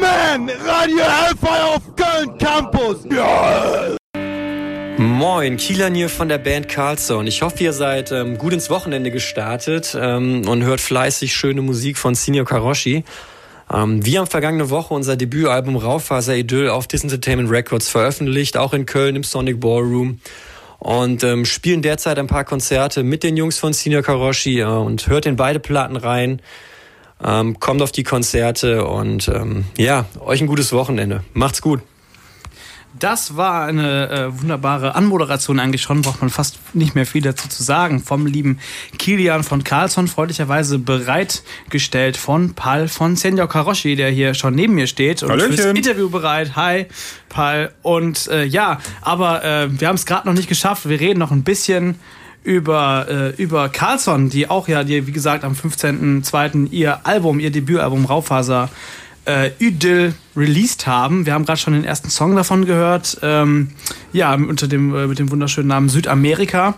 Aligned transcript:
man! 0.00 0.50
Radio 0.66 0.98
Hellfire 0.98 1.64
auf 1.74 1.96
Köln 1.96 2.38
Campus! 2.38 2.98
Ja! 3.10 3.96
Moin, 4.98 5.56
Kielan 5.56 5.94
hier 5.94 6.08
von 6.08 6.28
der 6.28 6.38
Band 6.38 6.68
Carlson. 6.68 7.26
Ich 7.26 7.42
hoffe, 7.42 7.62
ihr 7.62 7.72
seid 7.72 8.10
ähm, 8.10 8.36
gut 8.36 8.52
ins 8.52 8.68
Wochenende 8.68 9.10
gestartet 9.10 9.96
ähm, 10.00 10.42
und 10.48 10.64
hört 10.64 10.80
fleißig 10.80 11.34
schöne 11.34 11.62
Musik 11.62 11.98
von 11.98 12.14
Senior 12.14 12.44
Karoshi. 12.44 13.04
Ähm, 13.72 14.04
wir 14.04 14.18
haben 14.18 14.26
vergangene 14.26 14.70
Woche 14.70 14.94
unser 14.94 15.16
Debütalbum 15.16 15.76
Raufaser 15.76 16.36
Idyll 16.36 16.70
auf 16.70 16.86
Dis 16.88 17.04
Entertainment 17.04 17.50
Records 17.50 17.88
veröffentlicht, 17.88 18.56
auch 18.56 18.74
in 18.74 18.86
Köln 18.86 19.14
im 19.16 19.22
Sonic 19.22 19.60
Ballroom. 19.60 20.20
Und 20.80 21.24
ähm, 21.24 21.44
spielen 21.44 21.82
derzeit 21.82 22.18
ein 22.18 22.28
paar 22.28 22.44
Konzerte 22.44 23.02
mit 23.02 23.22
den 23.22 23.36
Jungs 23.36 23.58
von 23.58 23.72
Senior 23.72 24.02
Karoshi 24.02 24.60
äh, 24.60 24.64
und 24.64 25.06
hört 25.06 25.26
in 25.26 25.36
beide 25.36 25.60
Platten 25.60 25.96
rein. 25.96 26.40
Ähm, 27.22 27.58
kommt 27.58 27.82
auf 27.82 27.92
die 27.92 28.04
Konzerte 28.04 28.86
und 28.86 29.28
ähm, 29.28 29.64
ja, 29.76 30.04
euch 30.20 30.40
ein 30.40 30.46
gutes 30.46 30.72
Wochenende. 30.72 31.24
Macht's 31.34 31.60
gut. 31.60 31.80
Das 32.98 33.36
war 33.36 33.66
eine 33.66 34.08
äh, 34.08 34.40
wunderbare 34.40 34.94
Anmoderation 34.94 35.60
eigentlich 35.60 35.82
schon, 35.82 36.02
braucht 36.02 36.20
man 36.20 36.30
fast 36.30 36.58
nicht 36.74 36.94
mehr 36.94 37.06
viel 37.06 37.22
dazu 37.22 37.48
zu 37.48 37.62
sagen. 37.62 38.00
Vom 38.00 38.26
lieben 38.26 38.58
Kilian 38.98 39.44
von 39.44 39.62
Carlson, 39.62 40.08
freundlicherweise 40.08 40.78
bereitgestellt 40.78 42.16
von 42.16 42.54
Pal 42.54 42.88
von 42.88 43.14
Senor 43.14 43.48
Karoshi, 43.48 43.94
der 43.94 44.10
hier 44.10 44.34
schon 44.34 44.54
neben 44.54 44.74
mir 44.74 44.86
steht 44.86 45.22
und 45.22 45.30
Hallöchen. 45.30 45.56
fürs 45.56 45.76
Interview 45.76 46.08
bereit. 46.08 46.56
Hi, 46.56 46.86
Pal. 47.28 47.72
Und 47.82 48.26
äh, 48.28 48.44
ja, 48.44 48.80
aber 49.02 49.44
äh, 49.44 49.80
wir 49.80 49.86
haben 49.86 49.96
es 49.96 50.06
gerade 50.06 50.26
noch 50.26 50.34
nicht 50.34 50.48
geschafft. 50.48 50.88
Wir 50.88 50.98
reden 50.98 51.20
noch 51.20 51.30
ein 51.30 51.44
bisschen 51.44 51.96
über, 52.48 53.06
äh, 53.10 53.42
über 53.42 53.68
Carlson, 53.68 54.30
die 54.30 54.48
auch 54.48 54.68
ja, 54.68 54.82
die, 54.82 55.06
wie 55.06 55.12
gesagt, 55.12 55.44
am 55.44 55.52
15.02. 55.52 56.70
ihr 56.70 57.06
Album, 57.06 57.40
ihr 57.40 57.50
Debütalbum 57.50 58.06
Raufaser 58.06 58.70
äh, 59.26 59.50
Idyll 59.58 60.14
released 60.34 60.86
haben. 60.86 61.26
Wir 61.26 61.34
haben 61.34 61.44
gerade 61.44 61.60
schon 61.60 61.74
den 61.74 61.84
ersten 61.84 62.08
Song 62.08 62.34
davon 62.34 62.64
gehört. 62.64 63.18
Ähm, 63.20 63.72
ja, 64.14 64.32
unter 64.32 64.66
dem, 64.66 64.94
äh, 64.94 65.06
mit 65.06 65.18
dem 65.18 65.30
wunderschönen 65.30 65.68
Namen 65.68 65.90
Südamerika. 65.90 66.76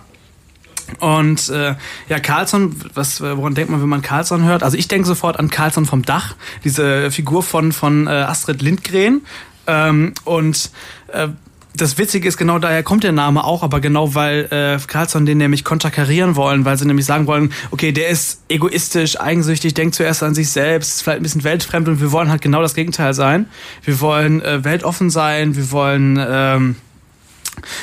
Und 0.99 1.49
äh, 1.51 1.77
ja, 2.09 2.19
Carlson, 2.19 2.75
was, 2.95 3.21
äh, 3.21 3.37
woran 3.37 3.55
denkt 3.55 3.71
man, 3.71 3.81
wenn 3.81 3.89
man 3.89 4.03
Carlson 4.03 4.43
hört? 4.43 4.65
Also 4.65 4.77
ich 4.77 4.89
denke 4.89 5.07
sofort 5.07 5.39
an 5.39 5.51
Carlson 5.51 5.87
vom 5.87 6.03
Dach, 6.03 6.35
diese 6.65 7.13
Figur 7.13 7.45
von, 7.45 7.71
von 7.71 8.09
äh, 8.09 8.11
Astrid 8.11 8.61
Lindgren. 8.61 9.21
Ähm, 9.69 10.15
und 10.25 10.73
äh, 11.13 11.29
das 11.75 11.99
Witzige 11.99 12.29
ist, 12.29 12.37
genau 12.37 12.59
daher 12.59 12.83
kommt 12.83 13.05
der 13.05 13.13
Name 13.13 13.45
auch, 13.45 13.63
aber 13.63 13.81
genau 13.81 14.15
weil 14.15 14.47
äh, 14.51 14.79
Carlson 14.87 15.25
den 15.25 15.39
nämlich 15.39 15.65
konterkarieren 15.65 16.37
wollen, 16.37 16.65
weil 16.65 16.77
sie 16.77 16.87
nämlich 16.87 17.07
sagen 17.07 17.27
wollen, 17.27 17.53
okay, 17.71 17.93
der 17.93 18.09
ist 18.09 18.43
egoistisch, 18.49 19.21
eigensüchtig, 19.21 19.75
denkt 19.75 19.95
zuerst 19.95 20.23
an 20.23 20.35
sich 20.35 20.51
selbst, 20.51 20.97
ist 20.97 21.03
vielleicht 21.03 21.21
ein 21.21 21.23
bisschen 21.23 21.45
weltfremd 21.45 21.89
und 21.89 22.01
wir 22.01 22.13
wollen 22.13 22.29
halt 22.29 22.43
genau 22.43 22.61
das 22.61 22.75
Gegenteil 22.75 23.15
sein. 23.15 23.47
Wir 23.85 24.01
wollen 24.01 24.43
äh, 24.43 24.65
weltoffen 24.65 25.11
sein, 25.11 25.57
wir 25.57 25.71
wollen... 25.71 26.19
Ähm, 26.21 26.77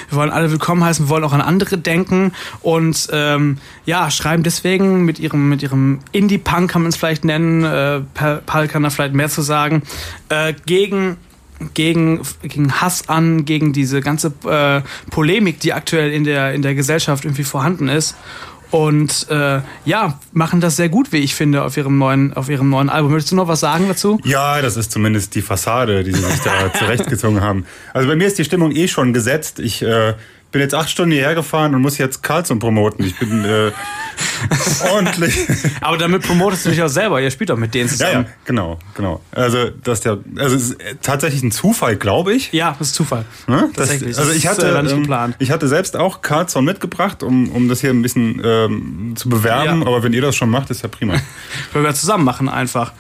wir 0.10 0.18
wollen 0.18 0.32
alle 0.32 0.50
willkommen 0.50 0.84
heißen, 0.84 1.06
wir 1.06 1.10
wollen 1.10 1.24
auch 1.24 1.34
an 1.34 1.42
andere 1.42 1.78
denken 1.78 2.32
und 2.62 3.10
ähm, 3.12 3.60
ja, 3.86 4.10
schreiben 4.10 4.42
deswegen 4.42 5.06
mit 5.06 5.20
ihrem, 5.20 5.50
mit 5.50 5.62
ihrem 5.62 6.00
Indie-Punk 6.14 6.72
kann 6.72 6.82
man 6.82 6.90
es 6.90 6.96
vielleicht 6.96 7.24
nennen, 7.24 7.64
äh, 7.64 8.02
Pa- 8.16 8.42
Paul 8.44 8.68
kann 8.68 8.82
da 8.82 8.90
vielleicht 8.90 9.14
mehr 9.14 9.30
zu 9.30 9.44
sagen, 9.44 9.84
äh, 10.30 10.56
gegen 10.66 11.18
gegen, 11.74 12.22
gegen 12.42 12.82
Hass 12.82 13.10
an, 13.10 13.46
gegen 13.46 13.74
diese 13.74 14.02
ganze 14.02 14.34
äh, 14.46 14.82
Polemik, 15.10 15.60
die 15.60 15.74
aktuell 15.74 16.12
in 16.12 16.24
der, 16.24 16.54
in 16.54 16.62
der 16.62 16.76
Gesellschaft 16.76 17.26
irgendwie 17.26 17.44
vorhanden 17.44 17.90
ist. 17.90 18.16
Und 18.70 19.28
äh, 19.30 19.62
ja, 19.86 20.20
machen 20.34 20.60
das 20.60 20.76
sehr 20.76 20.90
gut, 20.90 21.14
wie 21.14 21.18
ich 21.18 21.36
finde, 21.36 21.64
auf 21.64 21.78
ihrem 21.78 21.98
neuen, 21.98 22.34
auf 22.34 22.50
ihrem 22.50 22.70
neuen 22.70 22.90
Album. 22.90 23.14
Möchtest 23.14 23.32
du 23.32 23.38
noch 23.38 23.48
was 23.48 23.62
sagen 23.62 23.86
dazu? 23.88 24.20
Ja, 24.26 24.62
das 24.62 24.76
ist 24.76 24.92
zumindest 24.92 25.36
die 25.36 25.42
Fassade, 25.42 26.04
die 26.04 26.12
sie 26.12 26.22
sich 26.22 26.42
da 26.42 26.74
zurechtgezogen 26.78 27.42
haben. 27.42 27.66
Also 27.94 28.10
bei 28.10 28.16
mir 28.16 28.28
ist 28.28 28.38
die 28.38 28.44
Stimmung 28.44 28.72
eh 28.74 28.90
schon 28.90 29.14
gesetzt. 29.14 29.60
Ich 29.60 29.82
äh, 29.82 30.16
bin 30.52 30.62
jetzt 30.62 30.74
acht 30.74 30.90
Stunden 30.90 31.12
hierher 31.12 31.36
gefahren 31.36 31.76
und 31.76 31.82
muss 31.82 31.98
jetzt 31.98 32.24
Carlson 32.24 32.60
promoten. 32.60 33.06
Ich 33.06 33.18
bin 33.20 33.44
äh, 33.46 33.72
ordentlich. 34.92 35.48
Aber 35.82 35.98
damit 35.98 36.24
promotest 36.24 36.66
du 36.66 36.70
dich 36.70 36.82
auch 36.82 36.88
selber. 36.88 37.22
Ihr 37.22 37.32
spielt 37.32 37.50
doch 37.50 37.58
mit 37.58 37.74
denen 37.74 37.88
Ja, 37.88 37.92
zusammen. 37.92 38.26
ja, 38.26 38.32
genau, 38.46 38.80
genau. 38.96 39.22
Also 39.32 39.70
das 39.84 40.00
ist 40.00 40.06
ja, 40.06 40.18
also 40.38 40.56
es 40.56 40.72
ist 40.72 40.78
tatsächlich 41.02 41.44
ein 41.44 41.52
Zufall, 41.52 41.96
glaube 41.98 42.34
ich. 42.34 42.52
Ja, 42.54 42.76
das 42.80 42.90
ist 42.90 42.96
Zufall. 42.96 43.26
Ne? 43.48 43.70
Das, 43.76 43.88
Tatsächlich. 43.90 44.18
also 44.18 44.30
Das 44.30 44.38
ich 44.38 44.46
ist, 44.46 44.50
hatte, 44.52 44.70
äh, 44.70 44.74
war 44.74 44.84
nicht 44.84 44.94
ähm, 44.94 45.02
geplant. 45.02 45.36
ich 45.40 45.52
hatte 45.52 45.68
selbst 45.68 45.98
auch 45.98 46.22
Carlson 46.22 46.64
mitgebracht, 46.66 47.24
um, 47.24 47.50
um 47.52 47.68
das 47.68 47.82
hier 47.82 47.90
ein 47.92 48.02
bisschen 48.02 48.42
ähm, 48.44 49.14
zu 49.16 49.30
bewerben. 49.30 49.82
Ja. 49.82 49.88
Aber 49.88 50.04
wenn 50.04 50.14
ihr 50.14 50.22
das 50.22 50.36
schon 50.36 50.50
macht, 50.50 50.70
ist 50.70 50.82
ja 50.82 50.88
prima. 50.90 51.14
Können 51.74 51.84
wir 51.86 51.94
zusammen 51.94 52.24
machen 52.24 52.50
einfach. 52.50 52.94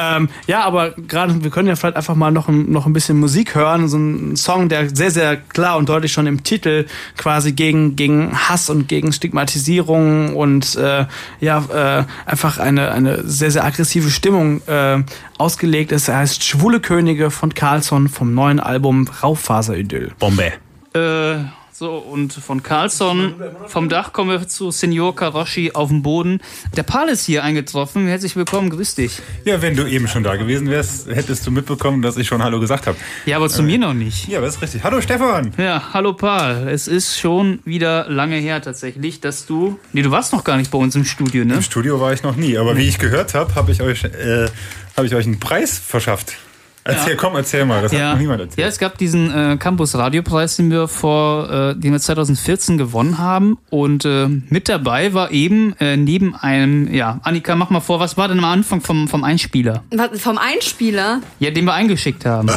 Ähm, 0.00 0.28
ja, 0.46 0.62
aber 0.64 0.92
gerade, 0.92 1.42
wir 1.42 1.50
können 1.50 1.66
ja 1.68 1.74
vielleicht 1.76 1.96
einfach 1.96 2.14
mal 2.14 2.30
noch, 2.30 2.48
ein- 2.48 2.70
noch 2.70 2.86
ein 2.86 2.92
bisschen 2.92 3.18
Musik 3.18 3.54
hören. 3.56 3.88
So 3.88 3.98
ein 3.98 4.36
Song, 4.36 4.68
der 4.68 4.94
sehr, 4.94 5.10
sehr 5.10 5.36
klar 5.36 5.76
und 5.76 5.88
deutlich 5.88 6.12
schon 6.12 6.26
im 6.28 6.44
Titel 6.44 6.86
quasi 7.16 7.52
gegen, 7.52 7.96
gegen 7.96 8.32
Hass 8.48 8.70
und 8.70 8.86
gegen 8.88 9.12
Stigmatisierung 9.12 10.36
und 10.36 10.76
äh, 10.76 11.06
ja, 11.40 11.64
äh, 11.98 12.04
einfach 12.30 12.58
eine, 12.58 12.92
eine 12.92 13.24
sehr, 13.24 13.50
sehr 13.50 13.64
aggressive 13.64 14.10
Stimmung 14.10 14.60
äh, 14.68 15.02
ausgelegt 15.36 15.90
ist. 15.92 16.08
Er 16.08 16.18
heißt 16.18 16.44
Schwule 16.44 16.80
Könige 16.80 17.30
von 17.30 17.52
Carlson 17.54 18.08
vom 18.08 18.34
neuen 18.34 18.60
Album 18.60 19.08
Raufaser-Idyll. 19.22 20.12
Bombe. 20.18 20.52
Äh, 20.94 21.44
so, 21.78 21.92
und 21.92 22.32
von 22.32 22.64
Carlson 22.64 23.34
vom 23.68 23.88
Dach 23.88 24.12
kommen 24.12 24.30
wir 24.30 24.48
zu 24.48 24.72
Senior 24.72 25.14
Karoshi 25.14 25.70
auf 25.74 25.90
dem 25.90 26.02
Boden. 26.02 26.40
Der 26.76 26.82
Pal 26.82 27.08
ist 27.08 27.24
hier 27.24 27.44
eingetroffen. 27.44 28.08
Herzlich 28.08 28.34
willkommen, 28.34 28.68
grüß 28.70 28.96
dich. 28.96 29.20
Ja, 29.44 29.62
wenn 29.62 29.76
du 29.76 29.86
eben 29.86 30.08
schon 30.08 30.24
da 30.24 30.34
gewesen 30.34 30.68
wärst, 30.70 31.06
hättest 31.06 31.46
du 31.46 31.52
mitbekommen, 31.52 32.02
dass 32.02 32.16
ich 32.16 32.26
schon 32.26 32.42
Hallo 32.42 32.58
gesagt 32.58 32.88
habe. 32.88 32.96
Ja, 33.26 33.36
aber 33.36 33.48
zu 33.48 33.62
mir 33.62 33.78
noch 33.78 33.94
nicht. 33.94 34.26
Ja, 34.26 34.40
das 34.40 34.56
ist 34.56 34.62
richtig. 34.62 34.82
Hallo 34.82 35.00
Stefan. 35.00 35.52
Ja, 35.56 35.92
hallo 35.92 36.14
Pal. 36.14 36.66
Es 36.68 36.88
ist 36.88 37.16
schon 37.16 37.60
wieder 37.64 38.08
lange 38.08 38.38
her 38.38 38.60
tatsächlich, 38.60 39.20
dass 39.20 39.46
du. 39.46 39.78
Nee, 39.92 40.02
du 40.02 40.10
warst 40.10 40.32
noch 40.32 40.42
gar 40.42 40.56
nicht 40.56 40.72
bei 40.72 40.78
uns 40.78 40.96
im 40.96 41.04
Studio, 41.04 41.44
ne? 41.44 41.54
Im 41.54 41.62
Studio 41.62 42.00
war 42.00 42.12
ich 42.12 42.24
noch 42.24 42.34
nie, 42.34 42.58
aber 42.58 42.76
wie 42.76 42.88
ich 42.88 42.98
gehört 42.98 43.34
habe, 43.34 43.54
habe 43.54 43.70
ich 43.70 43.82
euch, 43.82 44.02
äh, 44.02 44.48
habe 44.96 45.06
ich 45.06 45.14
euch 45.14 45.26
einen 45.26 45.38
Preis 45.38 45.78
verschafft. 45.78 46.38
Erzähl, 46.88 47.10
Ja. 47.12 47.16
komm, 47.20 47.36
erzähl 47.36 47.64
mal. 47.66 47.82
Das 47.82 47.92
hat 47.92 47.98
Ja, 48.00 48.12
noch 48.12 48.18
niemand 48.18 48.40
erzählt. 48.40 48.58
ja, 48.58 48.66
es 48.66 48.78
gab 48.78 48.96
diesen 48.98 49.30
äh, 49.30 49.56
Campus 49.58 49.94
Radiopreis, 49.94 50.56
den 50.56 50.70
wir 50.70 50.88
vor, 50.88 51.50
äh, 51.50 51.74
den 51.76 51.92
wir 51.92 52.00
2014 52.00 52.78
gewonnen 52.78 53.18
haben. 53.18 53.58
Und 53.70 54.04
äh, 54.04 54.26
mit 54.28 54.68
dabei 54.68 55.12
war 55.12 55.30
eben 55.30 55.74
äh, 55.80 55.96
neben 55.96 56.34
einem, 56.34 56.92
ja, 56.92 57.20
Annika, 57.22 57.54
mach 57.56 57.70
mal 57.70 57.80
vor, 57.80 58.00
was 58.00 58.16
war 58.16 58.28
denn 58.28 58.38
am 58.38 58.44
Anfang 58.46 58.80
vom, 58.80 59.06
vom 59.06 59.22
Einspieler? 59.22 59.84
Was, 59.90 60.20
vom 60.20 60.38
Einspieler? 60.38 61.20
Ja, 61.38 61.50
den 61.50 61.66
wir 61.66 61.74
eingeschickt 61.74 62.24
haben. 62.24 62.48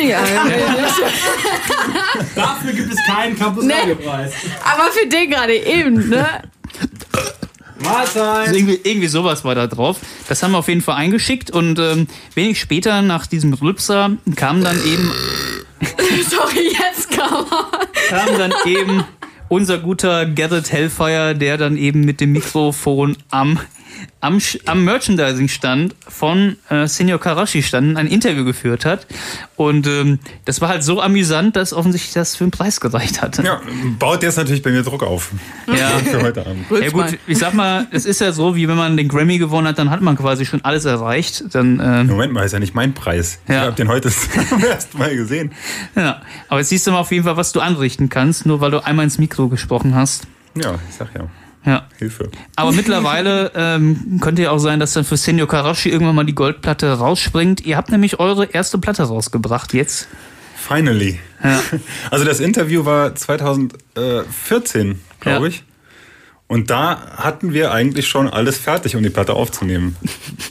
Ja, 0.00 0.20
Dafür 2.34 2.72
gibt 2.72 2.92
es 2.92 2.98
keinen 3.06 3.36
Campus 3.36 3.64
Nee. 3.64 3.72
Radiopreis. 3.74 4.32
aber 4.64 4.90
für 4.92 5.08
den 5.08 5.30
gerade 5.30 5.54
eben, 5.56 6.08
ne? 6.08 6.26
Mahlzeit! 7.82 8.48
Also 8.48 8.54
irgendwie, 8.54 8.80
irgendwie 8.82 9.08
sowas 9.08 9.44
war 9.44 9.54
da 9.54 9.66
drauf. 9.66 9.98
Das 10.28 10.42
haben 10.42 10.52
wir 10.52 10.58
auf 10.58 10.68
jeden 10.68 10.82
Fall 10.82 10.96
eingeschickt 10.96 11.50
und 11.50 11.78
ähm, 11.78 12.06
wenig 12.34 12.60
später 12.60 13.02
nach 13.02 13.26
diesem 13.26 13.52
Rülpser 13.54 14.12
kam 14.36 14.62
dann 14.62 14.76
eben, 14.84 15.10
Sorry, 16.28 16.72
jetzt 16.72 17.10
kam 17.10 17.46
er. 17.50 17.86
kam 18.08 18.38
dann 18.38 18.52
eben 18.66 19.04
unser 19.48 19.78
guter 19.78 20.26
Garrett 20.26 20.72
Hellfire, 20.72 21.34
der 21.34 21.56
dann 21.56 21.76
eben 21.76 22.00
mit 22.02 22.20
dem 22.20 22.32
Mikrofon 22.32 23.16
am 23.30 23.58
am, 24.20 24.38
am 24.66 24.84
Merchandising-Stand 24.84 25.94
von 26.08 26.56
äh, 26.70 26.86
Senior 26.86 27.20
Karashi 27.20 27.62
standen, 27.62 27.96
ein 27.96 28.06
Interview 28.06 28.44
geführt 28.44 28.84
hat. 28.84 29.06
Und 29.56 29.86
ähm, 29.86 30.18
das 30.44 30.60
war 30.60 30.68
halt 30.68 30.82
so 30.84 31.00
amüsant, 31.00 31.56
dass 31.56 31.72
offensichtlich 31.72 32.14
das 32.14 32.36
für 32.36 32.44
einen 32.44 32.50
Preis 32.50 32.80
gereicht 32.80 33.22
hat. 33.22 33.42
Ja, 33.42 33.60
baut 33.98 34.22
jetzt 34.22 34.36
natürlich 34.36 34.62
bei 34.62 34.70
mir 34.70 34.82
Druck 34.82 35.02
auf. 35.02 35.30
Ja. 35.66 35.88
Für 36.04 36.22
heute 36.22 36.46
Abend. 36.46 36.66
Ja 36.70 36.90
gut, 36.90 37.18
ich 37.26 37.38
sag 37.38 37.54
mal, 37.54 37.86
es 37.90 38.06
ist 38.06 38.20
ja 38.20 38.32
so, 38.32 38.54
wie 38.56 38.68
wenn 38.68 38.76
man 38.76 38.96
den 38.96 39.08
Grammy 39.08 39.38
gewonnen 39.38 39.66
hat, 39.66 39.78
dann 39.78 39.90
hat 39.90 40.00
man 40.00 40.16
quasi 40.16 40.46
schon 40.46 40.64
alles 40.64 40.84
erreicht. 40.84 41.44
Dann, 41.52 41.80
ähm, 41.82 42.06
Moment 42.06 42.32
mal, 42.32 42.44
ist 42.44 42.52
ja 42.52 42.58
nicht 42.58 42.74
mein 42.74 42.94
Preis. 42.94 43.38
Ich 43.46 43.54
Ja. 43.54 43.62
habe 43.62 43.72
den 43.76 43.88
heute 43.88 44.10
zum 44.48 44.62
ersten 44.62 44.98
Mal 44.98 45.14
gesehen. 45.16 45.52
ja. 45.96 46.22
Aber 46.48 46.60
jetzt 46.60 46.68
siehst 46.70 46.86
du 46.86 46.92
mal 46.92 46.98
auf 47.00 47.10
jeden 47.12 47.24
Fall, 47.24 47.36
was 47.36 47.52
du 47.52 47.60
anrichten 47.60 48.08
kannst, 48.08 48.46
nur 48.46 48.60
weil 48.60 48.70
du 48.70 48.84
einmal 48.84 49.04
ins 49.04 49.18
Mikro 49.18 49.48
gesprochen 49.48 49.94
hast. 49.94 50.26
Ja, 50.54 50.74
ich 50.88 50.94
sag 50.96 51.08
ja. 51.14 51.26
Ja. 51.64 51.86
Hilfe. 51.98 52.30
Aber 52.56 52.72
mittlerweile 52.72 53.52
ähm, 53.54 54.18
könnte 54.22 54.42
ja 54.42 54.50
auch 54.52 54.58
sein, 54.58 54.80
dass 54.80 54.92
dann 54.94 55.04
für 55.04 55.16
Senor 55.16 55.46
Karashi 55.48 55.88
irgendwann 55.90 56.14
mal 56.14 56.24
die 56.24 56.34
Goldplatte 56.34 56.92
rausspringt. 56.94 57.66
Ihr 57.66 57.76
habt 57.76 57.90
nämlich 57.90 58.20
eure 58.20 58.46
erste 58.46 58.78
Platte 58.78 59.02
rausgebracht 59.02 59.74
jetzt. 59.74 60.08
Finally. 60.56 61.18
Ja. 61.42 61.60
Also 62.10 62.24
das 62.24 62.40
Interview 62.40 62.84
war 62.84 63.14
2014, 63.14 65.00
glaube 65.20 65.46
Ja. 65.46 65.52
ich. 65.52 65.64
Und 66.46 66.70
da 66.70 67.12
hatten 67.18 67.52
wir 67.52 67.72
eigentlich 67.72 68.08
schon 68.08 68.26
alles 68.26 68.56
fertig, 68.56 68.96
um 68.96 69.02
die 69.02 69.10
Platte 69.10 69.34
aufzunehmen. 69.34 69.96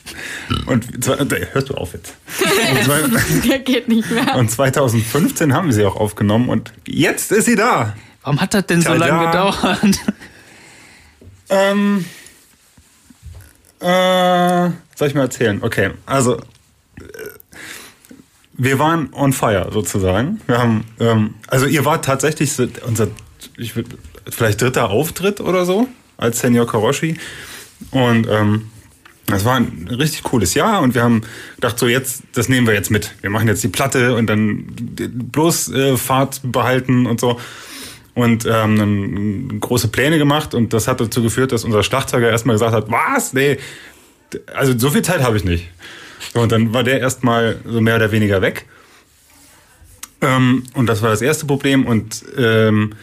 Und 0.68 1.08
äh, 1.08 1.48
hörst 1.54 1.70
du 1.70 1.74
auf 1.74 1.94
jetzt. 1.94 2.14
Der 3.50 3.60
geht 3.60 3.88
nicht 3.88 4.10
mehr. 4.12 4.36
und 4.36 4.50
2015 4.52 5.54
haben 5.54 5.68
wir 5.68 5.74
sie 5.74 5.86
auch 5.86 5.96
aufgenommen 5.96 6.50
und 6.50 6.72
jetzt 6.88 7.32
ist 7.32 7.46
sie 7.46 7.56
da. 7.56 7.96
Warum 8.24 8.40
hat 8.40 8.54
das 8.54 8.66
denn 8.68 8.82
so 8.82 8.90
Tada. 8.90 9.08
lange 9.08 9.26
gedauert? 9.28 10.00
Ähm, 11.50 12.06
äh, 13.80 14.70
soll 14.96 15.08
ich 15.08 15.14
mal 15.14 15.22
erzählen? 15.22 15.62
Okay, 15.62 15.92
also 16.06 16.40
wir 18.54 18.80
waren 18.80 19.14
on 19.14 19.34
fire 19.34 19.70
sozusagen. 19.72 20.42
Wir 20.48 20.58
haben, 20.58 20.86
ähm, 21.00 21.36
also 21.48 21.68
ihr 21.68 21.86
wart 21.86 22.06
tatsächlich 22.06 22.52
unser, 22.86 23.08
ich 23.56 23.76
würd, 23.76 23.88
vielleicht 24.30 24.62
dritter 24.62 24.90
Auftritt 24.90 25.40
oder 25.40 25.66
so 25.66 25.88
als 26.18 26.40
Senior 26.40 26.68
Karoshi. 26.68 27.18
Und 27.92 28.28
ähm, 28.28 28.72
das 29.28 29.46
war 29.46 29.58
ein 29.58 29.88
richtig 29.92 30.24
cooles 30.24 30.54
Jahr 30.54 30.82
und 30.82 30.96
wir 30.96 31.04
haben 31.04 31.22
gedacht, 31.56 31.78
so 31.78 31.88
jetzt, 31.88 32.24
das 32.34 32.50
nehmen 32.50 32.66
wir 32.66 32.74
jetzt 32.74 32.90
mit. 32.90 33.14
Wir 33.22 33.30
machen 33.30 33.48
jetzt 33.48 33.64
die 33.64 33.68
Platte 33.68 34.16
und 34.16 34.28
dann 34.28 34.66
bloß 35.32 35.72
äh, 35.74 35.98
Fahrt 35.98 36.42
behalten 36.44 37.06
und 37.06 37.20
so. 37.20 37.40
Und 38.18 38.48
ähm, 38.52 39.60
große 39.60 39.90
Pläne 39.90 40.18
gemacht 40.18 40.56
und 40.56 40.74
das 40.74 40.88
hat 40.88 41.00
dazu 41.00 41.22
geführt, 41.22 41.52
dass 41.52 41.64
unser 41.64 41.84
Schlagzeuger 41.84 42.32
erstmal 42.32 42.56
gesagt 42.56 42.74
hat, 42.74 42.90
was? 42.90 43.34
Nee, 43.34 43.60
also 44.56 44.76
so 44.76 44.90
viel 44.90 45.04
Zeit 45.04 45.22
habe 45.22 45.38
ich 45.38 45.44
nicht. 45.44 45.70
So, 46.34 46.40
und 46.40 46.52
dann 46.52 46.74
war 46.74 46.84
der 46.84 47.00
erstmal 47.00 47.60
so 47.64 47.80
mehr 47.80 47.96
oder 47.96 48.12
weniger 48.12 48.42
weg. 48.42 48.66
Ähm, 50.22 50.64
und 50.74 50.88
das 50.88 51.04
war 51.04 51.12
das 51.12 51.22
erste 51.22 51.46
Problem. 51.46 51.86
Und 51.86 52.26
ähm, 52.36 52.94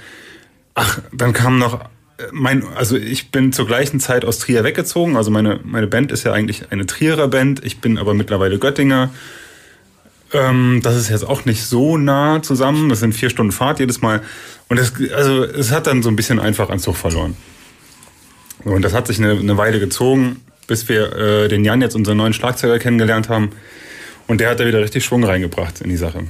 ach, 0.75 0.99
dann 1.13 1.33
kam 1.33 1.61
noch 1.61 1.89
mein, 2.33 2.67
also 2.75 2.97
ich 2.97 3.31
bin 3.31 3.53
zur 3.53 3.69
gleichen 3.69 4.01
Zeit 4.01 4.25
aus 4.25 4.41
Trier 4.41 4.65
weggezogen. 4.65 5.17
Also 5.17 5.31
meine, 5.31 5.61
meine 5.63 5.87
Band 5.87 6.11
ist 6.11 6.25
ja 6.25 6.33
eigentlich 6.33 6.73
eine 6.73 6.87
Trierer 6.87 7.29
Band. 7.29 7.65
Ich 7.65 7.81
bin 7.81 7.99
aber 7.99 8.15
mittlerweile 8.15 8.59
Göttinger. 8.59 9.11
Ähm, 10.35 10.81
das 10.83 10.97
ist 10.97 11.09
jetzt 11.09 11.27
auch 11.27 11.45
nicht 11.45 11.65
so 11.65 11.97
nah 11.97 12.43
zusammen. 12.43 12.89
Das 12.89 13.01
sind 13.01 13.15
vier 13.15 13.31
Stunden 13.31 13.53
Fahrt 13.53 13.79
jedes 13.79 14.03
Mal. 14.03 14.21
Und 14.69 14.79
es, 14.79 14.93
also 15.15 15.45
es 15.45 15.71
hat 15.71 15.87
dann 15.87 16.03
so 16.03 16.09
ein 16.11 16.17
bisschen 16.17 16.41
einfach 16.41 16.69
an 16.69 16.81
Zug 16.81 16.97
verloren. 16.97 17.37
Und 18.65 18.83
das 18.83 18.93
hat 18.93 19.07
sich 19.07 19.19
eine, 19.19 19.33
eine 19.33 19.57
Weile 19.57 19.79
gezogen, 19.79 20.41
bis 20.67 20.89
wir 20.89 21.17
äh, 21.17 21.49
den 21.49 21.65
Jan 21.65 21.81
jetzt 21.81 21.95
unseren 21.95 22.17
neuen 22.17 22.33
Schlagzeuger 22.33 22.79
kennengelernt 22.79 23.29
haben. 23.29 23.51
Und 24.27 24.41
der 24.41 24.51
hat 24.51 24.61
da 24.61 24.67
wieder 24.67 24.81
richtig 24.81 25.05
Schwung 25.05 25.23
reingebracht 25.23 25.81
in 25.81 25.91
die 25.91 25.97
Sache. 25.97 26.25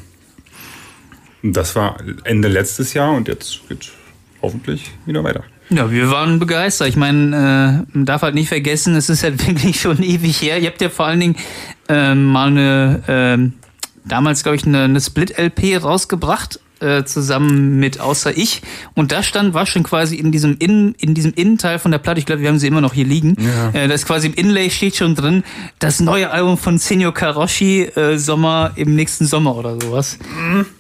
Das 1.42 1.76
war 1.76 1.96
Ende 2.24 2.48
letztes 2.48 2.94
Jahr 2.94 3.12
und 3.12 3.28
jetzt 3.28 3.68
geht 3.68 3.92
hoffentlich 4.42 4.90
wieder 5.06 5.24
weiter. 5.24 5.44
Ja, 5.70 5.90
wir 5.90 6.10
waren 6.10 6.38
begeistert. 6.38 6.88
Ich 6.88 6.96
meine, 6.96 7.84
äh, 7.92 7.96
man 7.96 8.04
darf 8.04 8.22
halt 8.22 8.34
nicht 8.34 8.48
vergessen, 8.48 8.96
es 8.96 9.08
ist 9.08 9.22
halt 9.22 9.46
wirklich 9.46 9.80
schon 9.80 10.02
ewig 10.02 10.42
her. 10.42 10.58
Ihr 10.58 10.68
habt 10.68 10.80
ja 10.80 10.90
vor 10.90 11.06
allen 11.06 11.20
Dingen 11.20 11.36
äh, 11.88 12.14
mal 12.14 12.48
eine, 12.48 13.02
äh, 13.06 13.63
damals 14.04 14.42
glaube 14.42 14.56
ich, 14.56 14.66
eine, 14.66 14.82
eine 14.82 15.00
Split-LP 15.00 15.82
rausgebracht 15.82 16.60
äh, 16.80 17.04
zusammen 17.04 17.78
mit 17.78 18.00
Außer 18.00 18.36
ich. 18.36 18.60
Und 18.94 19.12
da 19.12 19.22
stand, 19.22 19.54
war 19.54 19.64
schon 19.64 19.84
quasi 19.84 20.16
in 20.16 20.32
diesem, 20.32 20.56
Innen, 20.58 20.94
in 20.98 21.14
diesem 21.14 21.32
Innenteil 21.32 21.78
von 21.78 21.90
der 21.92 21.98
Platte, 21.98 22.18
ich 22.18 22.26
glaube, 22.26 22.42
wir 22.42 22.48
haben 22.48 22.58
sie 22.58 22.66
immer 22.66 22.80
noch 22.80 22.92
hier 22.94 23.06
liegen, 23.06 23.36
Ja. 23.40 23.70
äh, 23.70 23.88
das 23.88 24.02
ist 24.02 24.06
quasi 24.06 24.26
im 24.26 24.34
Inlay 24.34 24.70
steht 24.70 24.96
schon 24.96 25.14
drin, 25.14 25.44
das 25.78 26.00
neue 26.00 26.30
Album 26.30 26.58
von 26.58 26.78
Senior 26.78 27.14
Karoshi, 27.14 27.82
äh, 27.82 28.18
Sommer 28.18 28.72
im 28.76 28.94
nächsten 28.96 29.24
Sommer 29.26 29.56
oder 29.56 29.80
sowas. 29.80 30.18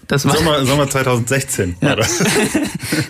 Das 0.08 0.26
war, 0.26 0.36
Sommer, 0.36 0.64
Sommer 0.66 0.88
2016 0.90 1.76
war 1.80 1.96
das. 1.96 2.18
das 2.18 2.28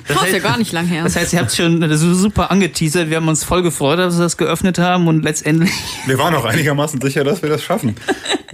Das 0.07 0.23
ist 0.27 0.33
ja 0.33 0.39
gar 0.39 0.59
nicht 0.59 0.73
lang 0.73 0.87
her. 0.87 1.03
Das 1.05 1.17
heißt, 1.17 1.33
ihr 1.33 1.41
habt 1.41 1.53
schon 1.53 1.97
super 1.99 2.51
angeteasert. 2.51 3.11
Wir 3.11 3.17
haben 3.17 3.29
uns 3.29 3.43
voll 3.45 3.63
gefreut, 3.63 3.99
dass 3.99 4.17
wir 4.17 4.23
das 4.23 4.37
geöffnet 4.37 4.79
haben 4.79 5.09
und 5.09 5.23
letztendlich, 5.23 5.71
Wir 6.07 6.19
waren 6.19 6.35
auch 6.35 6.45
einigermaßen 6.45 7.01
sicher, 7.01 7.25
dass 7.25 7.43
wir 7.43 7.49
das 7.49 7.63
schaffen. 7.63 7.97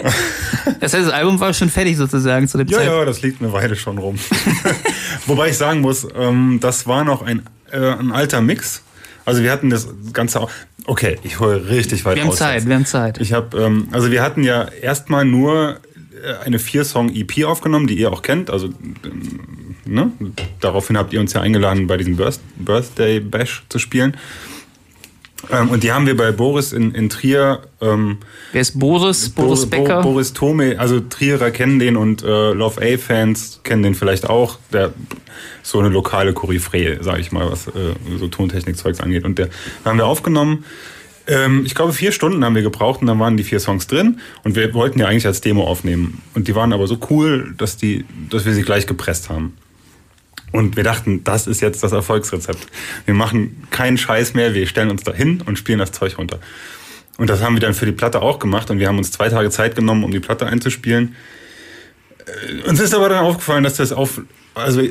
das 0.81 0.95
heißt, 0.95 1.07
das 1.07 1.13
Album 1.13 1.39
war 1.41 1.53
schon 1.53 1.69
fertig 1.71 1.97
sozusagen 1.97 2.49
zu 2.49 2.59
dem 2.59 2.69
Ja, 2.69 2.79
Zeitpunkt. 2.79 2.99
ja, 3.01 3.05
das 3.05 3.23
liegt 3.23 3.43
eine 3.43 3.53
Weile 3.53 3.77
schon 3.77 3.99
rum. 3.99 4.17
Wobei 5.27 5.49
ich 5.51 5.57
sagen 5.57 5.81
muss, 5.81 6.07
ähm, 6.17 6.59
das 6.61 6.87
war 6.87 7.05
noch 7.05 7.23
ein, 7.23 7.43
äh, 7.73 7.79
ein 7.79 8.13
alter 8.13 8.41
Mix. 8.41 8.83
Also 9.25 9.43
wir 9.43 9.53
hatten 9.53 9.71
das 9.71 9.89
Ganze 10.13 10.41
auch. 10.41 10.51
Okay, 10.87 11.19
ich 11.23 11.39
hole 11.41 11.69
richtig 11.69 12.05
weit 12.05 12.17
Wir 12.17 12.23
haben 12.23 12.31
aus 12.31 12.37
Zeit, 12.39 12.55
jetzt. 12.55 12.69
wir 12.69 12.75
haben 12.75 12.87
Zeit. 12.87 13.21
Ich 13.21 13.33
habe, 13.35 13.57
ähm, 13.61 13.89
also 13.93 14.11
wir 14.11 14.23
hatten 14.23 14.43
ja 14.43 14.65
erstmal 14.65 15.25
nur 15.27 15.79
eine 16.45 16.59
vier-Song-EP 16.59 17.45
aufgenommen, 17.45 17.87
die 17.87 17.99
ihr 17.99 18.13
auch 18.13 18.23
kennt. 18.23 18.51
Also 18.51 18.67
ähm, 19.05 19.41
ne? 19.87 20.13
daraufhin 20.61 20.97
habt 20.99 21.13
ihr 21.13 21.21
uns 21.21 21.33
ja 21.33 21.41
eingeladen, 21.41 21.87
bei 21.87 21.97
diesem 21.97 22.17
Birth 22.17 22.41
Birthday 22.57 23.21
Bash 23.21 23.63
zu 23.69 23.79
spielen. 23.79 24.17
Ähm, 25.51 25.71
und 25.71 25.83
die 25.83 25.91
haben 25.93 26.07
wir 26.07 26.17
bei 26.17 26.33
Boris 26.33 26.73
in, 26.73 26.95
in 26.95 27.09
Trier. 27.09 27.63
Ähm, 27.81 28.19
Wer 28.53 28.61
ist 28.61 28.79
Boris? 28.79 29.31
Boris 29.31 29.65
Bo- 29.65 29.71
Becker? 29.71 30.03
Bo- 30.03 30.13
Boris 30.13 30.33
Tome, 30.35 30.79
also 30.79 31.01
Trierer 31.01 31.51
kennen 31.51 31.79
den 31.79 31.97
und 31.97 32.23
äh, 32.23 32.53
Love 32.53 32.81
A-Fans 32.83 33.61
kennen 33.65 33.83
den 33.83 33.95
vielleicht 33.95 34.29
auch. 34.29 34.59
Der 34.73 34.93
ist 35.63 35.71
so 35.71 35.79
eine 35.79 35.89
lokale 35.89 36.35
Koryphäe, 36.35 37.03
sage 37.03 37.21
ich 37.21 37.33
mal, 37.33 37.51
was 37.51 37.69
äh, 37.69 37.71
so 38.19 38.29
Tontechnik-Zeugs 38.29 39.01
angeht. 39.01 39.25
Und 39.25 39.39
der 39.39 39.49
haben 39.85 39.97
wir 39.97 40.07
aufgenommen. 40.07 40.65
Ähm, 41.31 41.63
ich 41.65 41.77
glaube, 41.77 41.93
vier 41.93 42.11
Stunden 42.11 42.45
haben 42.45 42.57
wir 42.57 42.63
gebraucht 42.63 43.01
und 43.01 43.07
dann 43.07 43.21
waren 43.21 43.37
die 43.37 43.45
vier 43.45 43.61
Songs 43.61 43.87
drin. 43.87 44.19
Und 44.43 44.57
wir 44.57 44.75
wollten 44.75 44.99
ja 44.99 45.07
eigentlich 45.07 45.27
als 45.27 45.41
Demo 45.41 45.65
aufnehmen. 45.65 46.21
Und 46.35 46.49
die 46.49 46.55
waren 46.57 46.73
aber 46.73 46.89
so 46.89 46.99
cool, 47.09 47.55
dass, 47.57 47.77
die, 47.77 48.05
dass 48.29 48.45
wir 48.45 48.53
sie 48.53 48.63
gleich 48.63 48.87
gepresst 48.87 49.31
haben. 49.31 49.57
Und 50.53 50.77
wir 50.77 50.83
dachten, 50.83 51.23
das 51.23 51.47
ist 51.47 51.61
jetzt 51.61 51.85
das 51.85 51.93
Erfolgsrezept. 51.93 52.67
Wir 53.05 53.15
machen 53.15 53.63
keinen 53.71 53.97
Scheiß 53.97 54.35
mehr, 54.35 54.53
wir 54.53 54.67
stellen 54.67 54.91
uns 54.91 55.05
da 55.05 55.13
hin 55.13 55.43
und 55.47 55.57
spielen 55.57 55.79
das 55.79 55.93
Zeug 55.93 56.19
runter. 56.19 56.41
Und 57.19 57.31
das 57.31 57.41
haben 57.41 57.55
wir 57.55 57.61
dann 57.61 57.75
für 57.75 57.87
die 57.87 57.93
Platte 57.93 58.21
auch 58.21 58.41
gemacht 58.41 58.69
und 58.71 58.81
wir 58.81 58.89
haben 58.89 58.99
uns 58.99 59.13
zwei 59.13 59.29
Tage 59.29 59.51
Zeit 59.51 59.77
genommen, 59.77 60.03
um 60.03 60.11
die 60.11 60.19
Platte 60.19 60.47
einzuspielen. 60.47 61.15
Äh, 62.65 62.69
Uns 62.69 62.81
ist 62.81 62.95
aber 62.95 63.09
dann 63.09 63.25
aufgefallen, 63.25 63.63
dass 63.63 63.77
das 63.77 63.93
auf, 63.93 64.23
also 64.55 64.83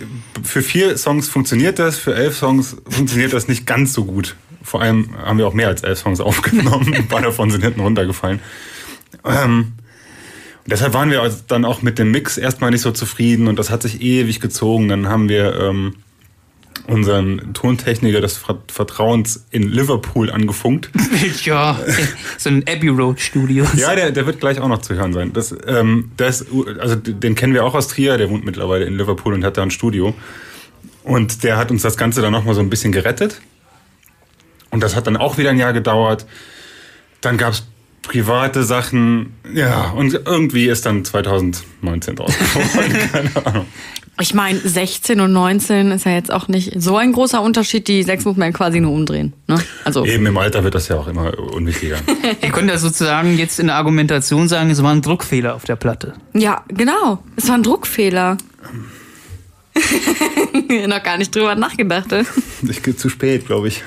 für 0.44 0.62
vier 0.62 0.98
Songs 0.98 1.28
funktioniert 1.28 1.78
das, 1.78 1.98
für 1.98 2.16
elf 2.16 2.38
Songs 2.38 2.78
funktioniert 2.88 3.34
das 3.34 3.50
nicht 3.50 3.66
ganz 3.66 3.92
so 3.92 4.06
gut. 4.06 4.38
Vor 4.70 4.84
allem 4.84 5.10
haben 5.18 5.40
wir 5.40 5.48
auch 5.48 5.54
mehr 5.56 5.68
als 5.68 5.82
elf 5.82 5.98
Songs 5.98 6.20
aufgenommen, 6.30 6.94
ein 6.94 7.08
paar 7.08 7.22
davon 7.22 7.50
sind 7.50 7.64
hinten 7.64 7.80
runtergefallen. 7.80 8.40
Ähm, 9.26 9.74
und 10.64 10.72
deshalb 10.72 10.94
waren 10.94 11.10
wir 11.10 11.24
also 11.24 11.40
dann 11.48 11.66
auch 11.66 11.82
mit 11.82 11.98
dem 11.98 12.12
Mix 12.12 12.38
erstmal 12.38 12.70
nicht 12.70 12.82
so 12.82 12.92
zufrieden 12.92 13.48
und 13.48 13.58
das 13.58 13.72
hat 13.72 13.82
sich 13.82 14.02
ewig 14.02 14.40
gezogen. 14.40 14.88
Dann 14.88 15.08
haben 15.10 15.28
wir 15.28 15.60
ähm, 15.60 15.96
unseren 16.86 17.56
Tontechniker 17.56 18.22
des 18.22 18.38
Ver- 18.38 18.62
Vertrauens 18.72 19.46
in 19.50 19.64
Liverpool 19.64 20.30
angefunkt. 20.30 20.92
ja, 21.44 21.80
so 22.38 22.50
ein 22.50 22.64
Abbey 22.68 22.90
Road 22.90 23.20
Studio. 23.20 23.66
Ja, 23.76 23.96
der, 23.96 24.12
der 24.12 24.28
wird 24.28 24.40
gleich 24.40 24.60
auch 24.60 24.68
noch 24.68 24.82
zu 24.82 24.94
hören 24.94 25.14
sein. 25.14 25.34
Das, 25.34 25.56
ähm, 25.66 26.12
ist, 26.20 26.46
also 26.80 26.96
den 26.96 27.34
kennen 27.34 27.56
wir 27.56 27.66
auch 27.66 27.74
aus 27.74 27.88
Trier, 27.88 28.18
der 28.18 28.30
wohnt 28.30 28.46
mittlerweile 28.46 28.86
in 28.86 28.96
Liverpool 28.96 29.34
und 29.34 29.44
hat 29.44 29.58
da 29.58 29.64
ein 29.64 29.72
Studio. 29.72 30.14
Und 31.04 31.44
der 31.44 31.58
hat 31.58 31.72
uns 31.72 31.82
das 31.82 31.98
Ganze 31.98 32.22
dann 32.22 32.32
nochmal 32.32 32.54
so 32.54 32.62
ein 32.62 32.70
bisschen 32.70 32.92
gerettet. 32.92 33.42
Und 34.72 34.82
das 34.82 34.96
hat 34.96 35.08
dann 35.08 35.18
auch 35.18 35.38
wieder 35.38 35.50
ein 35.52 35.58
Jahr 35.58 35.74
gedauert. 35.74 36.26
Dann 37.22 37.38
gab's 37.38 37.64
private 38.02 38.64
Sachen. 38.64 39.34
Ja, 39.54 39.90
und 39.92 40.14
irgendwie 40.26 40.68
ist 40.68 40.86
dann 40.86 41.04
2019 41.06 42.16
draus 42.16 42.34
geworden. 42.38 43.10
Keine 43.12 43.46
Ahnung. 43.46 43.66
Ich 44.22 44.34
meine, 44.34 44.60
16 44.60 45.22
und 45.22 45.32
19 45.32 45.92
ist 45.92 46.06
ja 46.06 46.12
jetzt 46.12 46.30
auch 46.32 46.50
nicht 46.50 46.74
so 46.76 46.98
ein 46.98 47.14
großer 47.14 47.42
Unterschied. 47.42 47.88
Die 47.88 48.04
sechs 48.04 48.26
muss 48.26 48.36
man 48.36 48.50
ja 48.52 48.58
quasi 48.58 48.82
nur 48.82 48.92
umdrehen. 48.92 49.32
Ne? 49.48 49.58
Also, 49.86 50.06
Eben 50.06 50.26
im 50.26 50.38
Alter 50.38 50.64
wird 50.66 50.76
das 50.76 50.90
ja 50.90 50.98
auch 50.98 51.08
immer 51.08 51.38
unwichtiger. 51.40 51.98
Ihr 52.42 52.50
könnt 52.50 52.70
ja 52.70 52.78
sozusagen 52.78 53.38
jetzt 53.38 53.60
in 53.62 53.68
der 53.68 53.78
Argumentation 53.78 54.50
sagen, 54.50 54.72
es 54.72 54.84
war 54.84 54.92
ein 54.92 55.02
Druckfehler 55.02 55.56
auf 55.56 55.64
der 55.64 55.78
Platte. 55.78 56.16
ja, 56.34 56.64
genau. 56.68 57.24
Es 57.38 57.48
war 57.48 57.56
ein 57.56 57.64
Druckfehler. 57.64 58.38
Noch 60.88 61.04
gar 61.04 61.18
nicht 61.18 61.34
drüber 61.34 61.56
nachgedacht. 61.56 62.12
ne? 62.12 62.26
Ich 62.68 62.84
gehe 62.84 62.96
zu 62.98 63.08
spät, 63.08 63.46
glaube 63.48 63.70
ich. 63.70 63.84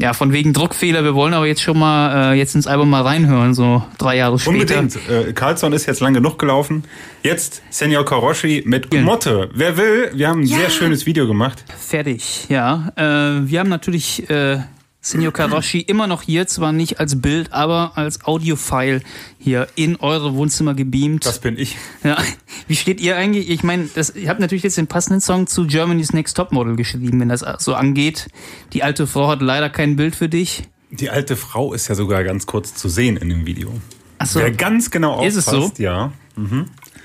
Ja, 0.00 0.12
von 0.12 0.32
wegen 0.32 0.52
Druckfehler. 0.52 1.02
Wir 1.02 1.16
wollen 1.16 1.34
aber 1.34 1.46
jetzt 1.46 1.60
schon 1.60 1.76
mal 1.76 2.32
äh, 2.32 2.38
jetzt 2.38 2.54
ins 2.54 2.68
Album 2.68 2.88
mal 2.88 3.02
reinhören, 3.02 3.52
so 3.52 3.82
drei 3.98 4.16
Jahre 4.16 4.38
später. 4.38 4.78
Unbedingt. 4.78 4.96
Äh, 5.08 5.32
Carlson 5.32 5.72
ist 5.72 5.86
jetzt 5.86 5.98
lang 6.00 6.14
genug 6.14 6.38
gelaufen. 6.38 6.84
Jetzt 7.24 7.62
Senior 7.70 8.04
Karoshi 8.04 8.62
mit 8.64 8.94
Motte. 8.94 9.50
Wer 9.52 9.76
will, 9.76 10.10
wir 10.14 10.28
haben 10.28 10.42
ein 10.42 10.46
sehr 10.46 10.70
schönes 10.70 11.04
Video 11.04 11.26
gemacht. 11.26 11.64
Fertig, 11.76 12.48
ja. 12.48 12.92
Äh, 12.94 13.48
wir 13.48 13.58
haben 13.58 13.68
natürlich 13.68 14.30
äh, 14.30 14.60
Senor 15.08 15.32
Karoshi 15.32 15.80
immer 15.80 16.06
noch 16.06 16.22
hier, 16.22 16.46
zwar 16.46 16.72
nicht 16.72 17.00
als 17.00 17.20
Bild, 17.20 17.52
aber 17.52 17.92
als 17.94 18.24
Audiofile 18.24 19.00
hier 19.38 19.66
in 19.74 19.96
eure 19.96 20.34
Wohnzimmer 20.34 20.74
gebeamt. 20.74 21.24
Das 21.24 21.38
bin 21.38 21.58
ich. 21.58 21.76
Ja. 22.04 22.18
Wie 22.66 22.76
steht 22.76 23.00
ihr 23.00 23.16
eigentlich? 23.16 23.48
Ich 23.48 23.62
meine, 23.62 23.88
ihr 24.14 24.28
habt 24.28 24.40
natürlich 24.40 24.64
jetzt 24.64 24.76
den 24.76 24.86
passenden 24.86 25.22
Song 25.22 25.46
zu 25.46 25.66
Germany's 25.66 26.12
Next 26.12 26.36
Topmodel 26.36 26.76
geschrieben, 26.76 27.20
wenn 27.20 27.30
das 27.30 27.44
so 27.58 27.74
angeht. 27.74 28.28
Die 28.74 28.82
alte 28.82 29.06
Frau 29.06 29.28
hat 29.28 29.40
leider 29.40 29.70
kein 29.70 29.96
Bild 29.96 30.14
für 30.14 30.28
dich. 30.28 30.64
Die 30.90 31.08
alte 31.08 31.36
Frau 31.36 31.72
ist 31.72 31.88
ja 31.88 31.94
sogar 31.94 32.22
ganz 32.22 32.44
kurz 32.44 32.74
zu 32.74 32.88
sehen 32.88 33.16
in 33.16 33.30
dem 33.30 33.46
Video. 33.46 33.72
Ach 34.18 34.26
so. 34.26 34.40
Wer 34.40 34.50
ganz 34.50 34.90
genau 34.90 35.24
Ist 35.24 35.36
es 35.36 35.48
aufpasst, 35.48 35.78
ja. 35.78 36.12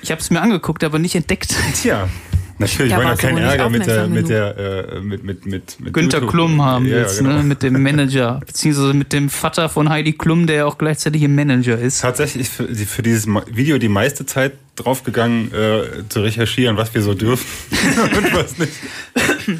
Ich 0.01 0.11
habe 0.11 0.19
es 0.19 0.29
mir 0.29 0.41
angeguckt, 0.41 0.83
aber 0.83 0.99
nicht 0.99 1.15
entdeckt. 1.15 1.55
Tja. 1.81 2.09
Natürlich 2.59 2.91
Da 2.91 2.97
wollen 2.99 3.07
wir 3.09 3.15
keinen 3.15 3.37
Ärger 3.39 3.69
mit 3.69 3.85
der, 3.87 4.07
mit 4.07 4.29
der, 4.29 4.57
äh, 4.93 4.99
mit, 5.01 5.23
mit, 5.23 5.45
mit, 5.45 5.79
mit 5.79 5.93
Günter 5.93 6.17
YouTube. 6.19 6.29
Klum 6.31 6.61
haben 6.61 6.85
ja, 6.85 6.99
jetzt, 6.99 7.17
genau. 7.17 7.37
ne, 7.37 7.43
mit 7.43 7.63
dem 7.63 7.81
Manager, 7.81 8.41
beziehungsweise 8.45 8.93
mit 8.93 9.11
dem 9.11 9.29
Vater 9.29 9.69
von 9.69 9.89
Heidi 9.89 10.13
Klum, 10.13 10.45
der 10.45 10.55
ja 10.57 10.65
auch 10.65 10.77
gleichzeitig 10.77 11.23
im 11.23 11.33
Manager 11.35 11.77
ist. 11.77 12.01
Tatsächlich 12.01 12.43
ist 12.43 12.53
für, 12.53 12.63
die- 12.65 12.85
für 12.85 13.01
dieses 13.01 13.27
Video 13.51 13.77
die 13.79 13.89
meiste 13.89 14.25
Zeit 14.25 14.53
draufgegangen, 14.75 15.51
äh, 15.53 16.07
zu 16.09 16.21
recherchieren, 16.21 16.77
was 16.77 16.93
wir 16.93 17.01
so 17.01 17.13
dürfen 17.15 17.45
und 18.17 18.33
was 18.35 18.57
nicht. 18.57 18.71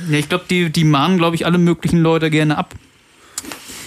Ja, 0.09 0.17
ich 0.17 0.29
glaube, 0.29 0.45
die, 0.49 0.69
die 0.69 0.83
mahnen, 0.83 1.17
glaube 1.17 1.35
ich, 1.35 1.45
alle 1.45 1.57
möglichen 1.57 1.99
Leute 2.01 2.29
gerne 2.29 2.57
ab. 2.57 2.73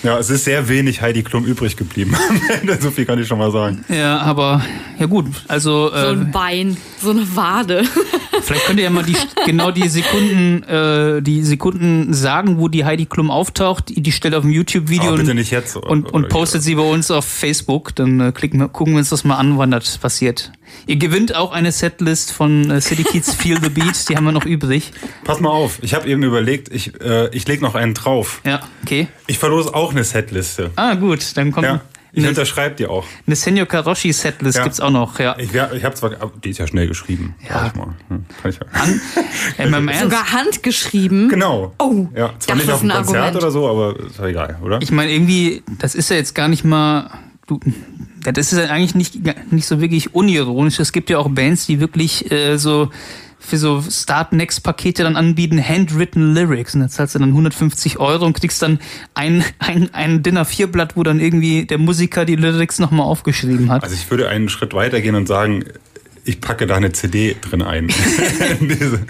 Ja, 0.06 0.20
es 0.20 0.30
ist 0.30 0.44
sehr 0.44 0.68
wenig 0.68 1.02
Heidi 1.02 1.24
Klum 1.24 1.44
übrig 1.44 1.76
geblieben. 1.76 2.14
so 2.80 2.92
viel 2.92 3.04
kann 3.04 3.20
ich 3.20 3.26
schon 3.26 3.38
mal 3.38 3.50
sagen. 3.50 3.84
Ja, 3.88 4.18
aber 4.20 4.64
ja 5.00 5.06
gut, 5.06 5.26
also 5.48 5.88
So 5.88 5.96
äh, 5.96 6.10
ein 6.12 6.30
Bein, 6.30 6.76
so 7.02 7.10
eine 7.10 7.34
Wade. 7.34 7.82
vielleicht 8.40 8.66
könnt 8.66 8.78
ihr 8.78 8.84
ja 8.84 8.90
mal 8.90 9.02
die 9.02 9.16
genau 9.46 9.72
die 9.72 9.88
Sekunden, 9.88 10.62
äh, 10.62 11.20
die 11.22 11.42
Sekunden 11.42 12.14
sagen, 12.14 12.58
wo 12.58 12.68
die 12.68 12.84
Heidi 12.84 13.06
Klum 13.06 13.32
auftaucht, 13.32 13.86
die 13.96 14.12
Stelle 14.12 14.38
auf 14.38 14.44
dem 14.44 14.52
YouTube-Video 14.52 15.12
und, 15.12 15.26
nicht 15.34 15.50
jetzt. 15.50 15.76
oder- 15.76 15.90
und, 15.90 16.12
und 16.12 16.28
postet 16.28 16.62
sie 16.62 16.76
bei 16.76 16.82
uns 16.88 17.10
auf 17.10 17.24
Facebook. 17.24 17.92
Dann 17.96 18.20
äh, 18.20 18.30
klicken 18.30 18.60
wir, 18.60 18.68
gucken 18.68 18.94
wir 18.94 18.98
uns 18.98 19.08
das 19.08 19.24
mal 19.24 19.34
an, 19.34 19.58
wann 19.58 19.72
das 19.72 19.98
passiert. 19.98 20.52
Ihr 20.86 20.96
gewinnt 20.96 21.34
auch 21.34 21.52
eine 21.52 21.72
Setlist 21.72 22.32
von 22.32 22.70
äh, 22.70 22.80
City 22.80 23.04
Kids 23.04 23.34
Feel 23.34 23.58
the 23.62 23.68
Beat, 23.70 24.08
die 24.08 24.16
haben 24.16 24.24
wir 24.24 24.32
noch 24.32 24.44
übrig. 24.46 24.92
Pass 25.24 25.40
mal 25.40 25.50
auf, 25.50 25.78
ich 25.82 25.94
habe 25.94 26.08
eben 26.08 26.22
überlegt, 26.22 26.72
ich, 26.72 27.00
äh, 27.00 27.28
ich 27.34 27.46
lege 27.48 27.62
noch 27.62 27.74
einen 27.74 27.94
drauf. 27.94 28.40
Ja, 28.44 28.60
okay. 28.84 29.08
Ich 29.26 29.38
verlose 29.38 29.74
auch 29.74 29.90
eine 29.92 30.04
Setliste. 30.04 30.70
Ah, 30.76 30.94
gut, 30.94 31.36
dann 31.36 31.50
kommt 31.52 31.66
Ja, 31.66 31.80
ich 32.12 32.20
eine, 32.20 32.28
unterschreibe 32.30 32.76
die 32.76 32.86
auch. 32.86 33.04
eine 33.26 33.34
Senor 33.36 33.66
Karoshi 33.66 34.12
Setlist 34.12 34.58
Ja. 34.58 34.64
gibt's 34.64 34.80
auch 34.80 34.90
noch, 34.90 35.18
ja. 35.18 35.36
Ich, 35.38 35.50
ich 35.52 35.84
habe 35.84 35.94
zwar, 35.94 36.12
aber 36.20 36.32
die 36.42 36.50
ist 36.50 36.58
ja 36.58 36.66
schnell 36.66 36.86
geschrieben. 36.86 37.34
Ja. 37.48 37.60
sag 37.60 37.66
ich 37.72 37.74
mal. 37.74 37.88
Hm, 38.08 38.24
kann 38.42 38.50
ich 38.50 38.56
ja. 38.58 39.64
Ernst. 39.64 40.00
Sogar 40.02 40.32
handgeschrieben. 40.32 41.28
Genau. 41.28 41.74
Oh, 41.78 42.06
Ja, 42.14 42.32
zwar 42.38 42.56
das 42.56 42.64
nicht 42.64 42.68
auf 42.70 42.74
ist 42.76 42.82
dem 42.82 42.90
ein 42.90 42.96
Konzert 43.04 43.16
Argument. 43.16 43.36
oder 43.36 43.50
so, 43.50 43.68
aber 43.68 43.98
ist 44.06 44.18
ja 44.18 44.26
egal, 44.26 44.56
oder? 44.62 44.78
Ich 44.80 44.90
meine, 44.92 45.12
irgendwie, 45.12 45.62
das 45.78 45.94
ist 45.94 46.10
ja 46.10 46.16
jetzt 46.16 46.34
gar 46.34 46.48
nicht 46.48 46.64
mal. 46.64 47.10
Du, 47.46 47.60
das 48.24 48.52
ist 48.52 48.58
eigentlich 48.58 48.94
nicht, 48.94 49.20
nicht 49.52 49.66
so 49.66 49.80
wirklich 49.80 50.14
unironisch. 50.14 50.80
Es 50.80 50.92
gibt 50.92 51.10
ja 51.10 51.18
auch 51.18 51.28
Bands, 51.28 51.66
die 51.66 51.78
wirklich 51.78 52.30
äh, 52.32 52.56
so 52.56 52.90
für 53.38 53.58
so 53.58 53.80
Start-Next-Pakete 53.80 55.04
dann 55.04 55.16
anbieten, 55.16 55.62
handwritten 55.62 56.34
Lyrics. 56.34 56.74
Und 56.74 56.80
da 56.80 56.88
zahlst 56.88 57.14
du 57.14 57.20
dann 57.20 57.28
150 57.28 57.98
Euro 57.98 58.26
und 58.26 58.32
kriegst 58.32 58.60
dann 58.62 58.80
ein, 59.14 59.44
ein, 59.58 59.94
ein 59.94 60.22
Dinner-4-Blatt, 60.22 60.96
wo 60.96 61.04
dann 61.04 61.20
irgendwie 61.20 61.64
der 61.64 61.78
Musiker 61.78 62.24
die 62.24 62.36
Lyrics 62.36 62.78
nochmal 62.78 63.06
aufgeschrieben 63.06 63.70
hat. 63.70 63.84
Also 63.84 63.94
ich 63.94 64.10
würde 64.10 64.28
einen 64.28 64.48
Schritt 64.48 64.74
weiter 64.74 65.00
gehen 65.00 65.14
und 65.14 65.28
sagen, 65.28 65.64
ich 66.26 66.40
packe 66.40 66.66
da 66.66 66.76
eine 66.76 66.92
CD 66.92 67.36
drin 67.40 67.62
ein. 67.62 67.88
in, 68.60 68.68
diese, 68.68 69.00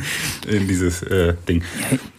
in 0.46 0.68
dieses 0.68 1.02
äh, 1.02 1.34
Ding. 1.48 1.62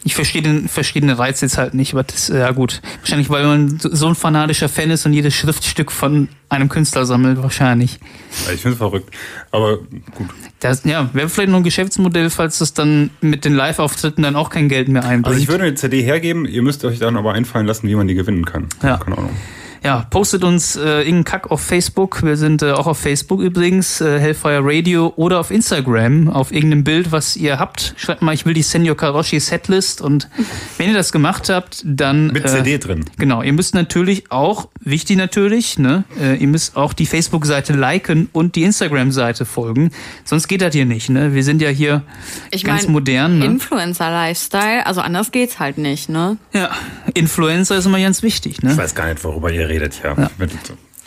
Ich 0.04 0.14
verstehe 0.14 0.42
den, 0.42 0.68
verstehe 0.68 1.00
den 1.00 1.10
Reiz 1.10 1.40
jetzt 1.40 1.56
halt 1.56 1.74
nicht, 1.74 1.92
aber 1.92 2.02
das, 2.02 2.28
ja 2.28 2.50
gut. 2.50 2.82
Wahrscheinlich, 3.00 3.30
weil 3.30 3.46
man 3.46 3.78
so 3.78 4.08
ein 4.08 4.16
fanatischer 4.16 4.68
Fan 4.68 4.90
ist 4.90 5.06
und 5.06 5.12
jedes 5.12 5.34
Schriftstück 5.34 5.92
von 5.92 6.28
einem 6.48 6.68
Künstler 6.68 7.06
sammelt, 7.06 7.40
wahrscheinlich. 7.40 8.00
Ja, 8.46 8.52
Ich 8.52 8.60
finde 8.60 8.72
es 8.72 8.78
verrückt. 8.78 9.14
Aber 9.52 9.78
gut. 9.78 10.28
Das, 10.60 10.82
ja, 10.84 11.08
wäre 11.12 11.28
vielleicht 11.28 11.50
noch 11.50 11.58
ein 11.58 11.64
Geschäftsmodell, 11.64 12.30
falls 12.30 12.58
das 12.58 12.74
dann 12.74 13.10
mit 13.20 13.44
den 13.44 13.54
Live-Auftritten 13.54 14.22
dann 14.22 14.34
auch 14.34 14.50
kein 14.50 14.68
Geld 14.68 14.88
mehr 14.88 15.04
einbringt. 15.04 15.26
Also 15.26 15.40
ich 15.40 15.48
würde 15.48 15.64
eine 15.64 15.74
CD 15.74 16.02
hergeben, 16.02 16.44
ihr 16.44 16.62
müsst 16.62 16.84
euch 16.84 16.98
dann 16.98 17.16
aber 17.16 17.34
einfallen 17.34 17.66
lassen, 17.66 17.86
wie 17.86 17.94
man 17.94 18.08
die 18.08 18.14
gewinnen 18.14 18.44
kann. 18.44 18.66
Ja. 18.82 18.96
Keine 18.96 19.18
Ahnung. 19.18 19.36
Ja, 19.84 20.06
postet 20.10 20.44
uns 20.44 20.76
äh, 20.76 20.80
irgendeinen 20.80 21.24
Kack 21.24 21.50
auf 21.50 21.60
Facebook. 21.60 22.22
Wir 22.22 22.36
sind 22.36 22.62
äh, 22.62 22.72
auch 22.72 22.86
auf 22.86 22.98
Facebook 22.98 23.40
übrigens, 23.40 24.00
äh, 24.00 24.18
Hellfire 24.18 24.60
Radio 24.62 25.12
oder 25.16 25.40
auf 25.40 25.50
Instagram, 25.50 26.28
auf 26.28 26.52
irgendeinem 26.52 26.84
Bild, 26.84 27.12
was 27.12 27.36
ihr 27.36 27.58
habt. 27.58 27.94
Schreibt 27.96 28.22
mal, 28.22 28.34
ich 28.34 28.46
will 28.46 28.54
die 28.54 28.62
Senor 28.62 28.96
Karoshi 28.96 29.40
Setlist 29.40 30.00
und 30.00 30.28
wenn 30.78 30.88
ihr 30.88 30.94
das 30.94 31.12
gemacht 31.12 31.48
habt, 31.48 31.82
dann... 31.84 32.28
Mit 32.28 32.44
äh, 32.44 32.48
CD 32.48 32.78
drin. 32.78 33.04
Genau, 33.18 33.42
ihr 33.42 33.52
müsst 33.52 33.74
natürlich 33.74 34.30
auch, 34.30 34.68
wichtig 34.80 35.16
natürlich, 35.16 35.78
ne, 35.78 36.04
äh, 36.20 36.36
ihr 36.36 36.48
müsst 36.48 36.76
auch 36.76 36.92
die 36.92 37.06
Facebook-Seite 37.06 37.72
liken 37.72 38.28
und 38.32 38.56
die 38.56 38.64
Instagram-Seite 38.64 39.44
folgen. 39.44 39.90
Sonst 40.24 40.48
geht 40.48 40.62
das 40.62 40.74
hier 40.74 40.86
nicht, 40.86 41.10
ne? 41.10 41.34
Wir 41.34 41.44
sind 41.44 41.62
ja 41.62 41.68
hier 41.68 42.02
Ich 42.50 42.64
ganz 42.64 42.84
mein, 42.84 42.92
modern, 42.92 43.38
ne? 43.38 43.46
Influencer-Lifestyle, 43.46 44.86
also 44.86 45.00
anders 45.00 45.30
geht's 45.32 45.58
halt 45.58 45.78
nicht, 45.78 46.08
ne? 46.08 46.36
Ja, 46.52 46.70
Influencer 47.14 47.76
ist 47.76 47.86
immer 47.86 48.00
ganz 48.00 48.22
wichtig, 48.22 48.58
Ich 48.58 48.62
ne? 48.62 48.76
weiß 48.76 48.94
gar 48.94 49.06
nicht, 49.06 49.22
worüber 49.24 49.52
ihr 49.52 49.67
redet, 49.68 50.00
ja. 50.02 50.30
Mit- 50.38 50.52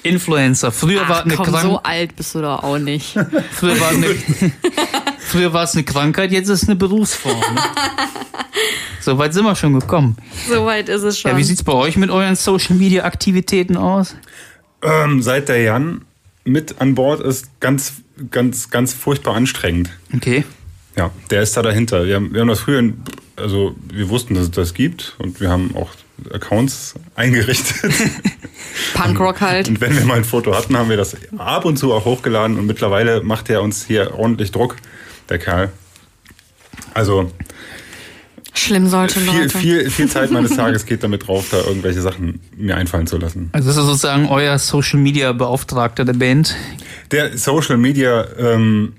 Influencer. 0.03 0.71
Früher 0.71 1.07
war 1.07 1.19
Ach 1.19 1.25
eine 1.25 1.35
komm, 1.35 1.45
Krank 1.45 1.63
so 1.63 1.83
alt 1.83 2.15
bist 2.15 2.33
du 2.33 2.41
doch 2.41 2.63
auch 2.63 2.79
nicht. 2.79 3.13
früher 3.51 3.79
war 3.79 3.89
eine 3.89 4.07
früher 5.19 5.53
war 5.53 5.63
es 5.63 5.73
eine 5.75 5.83
Krankheit, 5.83 6.31
jetzt 6.31 6.49
ist 6.49 6.63
es 6.63 6.69
eine 6.69 6.75
Berufsform. 6.75 7.39
Ne? 7.39 7.61
So 8.99 9.17
weit 9.17 9.33
sind 9.33 9.45
wir 9.45 9.55
schon 9.55 9.73
gekommen. 9.79 10.15
so 10.47 10.63
weit 10.67 10.87
ist 10.87 11.01
es 11.01 11.17
schon. 11.17 11.31
Ja, 11.31 11.37
wie 11.37 11.43
sieht's 11.43 11.63
bei 11.63 11.73
euch 11.73 11.97
mit 11.97 12.11
euren 12.11 12.35
Social 12.35 12.75
Media 12.75 13.03
Aktivitäten 13.03 13.75
aus? 13.75 14.15
Ähm, 14.83 15.23
seit 15.23 15.49
der 15.49 15.59
Jan 15.59 16.05
mit 16.43 16.79
an 16.79 16.93
Bord 16.93 17.19
ist, 17.19 17.59
ganz, 17.61 17.93
ganz, 18.29 18.69
ganz 18.69 18.93
furchtbar 18.93 19.35
anstrengend. 19.35 19.89
Okay. 20.15 20.43
Ja, 20.95 21.09
der 21.31 21.41
ist 21.41 21.57
da 21.57 21.63
dahinter. 21.63 22.05
Wir 22.05 22.15
haben, 22.17 22.31
wir 22.31 22.41
haben 22.41 22.47
das 22.47 22.59
früher, 22.59 22.77
in, 22.77 23.01
also 23.37 23.75
wir 23.91 24.09
wussten, 24.09 24.35
dass 24.35 24.43
es 24.43 24.51
das 24.51 24.75
gibt 24.75 25.15
und 25.17 25.41
wir 25.41 25.49
haben 25.49 25.75
auch 25.75 25.89
Accounts 26.31 26.93
eingerichtet. 27.15 27.91
Punkrock 28.93 29.41
halt. 29.41 29.69
Und 29.69 29.81
wenn 29.81 29.97
wir 29.97 30.05
mal 30.05 30.17
ein 30.17 30.23
Foto 30.23 30.55
hatten, 30.55 30.77
haben 30.77 30.89
wir 30.89 30.97
das 30.97 31.15
ab 31.37 31.65
und 31.65 31.77
zu 31.77 31.93
auch 31.93 32.05
hochgeladen 32.05 32.57
und 32.57 32.65
mittlerweile 32.65 33.21
macht 33.21 33.49
er 33.49 33.61
uns 33.61 33.85
hier 33.85 34.15
ordentlich 34.17 34.51
Druck, 34.51 34.77
der 35.29 35.39
Kerl. 35.39 35.71
Also 36.93 37.31
Schlimm 38.53 38.87
sollte 38.87 39.19
viel, 39.19 39.41
Leute. 39.41 39.57
viel, 39.57 39.89
viel 39.89 40.09
Zeit 40.09 40.29
meines 40.31 40.55
Tages 40.55 40.85
geht 40.85 41.03
damit 41.03 41.27
drauf, 41.27 41.47
da 41.51 41.57
irgendwelche 41.59 42.01
Sachen 42.01 42.41
mir 42.55 42.75
einfallen 42.75 43.07
zu 43.07 43.17
lassen. 43.17 43.49
Also 43.53 43.69
das 43.69 43.77
ist 43.77 43.85
sozusagen 43.85 44.27
euer 44.27 44.59
Social 44.59 44.99
Media 44.99 45.31
Beauftragter 45.31 46.03
der 46.03 46.13
Band. 46.13 46.55
Der 47.11 47.37
Social 47.37 47.77
Media 47.77 48.25
ähm, 48.37 48.93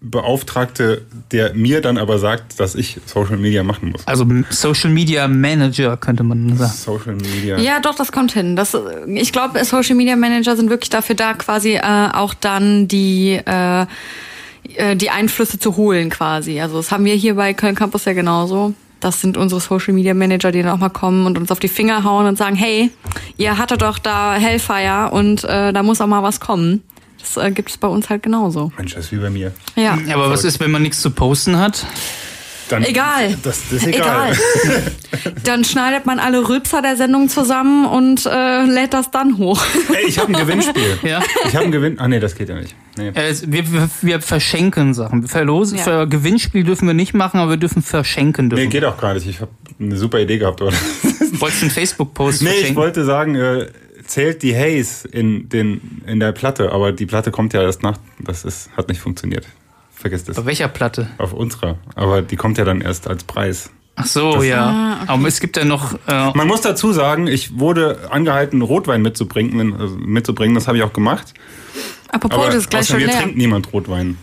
Beauftragte, 0.00 1.02
der 1.32 1.54
mir 1.54 1.80
dann 1.80 1.98
aber 1.98 2.18
sagt, 2.18 2.60
dass 2.60 2.76
ich 2.76 3.00
Social 3.06 3.36
Media 3.36 3.64
machen 3.64 3.90
muss. 3.90 4.06
Also 4.06 4.24
Social 4.50 4.90
Media 4.90 5.26
Manager 5.26 5.96
könnte 5.96 6.22
man 6.22 6.56
sagen. 6.56 6.72
Social 6.72 7.14
Media. 7.16 7.58
Ja, 7.58 7.80
doch, 7.80 7.96
das 7.96 8.12
kommt 8.12 8.32
hin. 8.32 8.54
Das, 8.54 8.76
ich 9.06 9.32
glaube, 9.32 9.64
Social 9.64 9.96
Media 9.96 10.14
Manager 10.14 10.56
sind 10.56 10.70
wirklich 10.70 10.90
dafür 10.90 11.16
da, 11.16 11.34
quasi 11.34 11.74
äh, 11.74 12.10
auch 12.12 12.34
dann 12.34 12.86
die 12.86 13.40
äh, 13.44 13.86
äh, 14.74 14.96
die 14.96 15.10
Einflüsse 15.10 15.58
zu 15.58 15.76
holen, 15.76 16.10
quasi. 16.10 16.60
Also 16.60 16.76
das 16.76 16.92
haben 16.92 17.04
wir 17.04 17.14
hier 17.14 17.34
bei 17.34 17.54
Köln 17.54 17.74
Campus 17.74 18.04
ja 18.04 18.12
genauso. 18.12 18.74
Das 19.00 19.20
sind 19.20 19.36
unsere 19.36 19.60
Social 19.60 19.94
Media 19.94 20.14
Manager, 20.14 20.50
die 20.50 20.62
dann 20.62 20.72
auch 20.72 20.78
mal 20.78 20.88
kommen 20.88 21.26
und 21.26 21.38
uns 21.38 21.50
auf 21.50 21.60
die 21.60 21.68
Finger 21.68 22.04
hauen 22.04 22.26
und 22.26 22.36
sagen, 22.36 22.56
hey, 22.56 22.90
ihr 23.36 23.56
hattet 23.56 23.82
doch 23.82 23.98
da 23.98 24.34
Hellfire 24.34 25.10
und 25.12 25.44
äh, 25.44 25.72
da 25.72 25.82
muss 25.82 26.00
auch 26.00 26.06
mal 26.06 26.22
was 26.22 26.40
kommen. 26.40 26.82
Das 27.18 27.36
äh, 27.36 27.50
gibt 27.50 27.70
es 27.70 27.76
bei 27.78 27.88
uns 27.88 28.08
halt 28.10 28.22
genauso. 28.22 28.72
Mensch, 28.76 28.94
das 28.94 29.06
ist 29.06 29.12
wie 29.12 29.16
bei 29.16 29.30
mir. 29.30 29.52
Ja. 29.76 29.98
Ja, 30.06 30.14
aber 30.14 30.30
was 30.30 30.44
ist, 30.44 30.60
wenn 30.60 30.70
man 30.70 30.82
nichts 30.82 31.00
zu 31.00 31.10
posten 31.10 31.58
hat? 31.58 31.84
Dann, 32.68 32.84
Egal. 32.84 33.34
Das, 33.42 33.62
das 33.70 33.80
ist 33.82 33.86
egal. 33.86 34.36
Dann 35.44 35.64
schneidet 35.64 36.04
man 36.04 36.18
alle 36.18 36.46
Rülpser 36.46 36.82
der 36.82 36.96
Sendung 36.98 37.30
zusammen 37.30 37.86
und 37.86 38.26
äh, 38.26 38.64
lädt 38.64 38.92
das 38.92 39.10
dann 39.10 39.38
hoch. 39.38 39.64
Ey, 39.88 40.06
ich 40.06 40.18
habe 40.18 40.32
ein 40.34 40.38
Gewinnspiel. 40.38 40.98
Ja. 41.02 41.22
Ich 41.46 41.56
habe 41.56 41.64
ein 41.64 41.72
Gewinn. 41.72 41.98
Ah 41.98 42.08
nee, 42.08 42.20
das 42.20 42.34
geht 42.34 42.50
ja 42.50 42.56
nicht. 42.56 42.74
Nee. 42.98 43.08
Äh, 43.08 43.28
es- 43.30 43.50
Wir, 43.50 43.72
wir, 43.72 43.88
wir 44.02 44.20
verschenken 44.20 44.92
Sachen. 44.92 45.22
Wir 45.22 45.28
verlosen, 45.30 45.78
Ja. 45.78 45.84
für 45.84 46.06
Gewinnspiel 46.06 46.62
dürfen 46.62 46.86
wir 46.86 46.92
nicht 46.92 47.14
machen, 47.14 47.40
aber 47.40 47.52
wir 47.52 47.56
dürfen 47.56 47.80
verschenken 47.82 48.50
dürfen. 48.50 48.64
Nee, 48.64 48.68
geht 48.70 48.84
auch 48.84 49.00
gar 49.00 49.14
nicht. 49.14 49.26
Ich 49.26 49.40
habe 49.40 49.50
eine 49.80 49.96
super 49.96 50.20
Idee 50.20 50.36
gehabt, 50.36 50.60
oder? 50.60 50.76
Wolltest 51.40 51.62
du 51.62 51.66
einen 51.66 51.70
Facebook-Post 51.70 52.42
nee, 52.42 52.48
ich 52.50 52.54
verschenken? 52.56 52.76
wollte 52.82 53.04
sagen, 53.06 53.34
äh, 53.34 53.66
zählt 54.08 54.42
die 54.42 54.54
Haze 54.56 55.06
in, 55.08 55.48
den, 55.48 56.02
in 56.06 56.18
der 56.20 56.32
Platte, 56.32 56.72
aber 56.72 56.92
die 56.92 57.06
Platte 57.06 57.30
kommt 57.30 57.52
ja 57.52 57.62
erst 57.62 57.82
nach. 57.82 57.96
Das 58.18 58.44
ist, 58.44 58.70
hat 58.76 58.88
nicht 58.88 59.00
funktioniert. 59.00 59.46
Vergiss 59.94 60.24
das. 60.24 60.38
Auf 60.38 60.46
welcher 60.46 60.68
Platte? 60.68 61.08
Auf 61.18 61.32
unserer. 61.32 61.76
Aber 61.94 62.22
die 62.22 62.36
kommt 62.36 62.58
ja 62.58 62.64
dann 62.64 62.80
erst 62.80 63.08
als 63.08 63.24
Preis. 63.24 63.70
Ach 63.96 64.06
so, 64.06 64.42
ja. 64.42 65.00
Aber 65.08 65.26
es 65.26 65.40
gibt 65.40 65.56
ja 65.56 65.64
noch. 65.64 65.94
Äh, 66.06 66.30
Man 66.34 66.46
muss 66.46 66.60
dazu 66.60 66.92
sagen, 66.92 67.26
ich 67.26 67.58
wurde 67.58 68.08
angehalten, 68.10 68.62
Rotwein 68.62 69.02
mitzubringen. 69.02 69.74
Also 69.74 69.96
mitzubringen. 69.96 70.54
Das 70.54 70.68
habe 70.68 70.76
ich 70.76 70.84
auch 70.84 70.92
gemacht. 70.92 71.34
Apropos, 72.10 72.38
Aber 72.38 72.46
das 72.46 72.56
ist 72.56 72.70
gleich 72.70 72.86
schon 72.86 72.98
mir 72.98 73.06
leer. 73.06 73.20
trinkt 73.20 73.36
niemand 73.36 73.72
Rotwein. 73.72 74.16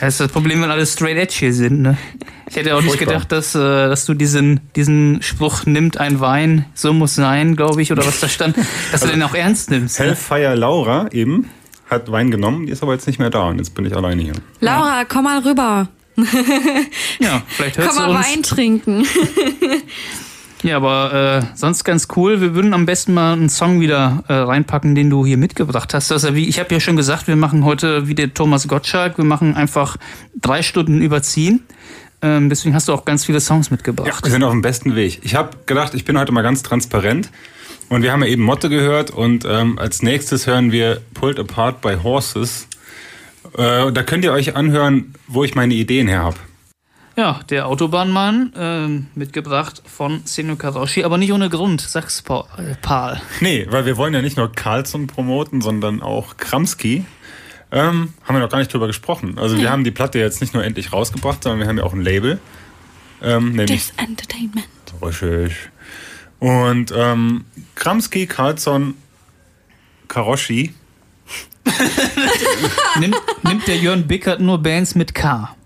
Das 0.00 0.14
ist 0.14 0.20
das 0.20 0.32
Problem, 0.32 0.62
wenn 0.62 0.70
alle 0.70 0.86
straight 0.86 1.16
edge 1.16 1.34
hier 1.38 1.52
sind. 1.52 1.82
Ne? 1.82 1.96
Ich 2.48 2.56
hätte 2.56 2.74
auch 2.74 2.82
nicht 2.82 2.98
gedacht, 2.98 3.30
dass, 3.32 3.54
äh, 3.54 3.58
dass 3.58 4.06
du 4.06 4.14
diesen, 4.14 4.60
diesen 4.76 5.20
Spruch 5.22 5.66
nimmt 5.66 5.98
ein 5.98 6.20
Wein, 6.20 6.64
so 6.74 6.92
muss 6.92 7.14
sein, 7.14 7.56
glaube 7.56 7.82
ich, 7.82 7.92
oder 7.92 8.06
was 8.06 8.20
da 8.20 8.28
stand, 8.28 8.56
dass 8.92 9.02
du 9.02 9.08
den 9.08 9.22
auch 9.22 9.34
ernst 9.34 9.70
nimmst. 9.70 9.98
Ne? 9.98 10.06
Hellfire 10.06 10.54
Laura 10.54 11.08
eben 11.12 11.50
hat 11.90 12.10
Wein 12.10 12.30
genommen, 12.30 12.66
die 12.66 12.72
ist 12.72 12.82
aber 12.82 12.92
jetzt 12.92 13.06
nicht 13.06 13.18
mehr 13.18 13.30
da 13.30 13.44
und 13.48 13.58
jetzt 13.58 13.74
bin 13.74 13.84
ich 13.86 13.94
alleine 13.96 14.22
hier. 14.22 14.34
Laura, 14.60 15.04
komm 15.06 15.24
mal 15.24 15.40
rüber. 15.40 15.88
Ja, 17.20 17.42
vielleicht 17.48 17.78
hört 17.78 17.88
Komm 17.88 17.96
mal 17.96 18.10
uns. 18.16 18.26
Wein 18.26 18.42
trinken. 18.42 19.06
Ja, 20.62 20.76
aber 20.76 21.42
äh, 21.52 21.56
sonst 21.56 21.84
ganz 21.84 22.08
cool. 22.16 22.40
Wir 22.40 22.54
würden 22.54 22.74
am 22.74 22.84
besten 22.84 23.14
mal 23.14 23.32
einen 23.32 23.48
Song 23.48 23.80
wieder 23.80 24.24
äh, 24.28 24.32
reinpacken, 24.34 24.94
den 24.94 25.08
du 25.08 25.24
hier 25.24 25.36
mitgebracht 25.36 25.94
hast. 25.94 26.10
Also 26.10 26.34
wie 26.34 26.48
ich 26.48 26.58
habe 26.58 26.74
ja 26.74 26.80
schon 26.80 26.96
gesagt, 26.96 27.28
wir 27.28 27.36
machen 27.36 27.64
heute 27.64 28.08
wie 28.08 28.14
der 28.14 28.34
Thomas 28.34 28.66
Gottschalk. 28.66 29.18
Wir 29.18 29.24
machen 29.24 29.54
einfach 29.54 29.96
drei 30.40 30.62
Stunden 30.62 31.00
überziehen. 31.00 31.60
Ähm, 32.22 32.48
deswegen 32.48 32.74
hast 32.74 32.88
du 32.88 32.92
auch 32.92 33.04
ganz 33.04 33.24
viele 33.24 33.40
Songs 33.40 33.68
Ja, 33.68 33.72
mitgebracht. 33.74 34.24
wir 34.24 34.30
sind 34.32 34.42
auf 34.42 34.50
dem 34.50 34.62
besten 34.62 34.96
Weg. 34.96 35.20
Ich 35.22 35.36
habe 35.36 35.50
gedacht, 35.66 35.94
ich 35.94 36.04
bin 36.04 36.18
heute 36.18 36.32
mal 36.32 36.42
ganz 36.42 36.64
transparent. 36.64 37.30
Und 37.88 38.02
wir 38.02 38.12
haben 38.12 38.22
ja 38.22 38.28
eben 38.28 38.42
Motte 38.42 38.68
gehört 38.68 39.10
und 39.10 39.46
ähm, 39.48 39.78
als 39.78 40.02
nächstes 40.02 40.46
hören 40.46 40.72
wir 40.72 41.00
Pulled 41.14 41.38
Apart 41.38 41.80
by 41.80 41.94
Horses. 42.02 42.66
Äh, 43.56 43.92
da 43.92 44.02
könnt 44.02 44.24
ihr 44.24 44.32
euch 44.32 44.56
anhören, 44.56 45.14
wo 45.26 45.42
ich 45.44 45.54
meine 45.54 45.72
Ideen 45.72 46.06
her 46.06 46.22
habe. 46.24 46.36
Ja, 47.18 47.40
der 47.50 47.66
Autobahnmann, 47.66 48.52
ähm, 48.56 49.06
mitgebracht 49.16 49.82
von 49.84 50.20
Senno 50.24 50.54
Karoshi, 50.54 51.02
aber 51.02 51.18
nicht 51.18 51.32
ohne 51.32 51.48
Grund, 51.48 51.80
sag's 51.80 52.22
Paul. 52.22 52.44
Äh, 52.56 52.76
Paul. 52.80 53.20
Nee, 53.40 53.66
weil 53.70 53.86
wir 53.86 53.96
wollen 53.96 54.14
ja 54.14 54.22
nicht 54.22 54.36
nur 54.36 54.52
Carlson 54.52 55.08
promoten, 55.08 55.60
sondern 55.60 56.00
auch 56.00 56.36
Kramski. 56.36 57.04
Ähm, 57.72 58.14
haben 58.22 58.36
wir 58.36 58.38
noch 58.38 58.48
gar 58.48 58.58
nicht 58.58 58.72
drüber 58.72 58.86
gesprochen. 58.86 59.36
Also 59.36 59.58
wir 59.58 59.68
haben 59.68 59.82
die 59.82 59.90
Platte 59.90 60.20
jetzt 60.20 60.40
nicht 60.40 60.54
nur 60.54 60.62
endlich 60.62 60.92
rausgebracht, 60.92 61.42
sondern 61.42 61.58
wir 61.58 61.66
haben 61.66 61.78
ja 61.78 61.82
auch 61.82 61.92
ein 61.92 62.02
Label. 62.02 62.38
Ähm, 63.20 63.48
nämlich 63.48 63.88
This 63.88 63.92
Entertainment. 63.96 64.68
Richtig. 65.02 65.56
Und 66.38 66.94
ähm, 66.96 67.46
Kramski, 67.74 68.28
Carlson, 68.28 68.94
Karoshi. 70.06 70.72
Nimmt, 73.00 73.16
nimmt 73.42 73.66
der 73.66 73.76
Jörn 73.76 74.06
Bickert 74.06 74.40
nur 74.40 74.62
Bands 74.62 74.94
mit 74.94 75.16
K? 75.16 75.56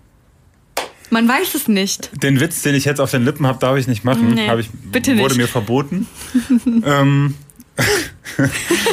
Man 1.09 1.27
weiß 1.27 1.55
es 1.55 1.67
nicht. 1.67 2.09
Den 2.23 2.39
Witz, 2.39 2.61
den 2.61 2.75
ich 2.75 2.85
jetzt 2.85 2.99
auf 2.99 3.11
den 3.11 3.23
Lippen 3.23 3.45
habe, 3.45 3.59
darf 3.59 3.77
ich 3.77 3.87
nicht 3.87 4.03
machen. 4.03 4.33
Nee, 4.33 4.53
ich, 4.59 4.69
bitte 4.71 5.17
Wurde 5.17 5.35
nicht. 5.35 5.37
mir 5.37 5.47
verboten. 5.47 6.07
ähm, 6.85 7.35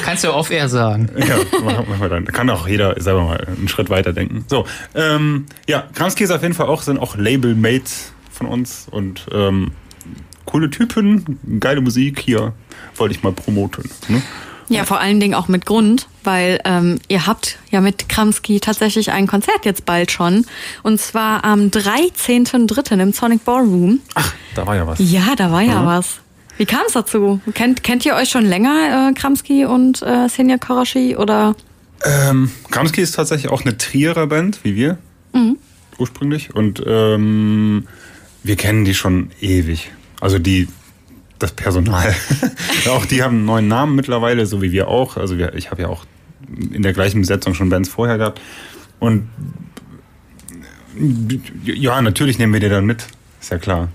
Kannst 0.02 0.24
du 0.24 0.28
ja 0.28 0.34
off-air 0.34 0.68
sagen. 0.68 1.10
ja, 1.16 1.36
machen 1.62 2.00
wir 2.00 2.08
dann. 2.08 2.24
Kann 2.26 2.50
auch 2.50 2.66
jeder 2.66 3.00
selber 3.00 3.24
mal 3.24 3.46
einen 3.46 3.68
Schritt 3.68 3.90
weiter 3.90 4.12
denken. 4.12 4.44
So, 4.48 4.66
ähm, 4.94 5.46
ja, 5.68 5.84
Kramski 5.94 6.24
ist 6.24 6.30
auf 6.30 6.42
jeden 6.42 6.54
Fall 6.54 6.66
auch, 6.66 6.82
sind 6.82 6.98
auch 6.98 7.16
Label-Mates 7.16 8.12
von 8.30 8.46
uns 8.46 8.86
und 8.90 9.26
ähm, 9.32 9.72
coole 10.44 10.70
Typen, 10.70 11.38
geile 11.60 11.80
Musik 11.80 12.20
hier. 12.20 12.52
Wollte 12.96 13.14
ich 13.14 13.22
mal 13.22 13.32
promoten. 13.32 13.90
Ne? 14.08 14.22
Ja, 14.76 14.84
vor 14.84 15.00
allen 15.00 15.18
Dingen 15.18 15.34
auch 15.34 15.48
mit 15.48 15.66
Grund, 15.66 16.06
weil 16.22 16.60
ähm, 16.64 17.00
ihr 17.08 17.26
habt 17.26 17.58
ja 17.70 17.80
mit 17.80 18.08
Kramski 18.08 18.60
tatsächlich 18.60 19.10
ein 19.10 19.26
Konzert 19.26 19.64
jetzt 19.64 19.84
bald 19.84 20.12
schon. 20.12 20.46
Und 20.82 21.00
zwar 21.00 21.44
am 21.44 21.68
13.03. 21.68 23.00
im 23.00 23.12
Sonic 23.12 23.44
Ballroom. 23.44 24.00
Da 24.54 24.66
war 24.66 24.76
ja 24.76 24.86
was. 24.86 24.98
Ja, 25.00 25.34
da 25.36 25.50
war 25.50 25.62
ja 25.62 25.84
was. 25.84 26.20
Wie 26.56 26.66
kam 26.66 26.82
es 26.86 26.92
dazu? 26.92 27.40
Kennt, 27.54 27.82
kennt 27.82 28.04
ihr 28.04 28.14
euch 28.14 28.28
schon 28.28 28.44
länger, 28.44 29.10
äh, 29.10 29.14
Kramski 29.14 29.64
und 29.64 30.02
äh, 30.02 30.28
Senja 30.28 30.58
Karashi? 30.58 31.16
Oder? 31.16 31.56
Ähm, 32.04 32.50
Kramski 32.70 33.00
ist 33.00 33.12
tatsächlich 33.12 33.50
auch 33.50 33.62
eine 33.62 33.76
Trierer 33.76 34.26
Band, 34.26 34.60
wie 34.62 34.76
wir. 34.76 34.98
Ursprünglich. 35.98 36.54
Und 36.54 36.82
ähm, 36.86 37.86
wir 38.42 38.56
kennen 38.56 38.84
die 38.84 38.94
schon 38.94 39.30
ewig. 39.40 39.90
Also 40.20 40.38
die, 40.38 40.68
das 41.42 41.52
Personal. 41.52 42.14
auch 42.88 43.06
die 43.06 43.22
haben 43.22 43.36
einen 43.36 43.44
neuen 43.46 43.68
Namen 43.68 43.96
mittlerweile, 43.96 44.46
so 44.46 44.62
wie 44.62 44.72
wir 44.72 44.88
auch. 44.88 45.16
Also 45.16 45.38
wir, 45.38 45.54
ich 45.54 45.70
habe 45.70 45.82
ja 45.82 45.88
auch 45.88 46.04
in 46.72 46.82
der 46.82 46.92
gleichen 46.92 47.20
Besetzung 47.20 47.54
schon 47.54 47.68
Bands 47.68 47.88
vorher 47.88 48.18
gehabt. 48.18 48.40
Und 48.98 49.28
ja, 51.64 52.00
natürlich 52.02 52.38
nehmen 52.38 52.52
wir 52.52 52.60
die 52.60 52.68
dann 52.68 52.86
mit. 52.86 53.06
Ist 53.40 53.50
ja 53.50 53.58
klar. 53.58 53.88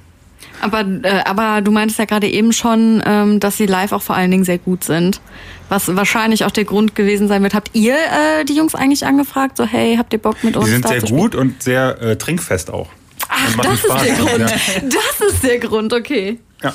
Aber, 0.61 0.81
äh, 0.81 1.21
aber 1.25 1.61
du 1.61 1.71
meintest 1.71 1.99
ja 1.99 2.05
gerade 2.05 2.27
eben 2.27 2.53
schon, 2.53 3.03
ähm, 3.05 3.39
dass 3.39 3.57
sie 3.57 3.65
live 3.65 3.91
auch 3.91 4.01
vor 4.01 4.15
allen 4.15 4.31
Dingen 4.31 4.45
sehr 4.45 4.57
gut 4.57 4.83
sind. 4.83 5.21
Was 5.69 5.95
wahrscheinlich 5.95 6.45
auch 6.45 6.51
der 6.51 6.63
Grund 6.63 6.95
gewesen 6.95 7.27
sein 7.27 7.43
wird. 7.43 7.53
Habt 7.53 7.71
ihr 7.73 7.95
äh, 7.95 8.45
die 8.45 8.55
Jungs 8.55 8.75
eigentlich 8.75 9.05
angefragt? 9.05 9.57
So, 9.57 9.65
hey, 9.65 9.97
habt 9.97 10.13
ihr 10.13 10.19
Bock 10.19 10.43
mit 10.43 10.55
uns 10.55 10.65
Die 10.65 10.71
sind 10.71 10.85
da 10.85 10.89
sehr 10.89 11.01
gut 11.01 11.35
und 11.35 11.61
sehr 11.61 12.01
äh, 12.01 12.17
trinkfest 12.17 12.71
auch. 12.71 12.87
Ach, 13.27 13.55
das 13.57 13.73
ist 13.73 13.85
Spaß. 13.85 14.03
der 14.03 14.15
Grund. 14.15 14.39
Ja. 14.39 14.57
Das 14.83 15.27
ist 15.29 15.43
der 15.43 15.59
Grund, 15.59 15.93
okay. 15.93 16.39
Ja, 16.63 16.73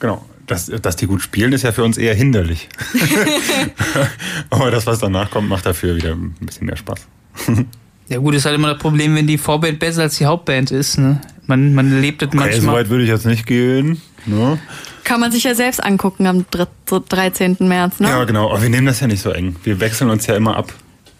genau. 0.00 0.24
Dass, 0.46 0.66
dass 0.66 0.96
die 0.96 1.06
gut 1.06 1.22
spielen, 1.22 1.54
ist 1.54 1.62
ja 1.62 1.72
für 1.72 1.82
uns 1.84 1.96
eher 1.96 2.14
hinderlich. 2.14 2.68
Aber 4.50 4.70
das, 4.70 4.86
was 4.86 4.98
danach 4.98 5.30
kommt, 5.30 5.48
macht 5.48 5.64
dafür 5.66 5.96
wieder 5.96 6.12
ein 6.12 6.34
bisschen 6.40 6.66
mehr 6.66 6.76
Spaß. 6.76 7.06
Ja 8.06 8.18
gut, 8.18 8.34
ist 8.34 8.44
halt 8.44 8.54
immer 8.56 8.68
das 8.74 8.78
Problem, 8.82 9.14
wenn 9.14 9.26
die 9.26 9.38
Vorband 9.38 9.78
besser 9.78 10.02
als 10.02 10.18
die 10.18 10.26
Hauptband 10.26 10.70
ist. 10.70 10.98
Ne? 10.98 11.22
Man, 11.46 11.72
man 11.72 12.02
lebt 12.02 12.20
es 12.20 12.28
Okay, 12.28 12.36
so 12.36 12.44
manchmal. 12.44 12.74
weit 12.74 12.90
würde 12.90 13.02
ich 13.04 13.08
jetzt 13.08 13.24
nicht 13.24 13.46
gehen. 13.46 13.98
Ne? 14.26 14.58
Kann 15.04 15.20
man 15.20 15.32
sich 15.32 15.44
ja 15.44 15.54
selbst 15.54 15.82
angucken 15.82 16.26
am 16.26 16.44
dr- 16.50 16.68
so 16.86 17.02
13. 17.08 17.56
März, 17.60 18.00
ne? 18.00 18.08
Ja, 18.10 18.22
genau. 18.24 18.50
Aber 18.50 18.60
wir 18.60 18.68
nehmen 18.68 18.86
das 18.86 19.00
ja 19.00 19.06
nicht 19.06 19.22
so 19.22 19.30
eng. 19.30 19.56
Wir 19.64 19.80
wechseln 19.80 20.10
uns 20.10 20.26
ja 20.26 20.36
immer 20.36 20.54
ab. 20.54 20.70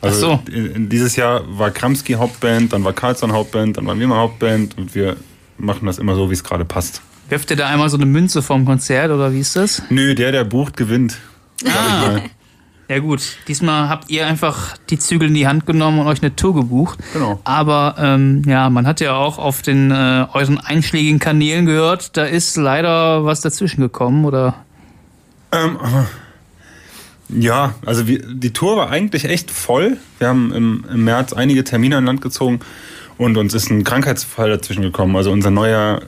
Also 0.02 0.32
Ach 0.32 0.40
so. 0.46 0.52
in 0.52 0.90
dieses 0.90 1.16
Jahr 1.16 1.40
war 1.58 1.70
Kramski 1.70 2.12
Hauptband, 2.12 2.74
dann 2.74 2.84
war 2.84 2.92
Karlsson 2.92 3.32
Hauptband, 3.32 3.78
dann 3.78 3.86
waren 3.86 3.98
wir 3.98 4.06
mal 4.06 4.18
Hauptband 4.18 4.76
und 4.76 4.94
wir 4.94 5.16
machen 5.56 5.86
das 5.86 5.96
immer 5.96 6.14
so, 6.16 6.28
wie 6.28 6.34
es 6.34 6.44
gerade 6.44 6.66
passt. 6.66 7.00
Werft 7.28 7.50
ihr 7.50 7.56
da 7.56 7.68
einmal 7.68 7.88
so 7.88 7.96
eine 7.96 8.06
Münze 8.06 8.42
vom 8.42 8.64
Konzert 8.64 9.10
oder 9.10 9.32
wie 9.32 9.40
ist 9.40 9.56
das? 9.56 9.82
Nö, 9.90 10.14
der, 10.14 10.32
der 10.32 10.44
bucht, 10.44 10.76
gewinnt. 10.76 11.18
Ah. 11.64 12.20
Ja 12.88 12.98
gut, 12.98 13.22
diesmal 13.48 13.88
habt 13.88 14.10
ihr 14.10 14.26
einfach 14.26 14.76
die 14.90 14.98
Zügel 14.98 15.28
in 15.28 15.34
die 15.34 15.46
Hand 15.46 15.64
genommen 15.64 16.00
und 16.00 16.06
euch 16.06 16.22
eine 16.22 16.36
Tour 16.36 16.54
gebucht. 16.54 16.98
Genau. 17.14 17.40
Aber 17.44 17.94
ähm, 17.98 18.42
ja, 18.46 18.68
man 18.68 18.86
hat 18.86 19.00
ja 19.00 19.14
auch 19.14 19.38
auf 19.38 19.62
den 19.62 19.90
äh, 19.90 20.26
euren 20.34 20.58
einschlägigen 20.58 21.18
Kanälen 21.18 21.64
gehört, 21.64 22.16
da 22.16 22.24
ist 22.24 22.56
leider 22.56 23.24
was 23.24 23.40
dazwischen 23.40 23.80
gekommen 23.80 24.26
oder 24.26 24.54
Ähm, 25.50 25.78
ja, 27.30 27.74
also 27.86 28.06
wir, 28.06 28.20
die 28.20 28.52
Tour 28.52 28.76
war 28.76 28.90
eigentlich 28.90 29.24
echt 29.24 29.50
voll. 29.50 29.96
Wir 30.18 30.28
haben 30.28 30.52
im, 30.52 30.84
im 30.92 31.04
März 31.04 31.32
einige 31.32 31.64
Termine 31.64 31.96
an 31.96 32.04
Land 32.04 32.20
gezogen 32.20 32.60
und 33.16 33.36
uns 33.36 33.54
ist 33.54 33.70
ein 33.70 33.84
Krankheitsfall 33.84 34.50
dazwischen 34.50 34.82
gekommen. 34.82 35.16
Also 35.16 35.32
unser 35.32 35.50
neuer, 35.50 36.02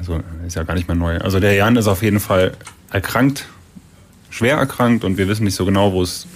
also 0.00 0.18
ist 0.46 0.56
ja 0.56 0.62
gar 0.62 0.74
nicht 0.74 0.88
mehr 0.88 0.96
neu. 0.96 1.18
Also 1.18 1.40
der 1.40 1.52
Jan 1.52 1.76
ist 1.76 1.86
auf 1.86 2.02
jeden 2.02 2.20
Fall 2.20 2.52
erkrankt, 2.90 3.46
schwer 4.30 4.56
erkrankt 4.56 5.04
und 5.04 5.18
wir 5.18 5.28
wissen 5.28 5.44
nicht 5.44 5.54
so 5.54 5.66
genau, 5.66 5.92
wo 5.92 6.02
es 6.02 6.26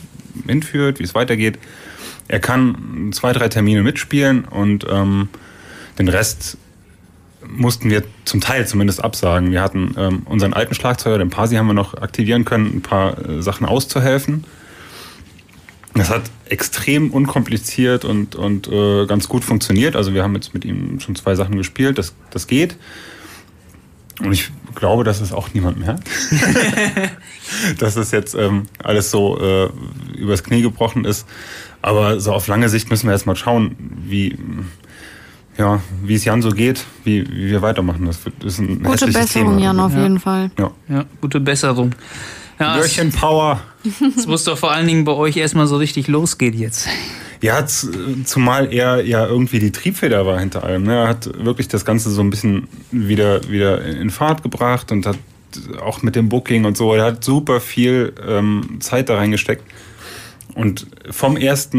hinführt, 0.46 0.98
wie 0.98 1.04
es 1.04 1.14
weitergeht. 1.14 1.58
Er 2.28 2.40
kann 2.40 3.10
zwei, 3.12 3.32
drei 3.32 3.48
Termine 3.48 3.82
mitspielen 3.82 4.44
und 4.44 4.86
ähm, 4.90 5.28
den 5.98 6.08
Rest 6.08 6.58
mussten 7.46 7.88
wir 7.88 8.02
zum 8.26 8.42
Teil 8.42 8.66
zumindest 8.66 9.02
absagen. 9.02 9.50
Wir 9.50 9.62
hatten 9.62 9.94
ähm, 9.96 10.22
unseren 10.26 10.52
alten 10.52 10.74
Schlagzeuger, 10.74 11.18
den 11.18 11.30
Pasi, 11.30 11.56
haben 11.56 11.66
wir 11.66 11.74
noch 11.74 11.94
aktivieren 11.94 12.44
können, 12.44 12.66
ein 12.66 12.82
paar 12.82 13.18
äh, 13.26 13.42
Sachen 13.42 13.66
auszuhelfen. 13.66 14.44
Das 15.94 16.10
hat 16.10 16.22
extrem 16.46 17.10
unkompliziert 17.12 18.04
und, 18.04 18.34
und 18.34 18.68
äh, 18.68 19.06
ganz 19.06 19.28
gut 19.28 19.44
funktioniert. 19.44 19.96
Also 19.96 20.12
wir 20.12 20.22
haben 20.22 20.34
jetzt 20.34 20.52
mit 20.52 20.64
ihm 20.64 21.00
schon 21.00 21.14
zwei 21.14 21.34
Sachen 21.34 21.56
gespielt, 21.56 21.96
das, 21.96 22.14
das 22.30 22.46
geht. 22.46 22.76
Und 24.20 24.32
ich 24.32 24.50
glaube, 24.74 25.04
dass 25.04 25.20
es 25.20 25.32
auch 25.32 25.52
niemand 25.54 25.78
merkt. 25.78 26.08
dass 27.78 27.96
es 27.96 28.10
jetzt 28.10 28.34
ähm, 28.34 28.64
alles 28.82 29.10
so 29.10 29.38
äh, 29.40 29.68
übers 30.16 30.42
Knie 30.44 30.62
gebrochen 30.62 31.04
ist. 31.04 31.26
Aber 31.82 32.20
so 32.20 32.32
auf 32.32 32.46
lange 32.46 32.68
Sicht 32.68 32.90
müssen 32.90 33.06
wir 33.06 33.12
jetzt 33.12 33.26
mal 33.26 33.36
schauen, 33.36 33.76
wie, 34.06 34.38
ja, 35.58 35.80
wie 36.02 36.14
es 36.14 36.24
Jan 36.24 36.40
so 36.42 36.50
geht, 36.50 36.84
wie, 37.04 37.28
wie 37.28 37.50
wir 37.50 37.62
weitermachen. 37.62 38.06
Das 38.06 38.24
wird- 38.24 38.42
ist 38.44 38.58
ein 38.58 38.82
Gute 38.82 39.06
Besserung, 39.06 39.56
Thema. 39.56 39.58
Jan, 39.60 39.80
auf 39.80 39.92
Ja. 39.92 40.02
jeden 40.02 40.20
Fall. 40.20 40.50
Ja. 40.58 40.70
ja, 40.88 41.04
gute 41.20 41.40
Besserung. 41.40 41.94
Ja, 42.58 42.74
es, 42.76 42.80
Börchen 42.80 43.10
Power. 43.12 43.60
es 44.16 44.26
muss 44.26 44.44
doch 44.44 44.56
vor 44.56 44.70
allen 44.72 44.86
Dingen 44.86 45.04
bei 45.04 45.12
euch 45.12 45.36
erstmal 45.36 45.66
so 45.66 45.76
richtig 45.76 46.06
losgehen 46.08 46.56
jetzt. 46.58 46.88
Ja, 47.40 47.64
zumal 47.66 48.72
er 48.72 49.04
ja 49.04 49.26
irgendwie 49.26 49.58
die 49.58 49.72
Triebfeder 49.72 50.26
war 50.26 50.40
hinter 50.40 50.64
allem. 50.64 50.84
Ne? 50.84 50.94
Er 50.94 51.08
hat 51.08 51.30
wirklich 51.44 51.68
das 51.68 51.84
Ganze 51.84 52.10
so 52.10 52.22
ein 52.22 52.30
bisschen 52.30 52.68
wieder, 52.90 53.48
wieder 53.48 53.84
in 53.84 54.10
Fahrt 54.10 54.42
gebracht 54.42 54.92
und 54.92 55.06
hat 55.06 55.18
auch 55.80 56.02
mit 56.02 56.16
dem 56.16 56.28
Booking 56.28 56.64
und 56.64 56.76
so, 56.76 56.94
er 56.94 57.04
hat 57.04 57.24
super 57.24 57.60
viel 57.60 58.12
ähm, 58.26 58.78
Zeit 58.80 59.08
da 59.08 59.16
reingesteckt. 59.16 59.62
Und 60.54 60.86
vom 61.10 61.36
1. 61.36 61.70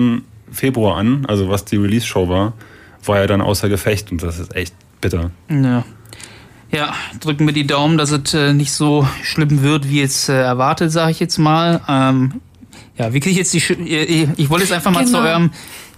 Februar 0.51 0.97
an, 0.97 1.25
also 1.25 1.49
was 1.49 1.65
die 1.65 1.77
Release-Show 1.77 2.29
war, 2.29 2.53
war 3.03 3.19
er 3.19 3.27
dann 3.27 3.41
außer 3.41 3.69
Gefecht 3.69 4.11
und 4.11 4.23
das 4.23 4.39
ist 4.39 4.55
echt 4.55 4.73
bitter. 5.01 5.31
Ja. 5.49 5.85
Ja, 6.71 6.93
drücken 7.21 7.45
wir 7.45 7.53
die 7.53 7.67
Daumen, 7.67 7.97
dass 7.97 8.11
es 8.11 8.33
äh, 8.33 8.53
nicht 8.53 8.73
so 8.73 9.07
schlimm 9.23 9.61
wird, 9.61 9.87
wie 9.87 10.01
jetzt 10.01 10.29
äh, 10.29 10.41
erwartet, 10.41 10.91
sage 10.91 11.11
ich 11.11 11.19
jetzt 11.19 11.37
mal. 11.37 11.81
Ähm, 11.87 12.41
ja, 12.97 13.13
wie 13.13 13.19
kriege 13.19 13.31
ich 13.31 13.37
jetzt 13.37 13.53
die... 13.53 13.61
Sch 13.61 13.71
ich, 13.71 14.27
ich 14.37 14.49
wollte 14.49 14.63
jetzt 14.63 14.73
einfach 14.73 14.91
mal 14.91 15.05
zu 15.05 15.13
Genau. 15.13 15.25
eurem, 15.25 15.51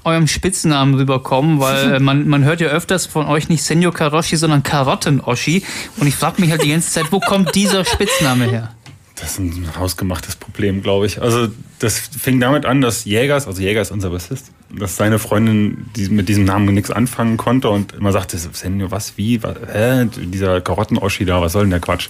eurem 0.03 0.27
Spitznamen 0.27 0.95
rüberkommen, 0.95 1.59
weil 1.59 1.93
äh, 1.95 1.99
man, 1.99 2.27
man 2.27 2.43
hört 2.43 2.61
ja 2.61 2.67
öfters 2.67 3.05
von 3.05 3.25
euch 3.27 3.49
nicht 3.49 3.63
Senor 3.63 3.93
Karoshi, 3.93 4.35
sondern 4.35 4.63
Karotten-Oschi. 4.63 5.63
Und 5.97 6.07
ich 6.07 6.15
frage 6.15 6.41
mich 6.41 6.51
halt 6.51 6.63
die 6.63 6.69
ganze 6.69 6.91
Zeit, 6.91 7.11
wo 7.11 7.19
kommt 7.19 7.53
dieser 7.55 7.85
Spitzname 7.85 8.45
her? 8.45 8.71
Das 9.19 9.31
ist 9.31 9.39
ein 9.39 9.67
hausgemachtes 9.75 10.35
Problem, 10.35 10.83
glaube 10.83 11.07
ich. 11.07 11.19
Also 11.19 11.47
das 11.79 11.97
fing 11.97 12.39
damit 12.39 12.67
an, 12.67 12.81
dass 12.81 13.03
Jägers, 13.05 13.47
also 13.47 13.61
Jäger 13.61 13.81
ist 13.81 13.89
unser 13.89 14.11
Bassist, 14.11 14.51
dass 14.69 14.95
seine 14.95 15.17
Freundin 15.17 15.87
die 15.95 16.07
mit 16.09 16.29
diesem 16.29 16.43
Namen 16.45 16.71
nichts 16.75 16.91
anfangen 16.91 17.35
konnte 17.37 17.69
und 17.69 17.93
immer 17.93 18.11
sagte, 18.11 18.37
Senio, 18.37 18.91
was, 18.91 19.17
wie, 19.17 19.41
was, 19.41 19.55
hä? 19.73 20.07
dieser 20.17 20.61
Karotten-Oschi 20.61 21.25
da, 21.25 21.41
was 21.41 21.53
soll 21.53 21.63
denn 21.63 21.71
der 21.71 21.79
Quatsch? 21.79 22.09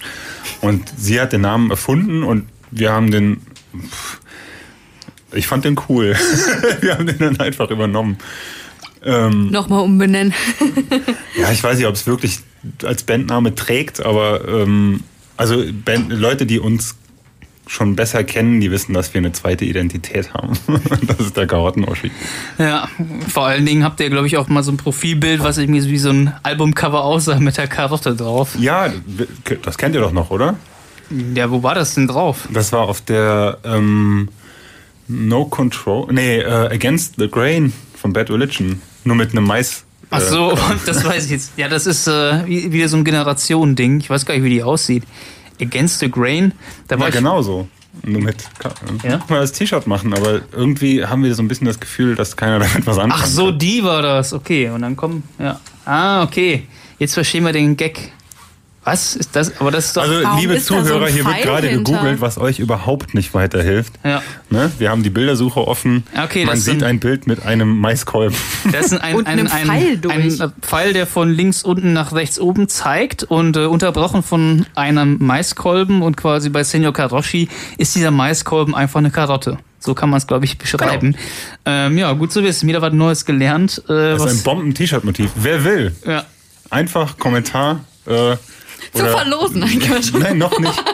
Und 0.60 0.92
sie 0.98 1.18
hat 1.18 1.32
den 1.32 1.40
Namen 1.40 1.70
erfunden 1.70 2.24
und 2.24 2.46
wir 2.70 2.92
haben 2.92 3.10
den, 3.10 3.40
pff, 3.74 4.20
ich 5.32 5.46
fand 5.46 5.64
den 5.64 5.78
cool. 5.88 6.14
wir 6.80 6.94
haben 6.94 7.06
den 7.06 7.18
dann 7.18 7.40
einfach 7.40 7.70
übernommen. 7.70 8.18
Ähm, 9.04 9.50
Nochmal 9.50 9.82
umbenennen. 9.82 10.34
ja, 11.40 11.52
ich 11.52 11.62
weiß 11.62 11.78
nicht, 11.78 11.86
ob 11.86 11.94
es 11.94 12.06
wirklich 12.06 12.40
als 12.84 13.04
Bandname 13.04 13.54
trägt, 13.54 14.04
aber 14.04 14.46
ähm, 14.48 15.04
also 15.36 15.62
Band, 15.84 16.12
Leute, 16.12 16.46
die 16.46 16.58
uns 16.58 16.96
schon 17.68 17.96
besser 17.96 18.24
kennen, 18.24 18.60
die 18.60 18.70
wissen, 18.70 18.94
dass 18.94 19.12
wir 19.14 19.18
eine 19.18 19.32
zweite 19.32 19.64
Identität 19.64 20.32
haben. 20.32 20.58
das 21.06 21.20
ist 21.20 21.36
der 21.36 21.46
Karottenoschi. 21.46 22.10
Ja, 22.58 22.88
vor 23.28 23.46
allen 23.46 23.66
Dingen 23.66 23.84
habt 23.84 24.00
ihr, 24.00 24.10
glaube 24.10 24.26
ich, 24.26 24.36
auch 24.38 24.48
mal 24.48 24.62
so 24.62 24.72
ein 24.72 24.78
Profilbild, 24.78 25.42
was 25.42 25.58
irgendwie 25.58 25.80
so 25.80 25.88
wie 25.88 25.98
so 25.98 26.10
ein 26.10 26.32
Albumcover 26.42 27.04
aussah 27.04 27.38
mit 27.38 27.56
der 27.56 27.68
Karotte 27.68 28.16
drauf. 28.16 28.56
Ja, 28.58 28.90
das 29.62 29.78
kennt 29.78 29.94
ihr 29.94 30.00
doch 30.00 30.12
noch, 30.12 30.30
oder? 30.30 30.56
Ja, 31.34 31.50
wo 31.50 31.62
war 31.62 31.74
das 31.74 31.94
denn 31.94 32.08
drauf? 32.08 32.48
Das 32.52 32.72
war 32.72 32.82
auf 32.82 33.00
der 33.00 33.58
ähm, 33.64 34.28
No 35.08 35.46
Control, 35.46 36.06
nee, 36.12 36.38
äh, 36.38 36.44
Against 36.72 37.14
the 37.18 37.28
Grain 37.28 37.72
von 38.00 38.12
Bad 38.12 38.30
Religion. 38.30 38.80
Nur 39.04 39.16
mit 39.16 39.32
einem 39.32 39.44
Mais. 39.44 39.84
Ach 40.10 40.20
so, 40.20 40.56
das 40.86 41.04
weiß 41.04 41.24
ich 41.26 41.30
jetzt. 41.30 41.52
Ja, 41.56 41.68
das 41.68 41.86
ist 41.86 42.06
äh, 42.06 42.46
wie- 42.46 42.72
wieder 42.72 42.88
so 42.88 42.96
ein 42.96 43.04
Generationending. 43.04 44.00
Ich 44.00 44.10
weiß 44.10 44.26
gar 44.26 44.34
nicht, 44.34 44.44
wie 44.44 44.50
die 44.50 44.62
aussieht. 44.62 45.04
Against 45.60 46.00
the 46.00 46.10
Grain. 46.10 46.52
Da 46.86 46.96
war 46.98 47.06
Ja, 47.06 47.08
ich, 47.08 47.14
genau 47.16 47.42
so. 47.42 47.68
Nur 48.04 48.22
mit. 48.22 48.44
Ja? 49.02 49.18
Mal 49.28 49.40
das 49.40 49.52
T-Shirt 49.52 49.86
machen, 49.88 50.14
aber 50.14 50.42
irgendwie 50.52 51.04
haben 51.04 51.24
wir 51.24 51.34
so 51.34 51.42
ein 51.42 51.48
bisschen 51.48 51.66
das 51.66 51.80
Gefühl, 51.80 52.14
dass 52.14 52.36
keiner 52.36 52.58
damit 52.60 52.86
was 52.86 52.98
anfangen 52.98 53.22
Ach 53.24 53.26
so, 53.26 53.50
die 53.50 53.82
war 53.82 54.02
das. 54.02 54.32
Okay, 54.32 54.68
und 54.68 54.82
dann 54.82 54.94
kommen. 54.94 55.24
Ja. 55.38 55.58
Ah, 55.84 56.22
okay. 56.22 56.68
Jetzt 57.00 57.14
verstehen 57.14 57.44
wir 57.44 57.52
den 57.52 57.76
Gag. 57.76 58.12
Was 58.90 59.16
ist 59.16 59.36
das? 59.36 59.60
Aber 59.60 59.70
das 59.70 59.86
ist 59.86 59.96
doch. 59.96 60.02
Also, 60.02 60.22
Warum 60.22 60.40
liebe 60.40 60.54
da 60.54 60.60
so 60.60 60.80
Zuhörer, 60.82 61.08
hier 61.08 61.24
wird 61.24 61.42
gerade 61.42 61.68
hinter? 61.68 61.92
gegoogelt, 61.92 62.20
was 62.20 62.38
euch 62.38 62.58
überhaupt 62.58 63.14
nicht 63.14 63.34
weiterhilft. 63.34 63.92
ja. 64.04 64.22
Ne? 64.50 64.70
Wir 64.78 64.90
haben 64.90 65.02
die 65.02 65.10
Bildersuche 65.10 65.66
offen. 65.66 66.04
Okay, 66.24 66.46
Man 66.46 66.56
sieht 66.56 66.82
ein 66.82 67.00
Bild 67.00 67.26
mit 67.26 67.44
einem 67.44 67.78
Maiskolben. 67.78 68.36
Das 68.72 68.86
ist 68.92 69.00
ein, 69.00 69.14
Und 69.14 69.26
ein, 69.26 69.38
einem 69.40 69.46
ein, 69.52 69.66
Pfeil 69.66 69.92
ein, 69.92 70.00
durch. 70.00 70.42
ein 70.42 70.52
Pfeil, 70.62 70.92
der 70.94 71.06
von 71.06 71.30
links 71.32 71.62
unten 71.62 71.92
nach 71.92 72.12
rechts 72.14 72.40
oben 72.40 72.68
zeigt 72.68 73.24
und 73.24 73.56
äh, 73.56 73.66
unterbrochen 73.66 74.22
von 74.22 74.64
einem 74.74 75.18
Maiskolben 75.20 76.02
und 76.02 76.16
quasi 76.16 76.48
bei 76.48 76.64
Senor 76.64 76.92
Karoshi 76.94 77.48
ist 77.76 77.94
dieser 77.94 78.10
Maiskolben 78.10 78.74
einfach 78.74 78.98
eine 79.00 79.10
Karotte. 79.10 79.58
So 79.80 79.94
kann 79.94 80.10
man 80.10 80.16
es, 80.18 80.26
glaube 80.26 80.44
ich, 80.44 80.58
beschreiben. 80.58 81.14
Ähm, 81.64 81.98
ja, 81.98 82.12
gut 82.14 82.32
zu 82.32 82.42
wissen. 82.42 82.68
Wieder 82.68 82.82
was 82.82 82.92
Neues 82.92 83.24
gelernt. 83.24 83.82
Äh, 83.88 84.16
Das 84.16 84.24
ist 84.24 84.40
ein 84.40 84.42
Bomben-T-Shirt-Motiv. 84.44 85.30
Wer 85.36 85.64
will? 85.64 85.94
ja. 86.06 86.24
Einfach 86.70 87.18
Kommentar. 87.18 87.84
Äh, 88.06 88.36
Zu 88.92 89.02
oder- 89.02 89.18
verlosen, 89.18 89.62
Quatsch. 89.80 90.12
Nein, 90.18 90.38
noch 90.38 90.58
nicht. 90.58 90.84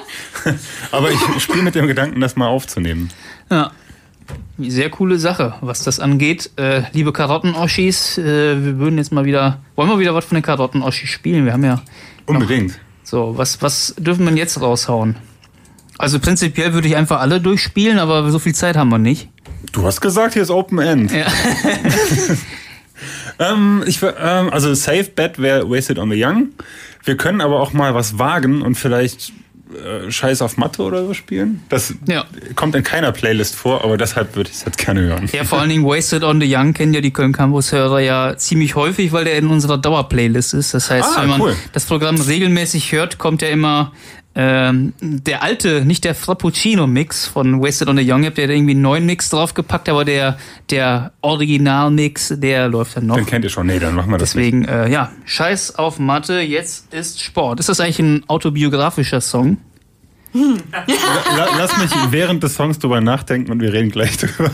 Aber 0.92 1.10
ich 1.10 1.18
spiele 1.42 1.62
mit 1.62 1.74
dem 1.74 1.86
Gedanken, 1.86 2.20
das 2.20 2.36
mal 2.36 2.48
aufzunehmen. 2.48 3.10
ja. 3.50 3.70
Sehr 4.56 4.88
coole 4.88 5.18
Sache, 5.18 5.56
was 5.60 5.82
das 5.82 5.98
angeht. 6.00 6.48
Äh, 6.56 6.82
liebe 6.92 7.12
Karottenoschis, 7.12 8.16
äh, 8.18 8.64
wir 8.64 8.78
würden 8.78 8.96
jetzt 8.98 9.12
mal 9.12 9.24
wieder. 9.24 9.58
Wollen 9.74 9.90
wir 9.90 9.98
wieder 9.98 10.14
was 10.14 10.24
von 10.24 10.36
den 10.36 10.42
Karottenoschis 10.42 11.10
spielen? 11.10 11.44
Wir 11.44 11.52
haben 11.52 11.64
ja. 11.64 11.82
Unbedingt. 12.24 12.78
So, 13.02 13.36
was, 13.36 13.60
was 13.60 13.94
dürfen 13.98 14.20
wir 14.20 14.28
denn 14.28 14.36
jetzt 14.38 14.58
raushauen? 14.62 15.16
Also 15.98 16.20
prinzipiell 16.20 16.72
würde 16.72 16.86
ich 16.88 16.96
einfach 16.96 17.20
alle 17.20 17.40
durchspielen, 17.40 17.98
aber 17.98 18.30
so 18.30 18.38
viel 18.38 18.54
Zeit 18.54 18.76
haben 18.76 18.88
wir 18.90 18.98
nicht. 18.98 19.28
Du 19.72 19.84
hast 19.84 20.00
gesagt, 20.00 20.34
hier 20.34 20.42
ist 20.42 20.50
Open 20.50 20.78
End. 20.78 21.10
Ja. 21.12 21.26
ähm, 23.38 23.82
ich, 23.86 24.00
ähm, 24.02 24.50
also 24.50 24.74
Safe 24.74 25.04
Bet 25.14 25.38
wäre 25.40 25.68
Wasted 25.70 25.98
on 25.98 26.10
the 26.10 26.22
Young. 26.24 26.48
Wir 27.04 27.16
können 27.16 27.40
aber 27.40 27.60
auch 27.60 27.72
mal 27.72 27.94
was 27.94 28.18
wagen 28.18 28.62
und 28.62 28.76
vielleicht 28.76 29.32
äh, 29.74 30.10
Scheiß 30.10 30.40
auf 30.42 30.56
Mathe 30.56 30.82
oder 30.82 31.04
so 31.04 31.14
spielen. 31.14 31.62
Das 31.68 31.94
Ja. 32.06 32.24
kommt 32.54 32.74
in 32.76 32.82
keiner 32.84 33.12
Playlist 33.12 33.56
vor, 33.56 33.82
aber 33.82 33.96
deshalb 33.96 34.36
würde 34.36 34.50
ich 34.50 34.56
es 34.56 34.64
jetzt 34.64 34.78
gerne 34.78 35.00
hören. 35.02 35.28
Ja, 35.32 35.44
vor 35.44 35.58
allen 35.60 35.68
Dingen 35.70 35.84
Wasted 35.84 36.22
on 36.22 36.40
the 36.40 36.46
Young 36.54 36.72
kennen 36.74 36.94
ja 36.94 37.00
die 37.00 37.12
Köln 37.12 37.32
Campus 37.32 37.72
Hörer 37.72 38.00
ja 38.00 38.36
ziemlich 38.36 38.74
häufig, 38.76 39.12
weil 39.12 39.24
der 39.24 39.36
in 39.36 39.48
unserer 39.48 39.78
Dauerplaylist 39.78 40.54
ist. 40.54 40.74
Das 40.74 40.90
heißt, 40.90 41.08
Ah, 41.16 41.22
wenn 41.22 41.28
man 41.30 41.40
cool. 41.40 41.56
das 41.72 41.86
Programm 41.86 42.20
regelmäßig 42.20 42.92
hört, 42.92 43.18
kommt 43.18 43.42
ja 43.42 43.48
immer 43.48 43.92
ähm, 44.36 44.94
der 45.00 45.42
alte, 45.42 45.84
nicht 45.84 46.04
der 46.04 46.14
Frappuccino-Mix 46.14 47.26
von 47.26 47.62
Wasted 47.62 47.88
on 47.88 47.96
the 47.96 48.10
Young. 48.10 48.22
Ihr 48.22 48.28
habt 48.28 48.38
ja 48.38 48.48
irgendwie 48.48 48.72
einen 48.72 48.82
neuen 48.82 49.06
Mix 49.06 49.30
draufgepackt, 49.30 49.88
aber 49.88 50.04
der, 50.04 50.38
der 50.70 51.12
Original-Mix, 51.20 52.34
der 52.38 52.68
läuft 52.68 52.96
dann 52.96 53.06
noch. 53.06 53.16
Den 53.16 53.26
kennt 53.26 53.44
ihr 53.44 53.50
schon. 53.50 53.66
Nee, 53.66 53.78
dann 53.78 53.94
machen 53.94 54.10
wir 54.10 54.18
das 54.18 54.34
nicht. 54.34 54.46
Deswegen, 54.46 54.64
äh, 54.64 54.90
ja, 54.90 55.12
Scheiß 55.24 55.76
auf 55.76 56.00
Mathe, 56.00 56.40
jetzt 56.40 56.92
ist 56.92 57.22
Sport. 57.22 57.60
Ist 57.60 57.68
das 57.68 57.78
eigentlich 57.78 58.00
ein 58.00 58.24
autobiografischer 58.28 59.20
Song? 59.20 59.58
La 60.34 61.46
lass 61.56 61.78
mich 61.78 61.90
während 62.10 62.42
des 62.42 62.56
Songs 62.56 62.80
drüber 62.80 63.00
nachdenken 63.00 63.52
und 63.52 63.60
wir 63.60 63.72
reden 63.72 63.90
gleich 63.90 64.16
drüber. 64.16 64.50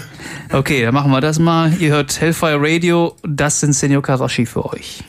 Okay, 0.52 0.82
dann 0.82 0.92
machen 0.92 1.10
wir 1.10 1.22
das 1.22 1.38
mal. 1.38 1.72
Ihr 1.78 1.92
hört 1.92 2.20
Hellfire 2.20 2.58
Radio, 2.60 3.16
das 3.22 3.60
sind 3.60 3.72
Senor 3.72 4.02
Karashi 4.02 4.44
für 4.44 4.66
euch. 4.66 5.02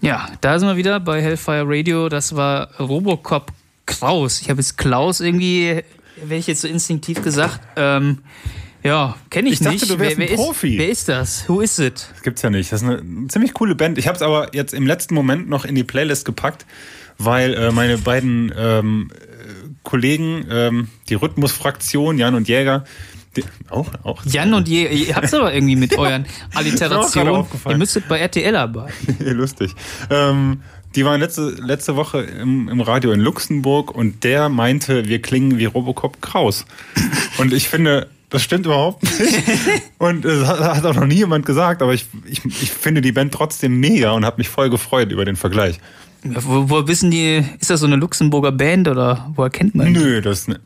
Ja, 0.00 0.28
da 0.42 0.58
sind 0.58 0.68
wir 0.68 0.76
wieder 0.76 1.00
bei 1.00 1.22
Hellfire 1.22 1.64
Radio. 1.66 2.10
Das 2.10 2.36
war 2.36 2.68
Robocop 2.78 3.50
Kraus. 3.88 4.40
Ich 4.40 4.50
habe 4.50 4.60
jetzt 4.60 4.76
Klaus 4.76 5.20
irgendwie, 5.20 5.82
werde 6.16 6.36
ich 6.36 6.46
jetzt 6.46 6.60
so 6.60 6.68
instinktiv 6.68 7.22
gesagt. 7.22 7.60
Ähm, 7.76 8.18
ja, 8.84 9.16
kenne 9.30 9.48
ich, 9.48 9.54
Ich 9.54 9.58
dachte, 9.60 9.72
nicht. 9.74 9.90
du 9.90 9.98
wärst 9.98 10.18
wer, 10.18 10.26
ein 10.26 10.30
wer, 10.30 10.36
Profi. 10.36 10.74
Ist, 10.74 10.78
wer 10.78 10.88
ist 10.88 11.08
das? 11.08 11.48
Who 11.48 11.60
is 11.60 11.78
it? 11.78 12.06
Das 12.12 12.22
gibt's 12.22 12.42
ja 12.42 12.50
nicht. 12.50 12.70
Das 12.70 12.82
ist 12.82 12.88
eine 12.88 13.26
ziemlich 13.28 13.54
coole 13.54 13.74
Band. 13.74 13.98
Ich 13.98 14.06
habe 14.06 14.16
es 14.16 14.22
aber 14.22 14.54
jetzt 14.54 14.72
im 14.74 14.86
letzten 14.86 15.14
Moment 15.14 15.48
noch 15.48 15.64
in 15.64 15.74
die 15.74 15.84
Playlist 15.84 16.24
gepackt, 16.24 16.64
weil 17.18 17.54
äh, 17.54 17.72
meine 17.72 17.98
beiden 17.98 18.52
ähm, 18.56 19.10
äh, 19.12 19.68
Kollegen, 19.82 20.46
ähm, 20.50 20.88
die 21.08 21.14
Rhythmusfraktion, 21.14 22.18
Jan 22.18 22.34
und 22.34 22.46
Jäger, 22.46 22.84
die, 23.36 23.44
auch, 23.68 23.90
auch. 24.04 24.24
Jan 24.26 24.54
und 24.54 24.68
Je, 24.68 24.86
ihr 24.86 25.16
habt's 25.16 25.34
aber 25.34 25.52
irgendwie 25.52 25.76
mit 25.76 25.96
euren 25.98 26.26
Alliterationen. 26.54 27.34
aufgefallen. 27.34 27.74
Ihr 27.74 27.78
müsstet 27.78 28.06
bei 28.08 28.18
RTL 28.18 28.54
arbeiten. 28.54 29.16
Lustig. 29.20 29.74
Ähm, 30.10 30.62
die 30.98 31.04
waren 31.04 31.20
letzte, 31.20 31.50
letzte 31.60 31.94
Woche 31.94 32.18
im, 32.22 32.68
im 32.68 32.80
Radio 32.80 33.12
in 33.12 33.20
Luxemburg 33.20 33.94
und 33.94 34.24
der 34.24 34.48
meinte, 34.48 35.08
wir 35.08 35.22
klingen 35.22 35.56
wie 35.58 35.64
Robocop 35.66 36.20
Kraus. 36.20 36.64
Und 37.38 37.52
ich 37.52 37.68
finde, 37.68 38.08
das 38.30 38.42
stimmt 38.42 38.66
überhaupt 38.66 39.04
nicht. 39.04 39.42
Und 39.98 40.24
es 40.24 40.46
hat 40.46 40.84
auch 40.84 40.94
noch 40.94 41.06
nie 41.06 41.14
jemand 41.14 41.46
gesagt, 41.46 41.80
aber 41.82 41.94
ich, 41.94 42.06
ich, 42.26 42.44
ich 42.44 42.70
finde 42.70 43.00
die 43.00 43.12
Band 43.12 43.32
trotzdem 43.32 43.80
mega 43.80 44.10
und 44.12 44.24
habe 44.26 44.36
mich 44.38 44.48
voll 44.48 44.68
gefreut 44.70 45.10
über 45.12 45.24
den 45.24 45.36
Vergleich. 45.36 45.78
Wo, 46.24 46.68
woher 46.68 46.86
wissen 46.88 47.10
die, 47.10 47.42
ist 47.58 47.70
das 47.70 47.80
so 47.80 47.86
eine 47.86 47.96
Luxemburger 47.96 48.52
Band 48.52 48.86
oder 48.88 49.30
woher 49.34 49.50
kennt 49.50 49.74
man 49.74 49.94
die? 49.94 50.00
Nö, 50.00 50.20
das 50.20 50.46
ne- 50.48 50.60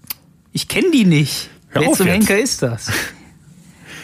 Ich 0.53 0.67
kenne 0.67 0.91
die 0.93 1.05
nicht. 1.05 1.51
Hör 1.69 1.83
Wer 1.83 1.93
zum 1.93 2.07
jetzt. 2.09 2.15
Henker 2.29 2.39
ist 2.43 2.63
das? 2.63 2.91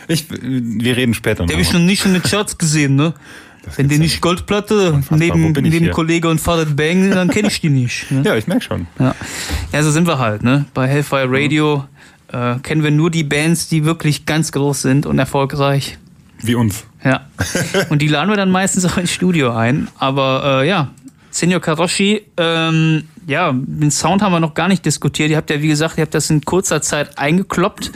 ich, 0.09 0.27
wir 0.31 0.97
reden 0.97 1.15
später 1.15 1.45
Der 1.47 1.55
habe 1.57 1.63
ich 1.63 1.73
noch. 1.73 1.81
noch 1.81 1.87
nicht 1.87 2.05
in 2.07 2.13
den 2.13 2.23
Charts 2.23 2.59
gesehen, 2.59 2.95
ne? 2.97 3.13
Wenn 3.77 3.89
die 3.89 3.99
nicht 3.99 4.21
Goldplatte 4.21 5.01
Wo 5.09 5.17
neben, 5.17 5.53
neben 5.53 5.71
hier? 5.71 5.91
Kollege 5.91 6.29
und 6.29 6.41
Farid 6.41 6.77
Bang, 6.77 7.11
dann 7.11 7.29
kenne 7.29 7.49
ich 7.49 7.61
die 7.61 7.71
nicht. 7.71 8.11
Ne? 8.11 8.23
Ja, 8.25 8.37
ich 8.37 8.47
merk 8.47 8.63
schon. 8.63 8.87
Ja. 8.99 9.15
ja, 9.73 9.83
so 9.83 9.91
sind 9.91 10.07
wir 10.07 10.19
halt, 10.19 10.43
ne? 10.43 10.67
Bei 10.75 10.87
Hellfire 10.87 11.27
Radio 11.29 11.85
äh, 12.33 12.57
kennen 12.61 12.83
wir 12.83 12.91
nur 12.91 13.11
die 13.11 13.25
Bands, 13.25 13.69
die 13.69 13.85
wirklich 13.85 14.27
ganz 14.27 14.53
groß 14.53 14.83
sind 14.83 15.07
und 15.07 15.19
erfolgreich. 15.19 15.99
Wie 16.41 16.55
uns. 16.55 16.85
Ja. 17.05 17.27
Und 17.89 18.03
die 18.03 18.09
laden 18.09 18.31
wir 18.31 18.37
dann 18.37 18.51
meistens 18.51 18.85
auch 18.85 18.97
ins 18.97 19.13
Studio 19.13 19.55
ein. 19.55 19.89
Aber 19.99 20.63
äh, 20.63 20.69
ja, 20.69 20.91
Senor 21.31 21.61
Karoshi, 21.61 22.23
ähm, 22.37 23.05
ja, 23.27 23.53
den 23.53 23.91
Sound 23.91 24.23
haben 24.23 24.33
wir 24.33 24.41
noch 24.41 24.55
gar 24.55 24.69
nicht 24.69 24.85
diskutiert. 24.85 25.31
Ihr 25.31 25.37
habt 25.37 25.51
ja, 25.51 25.61
wie 25.61 25.69
gesagt, 25.69 25.99
ihr 25.99 26.03
habt 26.03 26.15
das 26.15 26.31
in 26.31 26.41
kurzer 26.43 26.81
Zeit 26.81 27.19
eingekloppt. 27.19 27.93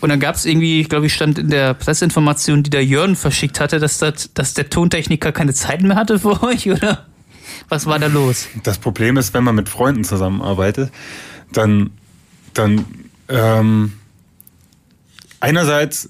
Und 0.00 0.08
dann 0.08 0.20
gab 0.20 0.36
es 0.36 0.46
irgendwie, 0.46 0.80
ich 0.80 0.88
glaube, 0.88 1.06
ich 1.06 1.14
stand 1.14 1.38
in 1.38 1.50
der 1.50 1.74
Presseinformation, 1.74 2.62
die 2.62 2.70
der 2.70 2.84
Jörn 2.84 3.16
verschickt 3.16 3.60
hatte, 3.60 3.78
dass, 3.78 3.98
das, 3.98 4.32
dass 4.32 4.54
der 4.54 4.70
Tontechniker 4.70 5.32
keine 5.32 5.52
Zeit 5.52 5.82
mehr 5.82 5.96
hatte 5.96 6.18
für 6.18 6.42
euch, 6.42 6.70
oder? 6.70 7.06
Was 7.68 7.86
war 7.86 7.98
da 7.98 8.06
los? 8.06 8.48
Das 8.62 8.78
Problem 8.78 9.16
ist, 9.16 9.34
wenn 9.34 9.44
man 9.44 9.54
mit 9.54 9.68
Freunden 9.68 10.04
zusammenarbeitet, 10.04 10.90
dann, 11.52 11.90
dann 12.54 12.86
ähm, 13.28 13.92
einerseits 15.40 16.08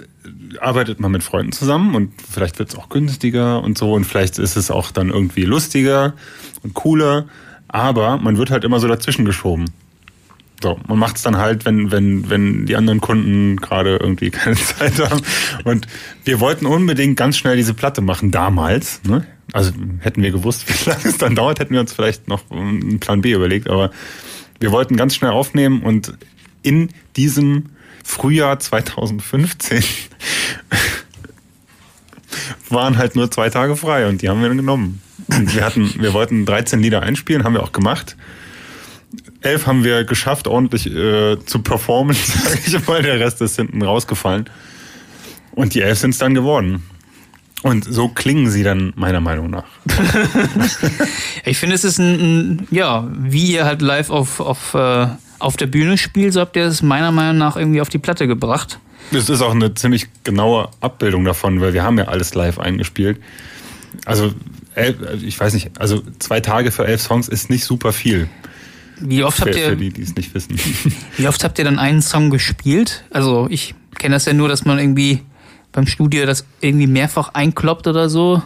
arbeitet 0.61 1.01
man 1.01 1.13
mit 1.13 1.23
Freunden 1.23 1.53
zusammen 1.53 1.95
und 1.95 2.13
vielleicht 2.31 2.59
wird 2.59 2.71
es 2.71 2.77
auch 2.77 2.89
günstiger 2.89 3.63
und 3.63 3.79
so 3.79 3.93
und 3.93 4.05
vielleicht 4.05 4.39
ist 4.39 4.57
es 4.57 4.71
auch 4.71 4.91
dann 4.91 5.11
irgendwie 5.11 5.45
lustiger 5.45 6.15
und 6.63 6.75
cooler, 6.75 7.27
aber 7.69 8.17
man 8.19 8.37
wird 8.37 8.51
halt 8.51 8.65
immer 8.65 8.81
so 8.81 8.89
dazwischen 8.89 9.25
geschoben. 9.25 9.67
So, 10.63 10.79
man 10.89 10.99
macht 10.99 11.17
es 11.17 11.23
dann 11.23 11.39
halt, 11.39 11.65
wenn, 11.65 11.91
wenn, 11.91 12.29
wenn 12.29 12.67
die 12.67 12.77
anderen 12.77 13.01
Kunden 13.01 13.57
gerade 13.57 13.97
irgendwie 13.97 14.31
keine 14.31 14.57
Zeit 14.57 14.99
haben. 14.99 15.23
Und 15.65 15.87
wir 16.25 16.41
wollten 16.41 16.67
unbedingt 16.67 17.17
ganz 17.17 17.39
schnell 17.39 17.57
diese 17.57 17.73
Platte 17.73 18.03
machen, 18.03 18.31
damals. 18.31 19.01
Ne? 19.05 19.27
Also 19.53 19.73
hätten 20.01 20.23
wir 20.23 20.31
gewusst, 20.31 20.69
wie 20.87 20.91
lange 20.91 21.05
es 21.05 21.17
dann 21.17 21.35
dauert, 21.35 21.61
hätten 21.61 21.73
wir 21.73 21.81
uns 21.81 21.93
vielleicht 21.93 22.29
noch 22.29 22.51
einen 22.51 23.01
Plan 23.01 23.23
B 23.23 23.33
überlegt. 23.33 23.71
Aber 23.71 23.91
wir 24.59 24.71
wollten 24.71 24.97
ganz 24.97 25.15
schnell 25.15 25.31
aufnehmen 25.31 25.83
und 25.83 26.13
in 26.63 26.91
diesem 27.17 27.71
Frühjahr 28.11 28.59
2015 28.59 29.83
waren 32.69 32.99
halt 32.99 33.17
nur 33.17 33.31
zwei 33.31 33.51
Tage 33.51 33.77
frei 33.77 34.09
und 34.09 34.23
die 34.23 34.29
haben 34.29 34.41
wir 34.41 34.49
dann 34.49 34.57
genommen. 34.57 35.01
Und 35.29 35.55
wir 35.55 35.65
hatten, 35.65 35.95
wir 35.99 36.13
wollten 36.13 36.45
13 36.45 36.81
Lieder 36.81 37.03
einspielen, 37.03 37.45
haben 37.45 37.55
wir 37.55 37.63
auch 37.63 37.73
gemacht 37.73 38.17
elf 39.43 39.67
haben 39.67 39.85
wir 39.85 40.05
geschafft, 40.05 40.47
ordentlich 40.47 40.87
äh, 40.87 41.39
zu 41.45 41.61
performen, 41.61 42.15
sage 42.45 42.61
ich 42.67 42.87
mal. 42.87 43.03
Der 43.03 43.19
Rest 43.21 43.41
ist 43.41 43.57
hinten 43.57 43.83
rausgefallen. 43.83 44.49
Und 45.53 45.75
die 45.75 45.83
elf 45.83 45.99
sind 45.99 46.11
es 46.11 46.19
dann 46.19 46.35
geworden. 46.35 46.83
Und 47.63 47.85
so 47.85 48.09
klingen 48.09 48.51
sie 48.51 48.63
dann 48.63 48.93
meiner 48.97 49.21
Meinung 49.21 49.51
nach. 49.51 49.67
Ich 51.45 51.59
finde, 51.59 51.75
es 51.75 51.85
ist 51.85 51.99
ein, 51.99 52.21
ein, 52.21 52.69
ja, 52.71 53.09
wie 53.13 53.53
ihr 53.53 53.65
halt 53.65 53.81
live 53.81 54.11
auf, 54.11 54.41
auf, 54.41 54.75
äh, 54.75 55.07
auf 55.41 55.57
der 55.57 55.67
Bühne 55.67 55.99
spielt, 55.99 56.35
so 56.35 56.41
habt 56.41 56.57
ihr 56.57 56.65
es 56.65 56.83
meiner 56.83 57.11
Meinung 57.11 57.39
nach 57.39 57.57
irgendwie 57.57 57.81
auf 57.81 57.89
die 57.89 57.99
Platte 57.99 58.27
gebracht. 58.27 58.79
Das 59.13 59.29
ist 59.29 59.43
auch 59.43 59.55
eine 59.55 59.75
ziemlich 59.75 60.07
genaue 60.25 60.69
Abbildung 60.81 61.25
davon, 61.25 61.61
weil 61.61 61.75
wir 61.75 61.83
haben 61.83 61.99
ja 61.99 62.05
alles 62.05 62.35
live 62.35 62.59
eingespielt. 62.59 63.19
Also, 64.05 64.33
elf, 64.75 64.97
ich 65.23 65.39
weiß 65.39 65.55
nicht, 65.55 65.71
also 65.81 66.03
zwei 66.19 66.41
Tage 66.41 66.71
für 66.71 66.87
elf 66.87 67.01
Songs 67.01 67.29
ist 67.29 67.51
nicht 67.51 67.65
super 67.65 67.93
viel. 67.93 68.29
Wie 69.01 69.25
oft 69.25 69.39
Für, 69.39 69.47
habt 69.47 69.55
für 69.55 69.61
ihr, 69.61 69.77
die, 69.77 69.91
die 69.91 70.03
es 70.03 70.15
nicht 70.15 70.35
wissen. 70.35 70.59
wie 71.17 71.27
oft 71.27 71.43
habt 71.43 71.59
ihr 71.59 71.65
dann 71.65 71.79
einen 71.79 72.03
Song 72.03 72.31
gespielt? 72.31 73.05
Also 73.11 73.49
ich 73.51 73.75
kenne 73.99 74.15
das 74.15 74.27
ja 74.27 74.33
nur, 74.33 74.49
dass 74.49 74.65
man 74.65 74.79
irgendwie 74.79 75.23
beim 75.73 75.87
Studio 75.87 76.27
das 76.27 76.45
irgendwie 76.61 76.87
mehrfach 76.87 77.35
einkloppt 77.35 77.87
oder 77.87 78.09
so. 78.09 78.43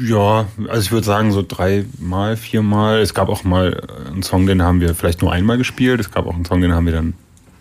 Ja, 0.00 0.46
also 0.68 0.80
ich 0.80 0.92
würde 0.92 1.06
sagen 1.06 1.32
so 1.32 1.44
dreimal, 1.46 2.36
viermal. 2.36 3.00
Es 3.00 3.14
gab 3.14 3.28
auch 3.28 3.44
mal 3.44 3.82
einen 4.06 4.22
Song, 4.22 4.46
den 4.46 4.62
haben 4.62 4.80
wir 4.80 4.94
vielleicht 4.94 5.22
nur 5.22 5.32
einmal 5.32 5.58
gespielt. 5.58 6.00
Es 6.00 6.10
gab 6.10 6.26
auch 6.26 6.34
einen 6.34 6.44
Song, 6.44 6.60
den 6.60 6.72
haben 6.72 6.86
wir 6.86 6.92
dann 6.92 7.14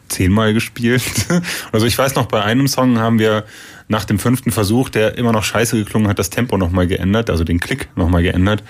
zehnmal 0.09 0.53
gespielt. 0.53 1.03
Also 1.71 1.85
ich 1.87 1.97
weiß 1.97 2.15
noch, 2.15 2.27
bei 2.27 2.43
einem 2.43 2.67
Song 2.67 2.99
haben 2.99 3.19
wir 3.19 3.45
nach 3.87 4.05
dem 4.05 4.19
fünften 4.19 4.51
Versuch, 4.51 4.89
der 4.89 5.17
immer 5.17 5.31
noch 5.31 5.43
scheiße 5.43 5.77
geklungen 5.77 6.07
hat, 6.07 6.19
das 6.19 6.29
Tempo 6.29 6.57
nochmal 6.57 6.87
geändert, 6.87 7.29
also 7.29 7.43
den 7.43 7.59
Klick 7.59 7.89
nochmal 7.95 8.21
geändert. 8.21 8.63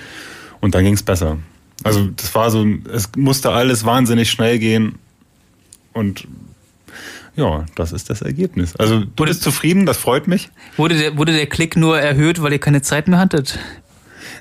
Und 0.62 0.74
dann 0.74 0.86
ging 0.86 0.94
es 0.94 1.04
besser. 1.04 1.38
Also 1.84 2.08
das 2.16 2.34
war 2.34 2.50
so, 2.50 2.66
es 2.94 3.10
musste 3.18 3.52
alles 3.52 3.86
wahnsinnig 3.86 4.32
schnell 4.32 4.58
gehen. 4.60 4.96
Und 5.92 6.28
ja, 7.36 7.66
das 7.76 7.92
ist 7.92 8.10
das 8.10 8.22
Ergebnis. 8.22 8.76
Also 8.76 9.02
du 9.06 9.26
bist 9.26 9.42
zufrieden, 9.42 9.86
das 9.86 9.98
freut 9.98 10.28
mich. 10.28 10.50
Wurde 10.78 10.98
der, 10.98 11.18
wurde 11.18 11.34
der 11.34 11.48
Klick 11.48 11.76
nur 11.76 12.00
erhöht, 12.00 12.42
weil 12.42 12.54
ihr 12.54 12.60
keine 12.60 12.82
Zeit 12.82 13.08
mehr 13.08 13.20
hattet? 13.20 13.60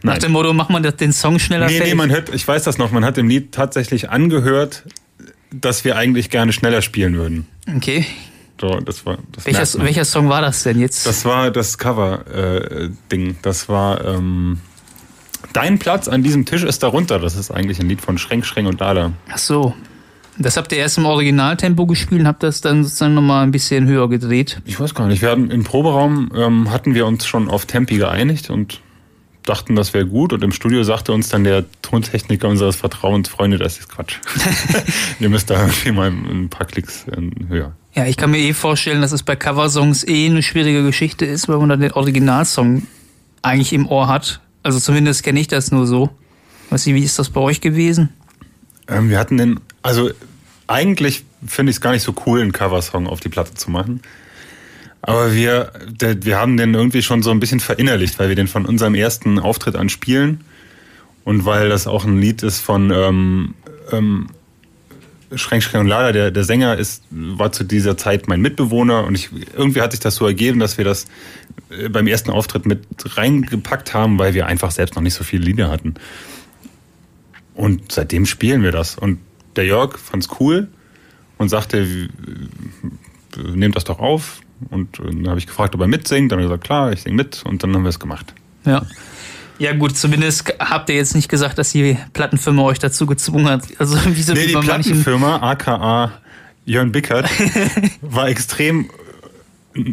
Nach 0.03 0.15
Nein. 0.15 0.21
dem 0.21 0.33
Motto, 0.33 0.53
macht 0.53 0.71
man 0.71 0.83
den 0.83 1.13
Song 1.13 1.39
schneller 1.39 1.67
Nee, 1.67 1.73
nee, 1.73 1.79
fertig? 1.79 1.95
man 1.97 2.11
hört, 2.11 2.35
ich 2.35 2.47
weiß 2.47 2.65
das 2.65 2.79
noch, 2.79 2.91
man 2.91 3.05
hat 3.05 3.19
im 3.19 3.29
Lied 3.29 3.53
tatsächlich 3.53 4.11
angehört, 4.11 4.85
dass 5.53 5.85
wir 5.85 5.97
eigentlich 5.97 6.29
gerne 6.31 6.53
schneller 6.53 6.83
spielen 6.83 7.15
würden. 7.17 7.47
okay. 7.77 8.07
So, 8.61 8.79
das 8.79 9.05
war, 9.05 9.19
das, 9.33 9.45
Welcher, 9.45 9.85
welcher 9.85 10.05
Song 10.05 10.29
war 10.29 10.41
das 10.41 10.63
denn 10.63 10.79
jetzt? 10.79 11.05
das 11.05 11.25
war 11.25 11.51
das 11.51 11.79
Cover-Ding. 11.79 13.39
das 13.43 13.69
war 13.69 14.05
ähm, 14.05 14.61
Dein 15.53 15.79
Platz 15.79 16.07
an 16.09 16.23
diesem 16.23 16.47
Tisch 16.47 16.63
ist 16.63 16.83
darunter. 16.83 17.19
Das 17.19 17.37
ist 17.37 17.51
eigentlich 17.51 17.81
ein 17.81 17.89
Lied 17.89 18.01
von 18.01 18.19
Schränk, 18.19 18.47
Schränk 18.47 18.69
und 18.69 18.81
Dada. 18.81 19.13
Ach 19.31 19.39
so. 19.39 19.75
Das 20.39 20.57
habt 20.57 20.73
ihr 20.73 20.79
erst 20.79 20.99
im 20.99 21.05
Originaltempo 21.05 21.87
gespielt 21.87 22.23
und 22.23 22.27
habt 22.27 22.43
das 22.43 22.61
dann 22.61 22.85
sozusagen 22.85 23.15
nochmal 23.15 23.45
ein 23.45 23.51
bisschen 23.51 23.87
höher 23.87 24.09
gedreht. 24.09 24.63
Ich 24.65 24.81
weiß 24.81 24.95
gar 24.95 25.07
nicht. 25.07 25.23
Wir 25.23 25.31
hatten 25.31 25.51
im 25.51 25.65
Proberaum 25.65 26.31
ähm, 26.35 26.71
hatten 26.71 26.95
wir 26.95 27.07
uns 27.07 27.27
schon 27.27 27.51
auf 27.51 27.67
Tempi 27.67 27.99
geeinigt 27.99 28.49
und 28.51 28.81
dachten, 29.45 29.77
das 29.77 29.93
wäre 29.93 30.07
gut. 30.07 30.33
Und 30.33 30.43
im 30.43 30.53
Studio 30.53 30.83
sagte 30.85 31.13
uns 31.13 31.29
dann 31.29 31.45
der 31.45 31.65
Tontechniker 31.83 32.49
unseres 32.49 32.77
Vertrauens, 32.77 33.29
Freunde, 33.29 33.59
das 33.59 33.79
ist 33.79 33.89
Quatsch. 33.89 34.19
Ihr 35.21 35.29
müsst 35.29 35.51
da 35.51 35.61
irgendwie 35.61 35.93
mal 35.93 36.09
ein 36.09 36.49
paar 36.49 36.67
Klicks 36.67 37.07
höher. 37.49 37.73
Ja, 37.95 38.07
ich 38.07 38.17
kann 38.17 38.31
mir 38.31 38.39
eh 38.39 38.55
vorstellen, 38.55 39.03
dass 39.03 39.13
es 39.13 39.23
bei 39.23 39.37
Coversongs 39.37 40.07
eh 40.07 40.27
eine 40.27 40.43
schwierige 40.43 40.83
Geschichte 40.83 41.27
ist, 41.27 41.49
weil 41.49 41.59
man 41.59 41.69
dann 41.69 41.81
den 41.81 41.93
Originalsong 41.93 42.87
eigentlich 43.43 43.73
im 43.73 43.87
Ohr 43.87 44.09
hat. 44.09 44.41
Also 44.63 44.79
zumindest 44.79 45.23
kenne 45.25 45.41
ich 45.41 45.49
das 45.49 45.73
nur 45.73 45.87
so. 45.87 46.11
Weiß 46.71 46.87
nicht, 46.87 46.95
wie 46.95 47.03
ist 47.03 47.19
das 47.19 47.29
bei 47.29 47.41
euch 47.41 47.61
gewesen? 47.61 48.11
Ähm, 48.89 49.11
wir 49.11 49.19
hatten 49.19 49.37
den, 49.39 49.61
also 49.83 50.11
eigentlich 50.67 51.25
finde 51.47 51.71
ich 51.71 51.77
es 51.77 51.81
gar 51.81 51.93
nicht 51.93 52.03
so 52.03 52.15
cool, 52.27 52.41
einen 52.41 52.53
Coversong 52.53 53.07
auf 53.07 53.21
die 53.21 53.29
Platte 53.29 53.55
zu 53.55 53.71
machen. 53.71 54.01
Aber 55.03 55.35
wir, 55.35 55.73
der, 55.89 56.25
wir 56.25 56.39
haben 56.39 56.57
den 56.57 56.75
irgendwie 56.75 57.03
schon 57.03 57.23
so 57.23 57.31
ein 57.33 57.41
bisschen 57.41 57.61
verinnerlicht, 57.61 58.19
weil 58.19 58.29
wir 58.29 58.37
den 58.37 58.47
von 58.47 58.65
unserem 58.65 58.95
ersten 58.95 59.41
Auftritt 59.41 59.75
an 59.75 59.89
spielen 59.89 60.43
und 61.25 61.45
weil 61.45 61.69
das 61.69 61.87
auch 61.87 62.05
ein 62.05 62.19
Lied 62.21 62.43
ist 62.45 62.61
von 62.61 62.93
ähm, 62.93 63.55
ähm, 63.91 64.29
Schränk, 65.35 65.63
Schränk 65.63 65.83
und 65.83 65.89
Lada. 65.89 66.13
Der, 66.13 66.31
der 66.31 66.45
Sänger 66.45 66.77
ist, 66.79 67.03
war 67.11 67.51
zu 67.51 67.65
dieser 67.65 67.97
Zeit 67.97 68.29
mein 68.29 68.41
Mitbewohner 68.41 69.05
und 69.05 69.17
ich, 69.17 69.31
irgendwie 69.57 69.81
hat 69.81 69.91
sich 69.91 70.01
das 70.01 70.15
so 70.15 70.27
ergeben, 70.27 70.61
dass 70.61 70.79
wir 70.79 70.85
das 70.85 71.07
äh, 71.71 71.89
beim 71.89 72.07
ersten 72.07 72.31
Auftritt 72.31 72.65
mit 72.65 72.85
reingepackt 73.17 73.95
haben, 73.95 74.19
weil 74.21 74.35
wir 74.35 74.47
einfach 74.47 74.71
selbst 74.71 74.95
noch 74.95 75.03
nicht 75.03 75.15
so 75.15 75.25
viele 75.25 75.45
Lieder 75.45 75.69
hatten. 75.69 75.95
Und 77.55 77.93
seitdem 77.93 78.27
spielen 78.27 78.63
wir 78.63 78.73
das. 78.73 78.97
Und 78.97 79.19
der 79.57 79.65
Jörg 79.67 79.99
fand's 79.99 80.29
cool 80.41 80.69
und 81.39 81.49
sagte, 81.49 82.09
nehmt 83.37 83.77
das 83.77 83.85
doch 83.85 83.99
auf. 83.99 84.41
Und 84.71 84.99
äh, 85.01 85.05
dann 85.05 85.29
habe 85.29 85.39
ich 85.39 85.47
gefragt, 85.47 85.75
ob 85.75 85.81
er 85.81 85.89
mitsingt. 85.89 86.31
Dann 86.33 86.39
hat 86.39 86.45
er 86.45 86.49
gesagt, 86.49 86.65
klar, 86.65 86.93
ich 86.93 87.03
sing 87.03 87.15
mit. 87.15 87.43
Und 87.45 87.63
dann 87.63 87.75
haben 87.75 87.83
wir 87.83 87.91
es 87.91 88.01
gemacht. 88.01 88.35
Ja. 88.65 88.83
Ja 89.59 89.75
gut, 89.75 89.97
zumindest 89.97 90.55
habt 90.59 90.89
ihr 90.89 90.97
jetzt 90.97 91.15
nicht 91.15 91.29
gesagt, 91.29 91.59
dass 91.59 91.71
die 91.71 91.97
Plattenfirma 92.15 92.63
euch 92.63 92.79
dazu 92.79 93.07
gezwungen 93.07 93.49
hat. 93.49 93.63
Also 93.79 93.97
wie 94.07 94.23
so 94.23 94.33
Nee, 94.33 94.41
wie 94.41 94.47
die. 94.47 94.57
Plattenfirma, 94.57 95.37
aka 95.37 96.13
Jörn 96.65 96.93
Bickert, 96.93 97.29
war 98.01 98.29
extrem 98.29 98.89
äh, 99.75 99.93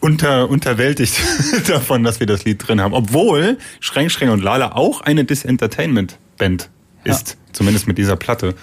unter, 0.00 0.48
unterwältigt 0.48 1.14
davon, 1.68 2.04
dass 2.04 2.20
wir 2.20 2.26
das 2.26 2.44
Lied 2.44 2.66
drin 2.66 2.80
haben. 2.80 2.92
Obwohl 2.92 3.58
Schränk, 3.80 4.10
Schränk 4.10 4.30
und 4.30 4.42
Lala 4.42 4.72
auch 4.72 5.00
eine 5.00 5.24
Disentertainment-Band 6.38 6.70
ist. 7.04 7.36
Zumindest 7.52 7.86
mit 7.86 7.98
dieser 7.98 8.16
Platte. 8.16 8.54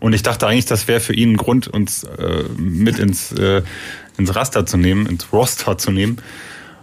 Und 0.00 0.12
ich 0.12 0.22
dachte 0.22 0.46
eigentlich, 0.46 0.66
das 0.66 0.86
wäre 0.88 1.00
für 1.00 1.14
ihn 1.14 1.32
ein 1.32 1.36
Grund, 1.36 1.68
uns 1.68 2.04
äh, 2.04 2.44
mit 2.58 2.98
ins, 2.98 3.32
äh, 3.32 3.62
ins 4.18 4.34
Raster 4.34 4.66
zu 4.66 4.76
nehmen, 4.76 5.06
ins 5.06 5.32
Roster 5.32 5.78
zu 5.78 5.90
nehmen. 5.90 6.18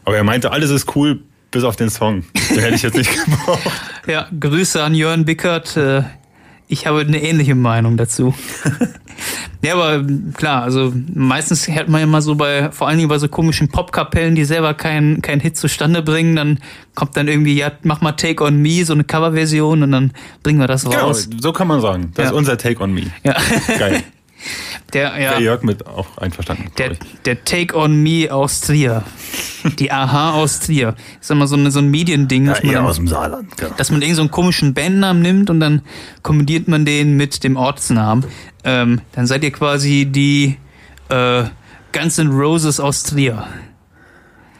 Aber 0.05 0.17
er 0.17 0.23
meinte, 0.23 0.51
alles 0.51 0.71
ist 0.71 0.95
cool, 0.95 1.19
bis 1.51 1.63
auf 1.63 1.75
den 1.75 1.89
Song. 1.89 2.23
Den 2.49 2.59
hätte 2.59 2.75
ich 2.75 2.81
jetzt 2.81 2.97
nicht 2.97 3.11
gebraucht. 3.25 3.61
Ja, 4.07 4.27
Grüße 4.39 4.83
an 4.83 4.95
Jörn 4.95 5.25
Bickert. 5.25 5.77
Äh, 5.77 6.03
Ich 6.67 6.87
habe 6.87 7.01
eine 7.01 7.21
ähnliche 7.21 7.53
Meinung 7.53 7.97
dazu. 7.97 8.33
ja, 9.63 9.73
aber 9.75 10.03
klar, 10.33 10.63
also 10.63 10.91
meistens 11.13 11.67
hört 11.67 11.87
man 11.89 12.01
ja 12.01 12.07
mal 12.07 12.21
so 12.21 12.35
bei, 12.35 12.71
vor 12.71 12.87
allen 12.87 12.97
Dingen 12.97 13.09
bei 13.09 13.17
so 13.19 13.27
komischen 13.27 13.67
Popkapellen, 13.69 14.35
die 14.35 14.43
selber 14.45 14.73
keinen 14.73 15.21
keinen 15.21 15.39
Hit 15.39 15.57
zustande 15.57 16.01
bringen, 16.01 16.35
dann 16.35 16.59
kommt 16.95 17.15
dann 17.17 17.27
irgendwie, 17.27 17.55
ja, 17.55 17.71
mach 17.83 18.01
mal 18.01 18.13
Take 18.13 18.43
on 18.43 18.61
Me, 18.61 18.83
so 18.85 18.93
eine 18.93 19.03
Coverversion 19.03 19.83
und 19.83 19.91
dann 19.91 20.11
bringen 20.43 20.59
wir 20.59 20.67
das 20.67 20.83
Genau, 20.83 21.07
raus. 21.07 21.29
so 21.39 21.53
kann 21.53 21.67
man 21.67 21.79
sagen. 21.81 22.11
Das 22.15 22.25
Ja. 22.25 22.31
ist 22.31 22.37
unser 22.37 22.57
Take 22.57 22.81
on 22.83 22.93
Me. 22.93 23.03
Ja. 23.23 23.35
Geil. 23.77 24.03
Der, 24.93 25.19
ja. 25.19 25.31
Der 25.31 25.39
Jörg 25.41 25.63
mit 25.63 25.85
auch 25.85 26.17
einverstanden. 26.17 26.71
Der, 26.77 26.97
der 27.25 27.43
Take 27.43 27.77
on 27.77 28.01
Me 28.01 28.27
aus 28.29 28.61
Trier. 28.61 29.03
Die 29.79 29.91
Aha 29.91 30.31
aus 30.31 30.59
Trier. 30.59 30.93
Das 30.93 31.21
ist 31.21 31.31
immer 31.31 31.47
so, 31.47 31.55
eine, 31.55 31.71
so 31.71 31.79
ein 31.79 31.89
Mediending, 31.89 32.45
dass, 32.45 32.63
man 32.63 32.73
dann, 32.73 32.93
dem 32.93 33.07
Saarland. 33.07 33.57
Genau. 33.57 33.73
dass 33.77 33.89
man 33.89 34.01
irgendeinen 34.01 34.15
so 34.15 34.21
einen 34.23 34.31
komischen 34.31 34.73
Bandnamen 34.73 35.21
nimmt 35.21 35.49
und 35.49 35.59
dann 35.59 35.81
kombiniert 36.23 36.67
man 36.67 36.85
den 36.85 37.15
mit 37.15 37.43
dem 37.43 37.55
Ortsnamen. 37.55 38.25
Ähm, 38.63 39.01
dann 39.13 39.27
seid 39.27 39.43
ihr 39.43 39.51
quasi 39.51 40.05
die 40.05 40.57
äh, 41.09 41.43
Guns 41.91 42.17
N' 42.17 42.29
Roses 42.31 42.79
aus 42.79 43.03
Trier. 43.03 43.47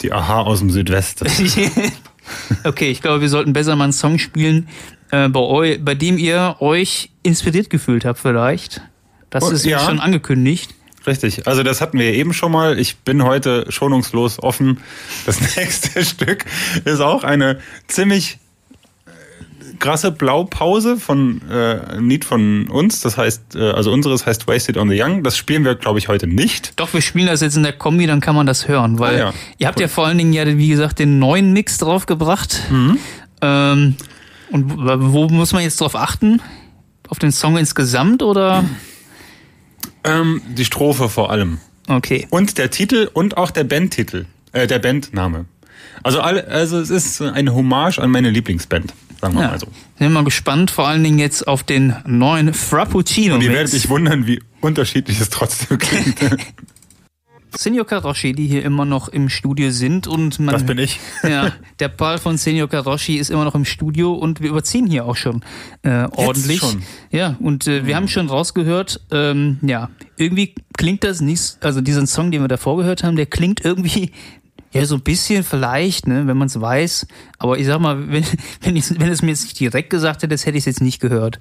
Die 0.02 0.12
Aha 0.12 0.41
aus 0.41 0.60
dem 0.60 0.70
Südwesten. 0.70 1.28
okay, 2.63 2.89
ich 2.89 3.02
glaube, 3.02 3.22
wir 3.22 3.30
sollten 3.30 3.54
besser 3.54 3.76
mal 3.76 3.86
einen 3.86 3.94
Song 3.94 4.17
spielen, 4.17 4.67
äh, 5.12 5.30
bei, 5.30 5.39
eu, 5.39 5.78
bei 5.80 5.96
dem 5.96 6.17
ihr 6.17 6.56
euch 6.60 7.12
inspiriert 7.24 7.70
gefühlt 7.70 8.06
habt 8.06 8.20
vielleicht. 8.20 8.82
Das 9.32 9.44
Oh, 9.46 9.50
ist 9.50 9.65
ja. 9.65 9.80
schon 9.80 10.00
angekündigt. 10.00 10.76
Richtig. 11.08 11.48
Also 11.48 11.63
das 11.63 11.82
hatten 11.82 11.98
wir 11.98 12.13
eben 12.13 12.32
schon 12.32 12.52
mal. 12.52 12.78
Ich 12.78 12.98
bin 12.98 13.24
heute 13.24 13.65
schonungslos 13.70 14.38
offen. 14.41 14.78
Das 15.26 15.39
nächste 15.58 16.06
Stück 16.06 16.46
ist 16.86 17.00
auch 17.00 17.24
eine 17.24 17.60
ziemlich 17.88 18.38
äh, 19.08 19.78
krasse 19.80 20.12
Blaupause 20.12 20.98
von 20.98 21.41
äh, 21.50 21.54
einem 21.94 22.08
Lied 22.08 22.24
von 22.24 22.67
uns. 22.70 23.02
Das 23.02 23.17
heißt, 23.17 23.56
äh, 23.56 23.72
also 23.72 23.91
unseres 23.91 24.28
heißt 24.28 24.48
Wasted 24.48 24.78
on 24.78 24.89
the 24.89 25.02
Young. 25.02 25.24
Das 25.24 25.38
spielen 25.38 25.65
wir, 25.65 25.74
glaube 25.74 25.98
ich, 25.98 26.08
heute 26.08 26.28
nicht. 26.28 26.74
Doch, 26.76 26.94
wir 26.94 27.02
spielen 27.02 27.26
das 27.26 27.41
jetzt 27.41 27.58
in 27.58 27.63
der 27.63 27.74
Kombi, 27.74 28.06
dann 28.06 28.22
kann 28.22 28.36
man 28.36 28.46
das 28.46 28.67
hören, 28.67 29.00
weil 29.00 29.15
Ah, 29.15 29.17
ja. 29.20 29.34
ihr 29.58 29.67
habt 29.67 29.80
ja 29.80 29.88
vor 29.88 30.06
allen 30.06 30.20
Dingen 30.20 30.34
ja, 30.34 30.46
wie 30.46 30.67
gesagt, 30.67 31.00
den 31.00 31.17
neuen 31.17 31.52
Mix 31.52 31.80
draufgebracht. 31.80 32.62
Mhm. 32.70 33.00
Ähm, 33.41 33.96
und 34.52 34.78
wo 34.78 35.13
wo 35.13 35.30
muss 35.30 35.52
man 35.52 35.63
jetzt 35.63 35.82
drauf 35.82 35.96
achten? 35.96 36.41
Auf 37.08 37.17
den 37.17 37.32
Song 37.32 37.58
insgesamt 37.58 38.22
oder? 38.22 38.63
Ähm, 40.03 40.41
die 40.47 40.65
Strophe 40.65 41.09
vor 41.09 41.31
allem. 41.31 41.59
Okay. 41.87 42.27
Und 42.29 42.57
der 42.57 42.71
Titel 42.71 43.09
und 43.13 43.37
auch 43.37 43.51
der 43.51 43.63
Bandtitel. 43.63 44.25
Äh, 44.53 44.67
der 44.67 44.79
Bandname. 44.79 45.45
Also, 46.03 46.21
alle, 46.21 46.47
also 46.47 46.79
es 46.79 46.89
ist 46.89 47.21
eine 47.21 47.53
Hommage 47.53 47.99
an 47.99 48.11
meine 48.11 48.29
Lieblingsband. 48.29 48.93
Sagen 49.19 49.35
wir 49.35 49.41
Ja. 49.43 49.47
mal 49.49 49.59
so. 49.59 49.67
Sind 49.67 49.73
wir 49.99 50.09
mal 50.09 50.23
gespannt, 50.23 50.71
vor 50.71 50.87
allen 50.87 51.03
Dingen 51.03 51.19
jetzt 51.19 51.47
auf 51.47 51.63
den 51.63 51.95
neuen 52.05 52.53
Frappuccino 52.53 53.35
Und 53.35 53.43
ihr 53.43 53.51
werdet 53.51 53.73
euch 53.73 53.87
wundern, 53.89 54.25
wie 54.25 54.41
unterschiedlich 54.61 55.19
es 55.21 55.29
trotzdem 55.29 55.77
klingt. 55.77 56.17
Senior 57.55 57.85
Karoshi, 57.85 58.33
die 58.33 58.47
hier 58.47 58.63
immer 58.63 58.85
noch 58.85 59.09
im 59.09 59.29
Studio 59.29 59.71
sind 59.71 60.07
und 60.07 60.39
man 60.39 60.53
Das 60.53 60.65
bin 60.65 60.77
ich. 60.77 60.99
Ja, 61.23 61.53
der 61.79 61.89
Paul 61.89 62.17
von 62.17 62.37
Senior 62.37 62.69
Karoshi 62.69 63.17
ist 63.17 63.29
immer 63.29 63.43
noch 63.43 63.55
im 63.55 63.65
Studio 63.65 64.13
und 64.13 64.41
wir 64.41 64.49
überziehen 64.49 64.87
hier 64.87 65.05
auch 65.05 65.15
schon 65.15 65.43
äh, 65.83 66.07
ordentlich. 66.11 66.59
schon? 66.59 66.83
Ja, 67.11 67.35
und 67.39 67.67
äh, 67.67 67.85
wir 67.85 67.95
haben 67.95 68.07
schon 68.07 68.27
rausgehört, 68.29 69.01
ähm, 69.11 69.59
ja, 69.61 69.89
irgendwie 70.17 70.55
klingt 70.77 71.03
das 71.03 71.21
nicht, 71.21 71.57
also 71.61 71.81
diesen 71.81 72.07
Song, 72.07 72.31
den 72.31 72.41
wir 72.41 72.47
davor 72.47 72.77
gehört 72.77 73.03
haben, 73.03 73.15
der 73.15 73.25
klingt 73.25 73.63
irgendwie 73.63 74.11
ja 74.71 74.85
so 74.85 74.95
ein 74.95 75.01
bisschen 75.01 75.43
vielleicht, 75.43 76.07
ne, 76.07 76.27
wenn 76.27 76.37
man 76.37 76.47
es 76.47 76.59
weiß. 76.59 77.07
Aber 77.37 77.57
ich 77.57 77.65
sag 77.65 77.79
mal, 77.79 78.09
wenn, 78.11 78.25
wenn, 78.61 78.75
ich, 78.75 78.99
wenn 78.99 79.09
es 79.09 79.21
mir 79.21 79.29
jetzt 79.29 79.43
nicht 79.43 79.59
direkt 79.59 79.89
gesagt 79.89 80.23
hätte, 80.23 80.35
hätte 80.35 80.51
ich 80.51 80.61
es 80.61 80.65
jetzt 80.65 80.81
nicht 80.81 80.99
gehört. 80.99 81.39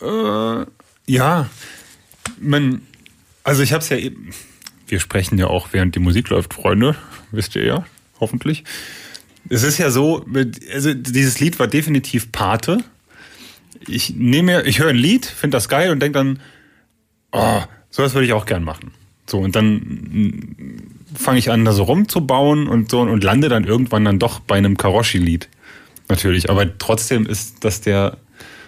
Äh, 0.00 0.66
ja, 1.06 1.48
man, 2.40 2.82
also 3.44 3.62
ich 3.62 3.72
habe 3.72 3.82
es 3.82 3.88
ja 3.88 3.96
eben, 3.96 4.30
wir 4.90 5.00
sprechen 5.00 5.38
ja 5.38 5.46
auch, 5.46 5.68
während 5.72 5.94
die 5.94 6.00
Musik 6.00 6.28
läuft, 6.28 6.54
Freunde, 6.54 6.96
wisst 7.30 7.56
ihr 7.56 7.64
ja, 7.64 7.84
hoffentlich. 8.18 8.64
Es 9.48 9.62
ist 9.62 9.78
ja 9.78 9.90
so, 9.90 10.24
also 10.72 10.94
dieses 10.94 11.40
Lied 11.40 11.58
war 11.58 11.66
definitiv 11.66 12.30
Pate. 12.32 12.84
Ich 13.86 14.14
nehme, 14.14 14.62
ich 14.62 14.78
höre 14.78 14.90
ein 14.90 14.96
Lied, 14.96 15.24
finde 15.24 15.56
das 15.56 15.68
geil 15.68 15.90
und 15.90 16.00
denke 16.00 16.18
dann, 16.18 16.40
oh, 17.32 17.62
sowas 17.88 18.14
würde 18.14 18.26
ich 18.26 18.32
auch 18.32 18.46
gern 18.46 18.62
machen. 18.62 18.92
So, 19.26 19.38
und 19.38 19.56
dann 19.56 19.74
mm, 19.74 21.16
fange 21.16 21.38
ich 21.38 21.50
an, 21.50 21.64
da 21.64 21.72
so 21.72 21.84
rumzubauen 21.84 22.68
und 22.68 22.90
so 22.90 23.00
und 23.00 23.24
lande 23.24 23.48
dann 23.48 23.64
irgendwann 23.64 24.04
dann 24.04 24.18
doch 24.18 24.40
bei 24.40 24.56
einem 24.56 24.76
Karoshi-Lied. 24.76 25.48
Natürlich, 26.08 26.50
aber 26.50 26.76
trotzdem 26.78 27.26
ist 27.26 27.64
das 27.64 27.80
der, 27.80 28.18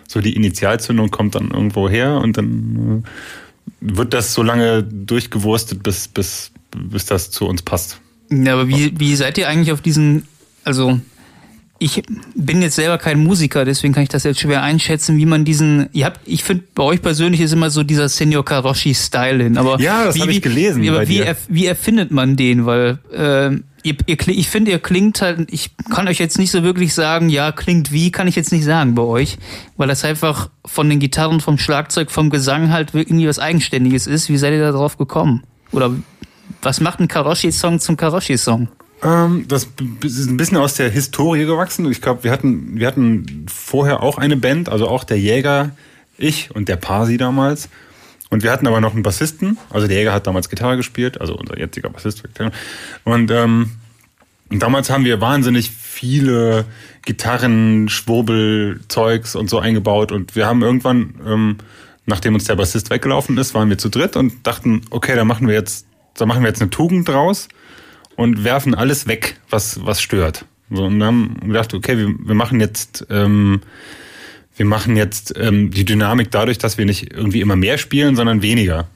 so 0.07 0.21
die 0.21 0.37
Initialzündung 0.37 1.11
kommt 1.11 1.35
dann 1.35 1.51
irgendwo 1.51 1.89
her 1.89 2.19
und 2.19 2.37
dann 2.37 3.03
äh, 3.05 3.09
wird 3.83 4.15
das 4.15 4.33
so 4.33 4.43
lange 4.43 4.83
durchgewurstet, 4.83 5.83
bis, 5.83 6.09
bis, 6.09 6.53
bis 6.77 7.05
das 7.07 7.31
zu 7.31 7.47
uns 7.47 7.63
passt. 7.63 8.01
Ja, 8.31 8.55
aber 8.55 8.69
wie, 8.69 8.99
wie 8.99 9.15
seid 9.17 9.37
ihr 9.39 9.49
eigentlich 9.49 9.73
auf 9.73 9.81
diesen, 9.83 10.25
also 10.65 10.99
ich 11.79 12.03
bin 12.37 12.63
jetzt 12.63 12.77
selber 12.77 12.97
kein 12.97 13.19
Musiker, 13.23 13.65
deswegen 13.65 13.93
kann 13.93 14.05
ich 14.05 14.09
das 14.09 14.23
jetzt 14.23 14.41
schwer 14.41 14.63
einschätzen, 14.63 15.17
wie 15.19 15.27
man 15.27 15.45
diesen, 15.45 15.89
ihr 15.93 16.07
habt, 16.07 16.21
ich 16.27 16.45
finde, 16.45 16.63
bei 16.75 16.85
euch 16.85 17.03
persönlich 17.03 17.41
ist 17.41 17.53
immer 17.53 17.71
so 17.71 17.83
dieser 17.83 18.09
Senior 18.09 18.45
Karoshi-Style 18.45 19.43
hin, 19.43 19.59
aber 19.59 19.81
Ja, 19.81 20.05
das 20.05 20.15
wie, 20.15 20.21
hab 20.23 20.29
ich 20.29 20.41
gelesen 20.41 20.81
Wie, 20.81 20.93
wie, 20.93 21.07
dir. 21.07 21.27
er, 21.27 21.37
wie 21.49 21.67
erfindet 21.67 22.13
man 22.13 22.37
den? 22.37 22.67
Weil 22.67 22.99
äh, 23.13 23.59
ihr, 23.83 23.97
ihr, 24.07 24.17
ich 24.29 24.49
finde, 24.49 24.71
ihr 24.71 24.79
klingt 24.79 25.21
halt, 25.21 25.53
ich 25.53 25.71
kann 25.91 26.09
euch 26.09 26.19
jetzt 26.19 26.39
nicht 26.39 26.51
so 26.51 26.63
wirklich 26.63 26.95
sagen, 26.95 27.29
ja, 27.29 27.53
klingt 27.53 27.93
wie, 27.93 28.11
kann 28.11 28.29
ich 28.29 28.37
jetzt 28.37 28.53
nicht 28.53 28.65
sagen 28.65 28.95
bei 28.95 29.03
euch, 29.03 29.39
weil 29.77 29.89
das 29.89 30.05
einfach 30.05 30.51
von 30.65 30.89
den 30.89 31.01
Gitarren, 31.01 31.41
vom 31.41 31.59
Schlagzeug, 31.59 32.11
vom 32.11 32.31
Gesang 32.31 32.71
halt 32.71 32.95
irgendwie 32.95 33.29
was 33.29 33.39
Eigenständiges 33.39 34.07
ist. 34.07 34.29
Wie 34.29 34.37
seid 34.37 34.53
ihr 34.53 34.61
da 34.61 34.73
drauf 34.73 34.99
gekommen? 34.99 35.43
Oder 35.73 35.91
was 36.61 36.81
macht 36.81 37.01
ein 37.01 37.09
Karoshi-Song 37.09 37.81
zum 37.81 37.97
Karoshi-Song? 37.97 38.69
Ähm, 39.03 39.47
das 39.49 39.69
ist 40.05 40.29
ein 40.31 40.37
bisschen 40.37 40.59
aus 40.59 40.75
der 40.75 40.91
Historie 40.91 41.45
gewachsen. 41.45 41.91
Ich 41.91 42.01
glaube, 42.01 42.25
wir 42.25 42.31
hatten, 42.31 42.79
wir 42.79 42.87
hatten 42.87 43.47
vorher 43.49 44.03
auch 44.03 44.19
eine 44.19 44.37
Band, 44.37 44.69
also 44.69 44.89
auch 44.89 45.05
der 45.05 45.19
Jäger, 45.19 45.71
ich 46.19 46.55
und 46.55 46.69
der 46.69 46.77
Parsi 46.77 47.17
damals. 47.17 47.69
Und 48.33 48.43
wir 48.43 48.51
hatten 48.51 48.67
aber 48.67 48.81
noch 48.81 48.95
einen 48.95 49.03
Bassisten. 49.03 49.59
Also 49.69 49.87
der 49.87 49.99
Jäger 49.99 50.15
hat 50.15 50.27
damals 50.27 50.49
Gitarre 50.49 50.79
gespielt, 50.79 51.21
also 51.21 51.37
unser 51.37 51.59
jetziger 51.59 51.91
Bassist. 51.91 52.23
Und 53.05 53.31
ähm, 53.31 53.73
damals 54.49 54.89
haben 54.89 55.05
wir 55.05 55.21
wahnsinnig 55.21 55.71
viele 55.71 56.65
Gitarren, 57.05 57.91
Schwurbel, 57.91 58.81
Zeugs 58.89 59.37
und 59.37 59.51
so 59.51 59.59
eingebaut. 59.59 60.13
Und 60.13 60.35
wir 60.35 60.47
haben 60.47 60.63
irgendwann, 60.63 61.15
ähm, 61.27 61.59
nachdem 62.07 62.33
uns 62.33 62.45
der 62.45 62.57
Bassist 62.57 62.89
weggelaufen 62.89 63.37
ist, 63.37 63.53
waren 63.53 63.69
wir 63.69 63.77
zu 63.77 63.91
dritt 63.91 64.17
und 64.17 64.47
dachten, 64.47 64.81
okay, 64.89 65.15
da 65.15 65.27
machen 65.27 65.47
wir 65.47 65.55
jetzt, 65.55 65.87
da 66.15 66.25
machen 66.25 66.41
wir 66.41 66.49
jetzt 66.49 66.63
eine 66.63 66.71
Tugend 66.71 67.07
draus 67.07 67.49
und 68.17 68.45
werfen 68.45 68.75
alles 68.75 69.07
weg, 69.07 69.37
was, 69.51 69.85
was 69.85 70.01
stört. 70.01 70.47
So, 70.71 70.85
und 70.85 71.01
dann 71.01 71.07
haben 71.07 71.37
wir 71.43 71.49
gedacht, 71.49 71.75
okay, 71.75 71.99
wir, 71.99 72.09
wir 72.19 72.35
machen 72.35 72.61
jetzt, 72.61 73.07
ähm, 73.11 73.61
wir 74.57 74.67
machen 74.67 74.97
jetzt 74.97 75.35
ähm, 75.37 75.71
die 75.71 75.85
Dynamik 75.85 76.31
dadurch, 76.31 76.59
dass 76.59 76.79
wir 76.79 76.85
nicht 76.85 77.13
irgendwie 77.13 77.41
immer 77.41 77.57
mehr 77.57 77.79
spielen, 77.79 78.17
sondern 78.17 78.43
weniger. 78.43 78.87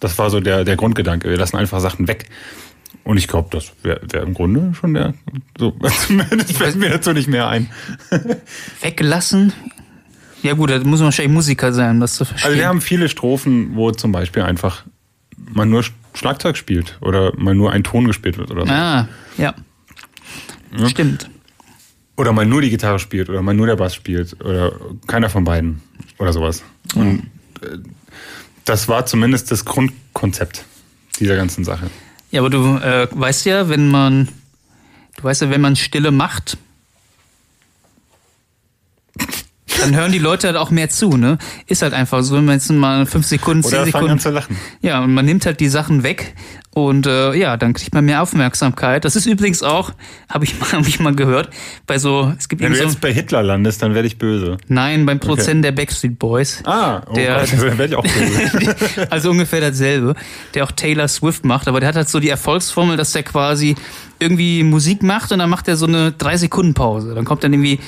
Das 0.00 0.18
war 0.18 0.30
so 0.30 0.40
der, 0.40 0.64
der 0.64 0.76
Grundgedanke. 0.76 1.28
Wir 1.28 1.36
lassen 1.36 1.56
einfach 1.56 1.80
Sachen 1.80 2.08
weg. 2.08 2.26
Und 3.04 3.16
ich 3.16 3.26
glaube, 3.26 3.48
das 3.52 3.72
wäre 3.82 4.00
wär 4.10 4.22
im 4.22 4.34
Grunde 4.34 4.74
schon 4.74 4.94
der. 4.94 5.14
So, 5.58 5.76
zumindest 6.06 6.52
fällt 6.56 6.76
mir 6.76 6.90
dazu 6.90 7.12
nicht 7.12 7.28
mehr 7.28 7.48
ein. 7.48 7.70
Weggelassen? 8.80 9.52
Ja 10.42 10.54
gut, 10.54 10.70
da 10.70 10.78
muss 10.78 11.00
man 11.00 11.06
wahrscheinlich 11.06 11.32
Musiker 11.32 11.72
sein, 11.72 11.92
um 11.92 12.00
das 12.00 12.14
zu 12.14 12.24
verstehen. 12.24 12.48
Also 12.48 12.60
wir 12.60 12.68
haben 12.68 12.80
viele 12.80 13.08
Strophen, 13.08 13.74
wo 13.74 13.90
zum 13.90 14.12
Beispiel 14.12 14.42
einfach 14.42 14.84
man 15.36 15.70
nur 15.70 15.84
Schlagzeug 16.14 16.56
spielt 16.56 16.98
oder 17.00 17.32
mal 17.36 17.54
nur 17.54 17.72
ein 17.72 17.82
Ton 17.82 18.06
gespielt 18.06 18.38
wird 18.38 18.50
oder 18.50 18.66
so. 18.66 18.72
ah, 18.72 19.08
ja. 19.36 19.54
Stimmt. 20.86 21.30
Oder 22.18 22.32
mal 22.32 22.44
nur 22.44 22.60
die 22.60 22.70
Gitarre 22.70 22.98
spielt 22.98 23.30
oder 23.30 23.42
mal 23.42 23.54
nur 23.54 23.68
der 23.68 23.76
Bass 23.76 23.94
spielt 23.94 24.44
oder 24.44 24.72
keiner 25.06 25.30
von 25.30 25.44
beiden 25.44 25.80
oder 26.18 26.32
sowas. 26.32 26.64
Und 26.96 27.20
äh, 27.62 27.78
das 28.64 28.88
war 28.88 29.06
zumindest 29.06 29.52
das 29.52 29.64
Grundkonzept 29.64 30.64
dieser 31.20 31.36
ganzen 31.36 31.62
Sache. 31.62 31.88
Ja, 32.32 32.40
aber 32.40 32.50
du 32.50 32.76
äh, 32.78 33.06
weißt 33.12 33.46
ja, 33.46 33.68
wenn 33.68 33.88
man, 33.88 34.28
du 35.16 35.22
weißt 35.22 35.42
ja, 35.42 35.50
wenn 35.50 35.60
man 35.60 35.76
Stille 35.76 36.10
macht, 36.10 36.58
dann 39.80 39.94
hören 39.94 40.12
die 40.12 40.18
Leute 40.18 40.46
halt 40.48 40.56
auch 40.56 40.70
mehr 40.70 40.88
zu, 40.88 41.16
ne? 41.16 41.38
Ist 41.66 41.82
halt 41.82 41.94
einfach 41.94 42.22
so, 42.22 42.36
wenn 42.36 42.44
man 42.44 42.54
jetzt 42.56 42.70
mal 42.70 43.06
fünf 43.06 43.26
Sekunden, 43.26 43.62
zehn 43.62 43.70
Oder 43.72 43.78
fangen 43.78 43.92
Sekunden. 43.92 44.10
an 44.12 44.18
zu 44.18 44.30
lachen. 44.30 44.56
Ja, 44.82 45.02
und 45.02 45.14
man 45.14 45.24
nimmt 45.24 45.46
halt 45.46 45.60
die 45.60 45.68
Sachen 45.68 46.02
weg 46.02 46.34
und 46.74 47.06
äh, 47.06 47.34
ja, 47.34 47.56
dann 47.56 47.72
kriegt 47.74 47.92
man 47.94 48.04
mehr 48.04 48.22
Aufmerksamkeit. 48.22 49.04
Das 49.04 49.16
ist 49.16 49.26
übrigens 49.26 49.62
auch, 49.62 49.92
habe 50.28 50.44
ich 50.44 50.58
mal, 50.60 50.70
hab 50.72 50.86
ich 50.86 51.00
mal 51.00 51.14
gehört, 51.14 51.50
bei 51.86 51.98
so, 51.98 52.32
es 52.38 52.48
gibt 52.48 52.62
Wenn 52.62 52.72
du 52.72 52.78
so, 52.78 52.84
jetzt 52.84 53.00
bei 53.00 53.12
Hitler 53.12 53.42
landest, 53.42 53.82
dann 53.82 53.94
werde 53.94 54.06
ich 54.06 54.18
böse. 54.18 54.58
nein, 54.68 55.04
beim 55.06 55.18
Produzenten 55.20 55.62
der 55.62 55.72
Backstreet 55.72 56.18
Boys. 56.18 56.62
Ah, 56.64 57.02
oh 57.08 57.14
Der- 57.14 57.40
Gott, 57.40 57.52
dann 57.58 57.78
werde 57.78 57.86
ich 57.86 57.96
auch 57.96 58.02
böse. 58.04 58.76
also 59.10 59.30
ungefähr 59.30 59.60
dasselbe, 59.60 60.14
der 60.54 60.64
auch 60.64 60.72
Taylor 60.72 61.08
Swift 61.08 61.44
macht, 61.44 61.68
aber 61.68 61.80
der 61.80 61.88
hat 61.88 61.96
halt 61.96 62.08
so 62.08 62.20
die 62.20 62.28
Erfolgsformel, 62.28 62.96
dass 62.96 63.12
der 63.12 63.22
quasi 63.22 63.74
irgendwie 64.20 64.62
Musik 64.62 65.02
macht 65.02 65.32
und 65.32 65.38
dann 65.38 65.50
macht 65.50 65.68
er 65.68 65.76
so 65.76 65.86
eine 65.86 66.12
drei 66.12 66.36
Sekunden 66.36 66.74
Pause. 66.74 67.14
Dann 67.14 67.24
kommt 67.24 67.44
dann 67.44 67.52
irgendwie 67.52 67.78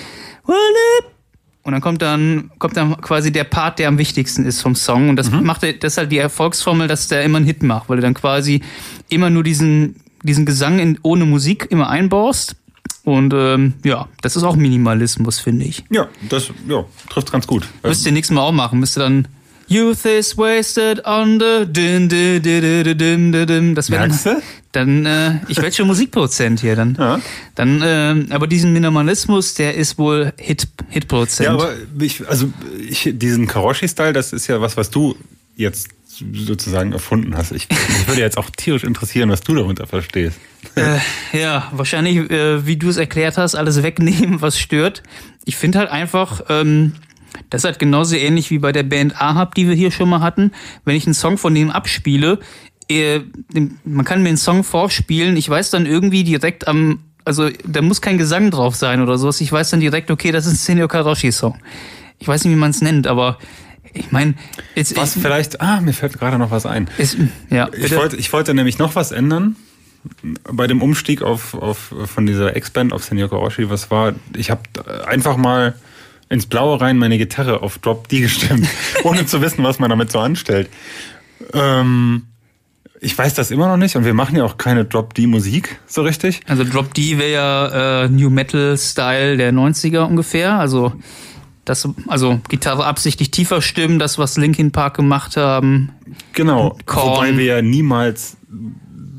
und 1.63 1.73
dann 1.73 1.81
kommt 1.81 2.03
dann 2.03 2.51
kommt 2.59 2.77
dann 2.77 3.01
quasi 3.01 3.33
der 3.33 3.45
Part, 3.45 3.79
der 3.79 3.89
am 3.89 3.99
wichtigsten 3.99 4.45
ist 4.45 4.61
vom 4.61 4.75
Song 4.75 5.09
und 5.09 5.17
das 5.17 5.31
macht 5.31 5.63
er, 5.63 5.75
das 5.75 5.95
ist 5.95 5.99
halt 5.99 6.13
die 6.13 6.19
Erfolgsformel, 6.19 6.89
dass 6.89 7.09
der 7.09 7.23
immer 7.23 7.39
einen 7.39 7.47
Hit 7.47 7.63
macht, 7.63 7.89
weil 7.89 7.97
du 7.97 8.03
dann 8.03 8.15
quasi 8.15 8.63
immer 9.09 9.31
nur 9.31 9.43
diesen 9.43 9.97
diesen 10.23 10.45
Gesang 10.45 10.79
in, 10.79 10.99
ohne 11.03 11.25
Musik 11.25 11.67
immer 11.71 11.89
einbaust 11.89 12.57
und 13.05 13.33
ähm, 13.35 13.75
ja, 13.85 14.09
das 14.21 14.37
ist 14.37 14.43
auch 14.43 14.57
Minimalismus, 14.57 15.39
finde 15.39 15.65
ich. 15.65 15.85
ja, 15.91 16.09
das 16.29 16.51
ja, 16.69 16.85
trifft 17.09 17.33
ganz 17.33 17.47
gut. 17.47 17.67
Müsst 17.83 18.05
ihr 18.07 18.13
nächstes 18.13 18.35
Mal 18.35 18.43
auch 18.43 18.53
machen. 18.53 18.79
Müsst 18.79 18.99
ihr 18.99 19.01
dann 19.01 19.27
Youth 19.69 20.05
is 20.05 20.37
wasted 20.37 21.05
on 21.07 21.39
the 21.39 21.65
din, 21.65 22.09
din, 22.09 22.43
din, 22.43 22.61
din, 22.61 22.99
din, 22.99 23.33
din, 23.33 23.47
din. 23.47 23.75
Das 23.75 23.91
wäre 23.91 24.07
Merkst 24.09 24.27
du? 24.27 24.43
Dann 24.73 25.05
äh, 25.05 25.41
ich 25.49 25.57
werde 25.57 25.73
schon 25.73 25.89
Musikproduzent 25.89 26.61
hier 26.61 26.77
dann. 26.77 26.97
Ja. 26.99 27.21
Dann 27.57 27.83
äh, 27.83 28.33
aber 28.33 28.47
diesen 28.47 28.73
Minimalismus, 28.73 29.55
der 29.55 29.75
ist 29.75 29.99
wohl 29.99 30.33
Hit 30.37 30.69
Hitproduzent. 30.89 31.47
Ja, 31.47 31.55
aber 31.55 31.75
ich, 31.99 32.27
also 32.29 32.53
ich, 32.89 33.11
diesen 33.15 33.47
Karoshi-Style, 33.49 34.13
das 34.13 34.33
ist 34.33 34.47
ja 34.47 34.61
was, 34.61 34.77
was 34.77 34.91
du 34.91 35.17
jetzt 35.57 35.89
sozusagen 36.35 36.93
erfunden 36.93 37.37
hast. 37.37 37.53
Ich, 37.53 37.69
mich 37.69 38.09
würde 38.09 38.21
jetzt 38.21 38.39
auch 38.39 38.51
tierisch 38.51 38.85
interessieren, 38.85 39.31
was 39.31 39.41
du 39.41 39.55
darunter 39.55 39.87
verstehst. 39.87 40.39
äh, 40.77 40.99
ja, 41.33 41.69
wahrscheinlich, 41.73 42.31
äh, 42.31 42.67
wie 42.67 42.77
du 42.77 42.89
es 42.89 42.97
erklärt 42.97 43.39
hast, 43.39 43.55
alles 43.55 43.83
wegnehmen, 43.83 44.41
was 44.41 44.59
stört. 44.59 45.03
Ich 45.45 45.57
finde 45.57 45.79
halt 45.79 45.91
einfach, 45.91 46.43
ähm, 46.49 46.93
das 47.49 47.63
ist 47.63 47.65
halt 47.65 47.79
genauso 47.79 48.17
ähnlich 48.17 48.51
wie 48.51 48.59
bei 48.59 48.73
der 48.73 48.83
Band 48.83 49.21
Ahab, 49.21 49.55
die 49.55 49.67
wir 49.67 49.75
hier 49.75 49.91
schon 49.91 50.09
mal 50.09 50.21
hatten. 50.21 50.53
Wenn 50.85 50.97
ich 50.97 51.07
einen 51.07 51.15
Song 51.15 51.39
von 51.39 51.55
denen 51.55 51.71
abspiele, 51.71 52.39
man 53.85 54.05
kann 54.05 54.23
mir 54.23 54.29
einen 54.29 54.37
Song 54.37 54.65
vorspielen, 54.65 55.37
ich 55.37 55.49
weiß 55.49 55.71
dann 55.71 55.87
irgendwie 55.87 56.25
direkt 56.25 56.67
am, 56.67 57.01
also 57.25 57.49
da 57.67 57.83
muss 57.83 58.01
kein 58.01 58.19
Gesang 58.19 58.51
drauf 58.51 58.75
sein 58.75 59.01
oder 59.01 59.19
sowas. 59.19 59.41
Ich 59.41 59.53
weiß 59.53 59.71
dann 59.71 59.81
direkt, 59.81 60.11
okay, 60.11 60.33
das 60.33 60.47
ist 60.47 60.53
ein 60.53 60.57
Senior 60.57 60.89
Karoshi-Song. 60.89 61.57
Ich 62.19 62.29
weiß 62.29 62.45
nicht, 62.45 62.53
wie 62.53 62.59
man 62.59 62.71
es 62.71 62.83
nennt, 62.83 63.07
aber 63.07 63.39
ich 63.93 64.13
meine, 64.13 64.35
Was 64.75 65.17
ich, 65.17 65.23
vielleicht, 65.23 65.61
ah, 65.61 65.81
mir 65.81 65.93
fällt 65.93 66.19
gerade 66.19 66.39
noch 66.39 66.51
was 66.51 66.67
ein. 66.67 66.89
ist, 66.99 67.17
ja, 67.49 67.69
Ich 67.77 67.95
wollte, 67.95 68.17
ich 68.17 68.33
wollte 68.33 68.55
nämlich 68.55 68.79
noch 68.79 68.95
was 68.95 69.13
ändern 69.13 69.57
bei 70.51 70.67
dem 70.67 70.81
Umstieg 70.83 71.23
auf, 71.23 71.55
auf 71.55 71.93
von 72.07 72.27
dieser 72.27 72.57
Ex-Band 72.57 72.93
auf 72.93 73.05
Senior 73.05 73.29
Karoshi. 73.29 73.69
Was 73.69 73.91
war, 73.91 74.15
ich 74.37 74.51
habe 74.51 74.63
einfach 75.07 75.37
mal 75.37 75.75
ins 76.29 76.47
Blaue 76.47 76.81
rein 76.81 76.97
meine 76.97 77.19
Gitarre 77.19 77.63
auf 77.63 77.79
Drop 77.79 78.09
D 78.09 78.21
gestimmt, 78.21 78.69
ohne 79.03 79.27
zu 79.27 79.43
wissen, 79.43 79.65
was 79.65 79.79
man 79.79 79.91
damit 79.91 80.11
so 80.11 80.21
anstellt. 80.21 80.71
Ähm, 81.53 82.23
ich 83.01 83.17
weiß 83.17 83.35
das 83.35 83.51
immer 83.51 83.67
noch 83.67 83.77
nicht 83.79 83.97
und 83.97 84.05
wir 84.05 84.15
machen 84.15 84.37
ja 84.37 84.45
auch 84.45 84.59
keine 84.59 84.85
Drop 84.85 85.15
D 85.15 85.27
Musik 85.27 85.79
so 85.87 86.03
richtig. 86.03 86.41
Also 86.47 86.65
Drop 86.65 86.93
D 86.95 87.19
wäre 87.19 87.33
ja 87.33 88.03
äh, 88.05 88.09
New 88.09 88.31
Metal 88.31 88.77
Style 88.77 89.37
der 89.39 89.53
90er 89.53 90.01
ungefähr. 90.01 90.59
Also 90.59 90.93
das, 91.65 91.89
also 92.09 92.41
Gitarre 92.49 92.85
absichtlich 92.85 93.31
tiefer 93.31 93.63
stimmen, 93.63 93.99
das 93.99 94.19
was 94.19 94.37
Linkin 94.37 94.71
Park 94.73 94.97
gemacht 94.97 95.37
haben. 95.37 95.91
Genau, 96.33 96.77
wobei 96.87 97.37
wir 97.37 97.45
ja 97.45 97.63
niemals 97.63 98.37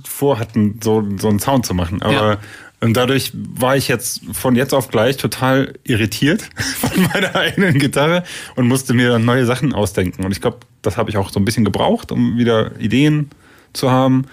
vorhatten, 0.06 0.80
so, 0.84 1.04
so 1.18 1.30
einen 1.30 1.40
Sound 1.40 1.66
zu 1.66 1.74
machen. 1.74 2.02
Aber 2.02 2.14
Ja. 2.34 2.38
und 2.82 2.96
dadurch 2.96 3.32
war 3.34 3.76
ich 3.78 3.88
jetzt 3.88 4.22
von 4.34 4.56
jetzt 4.56 4.74
auf 4.74 4.90
gleich 4.90 5.18
total 5.18 5.74
irritiert 5.84 6.50
von 6.56 7.04
meiner 7.14 7.36
eigenen 7.36 7.80
Gitarre 7.80 8.24
und 8.56 8.68
musste 8.68 8.94
mir 8.94 9.10
dann 9.10 9.26
neue 9.26 9.46
Sachen 9.46 9.74
ausdenken. 9.74 10.24
Und 10.26 10.32
ich 10.32 10.42
glaube, 10.42 10.58
das 10.82 10.98
habe 10.98 11.10
ich 11.10 11.18
auch 11.18 11.32
so 11.32 11.40
ein 11.40 11.46
bisschen 11.46 11.66
gebraucht, 11.66 12.12
um 12.12 12.38
wieder 12.38 12.80
Ideen 12.80 13.30
zu 13.74 13.92
haben. 13.92 14.26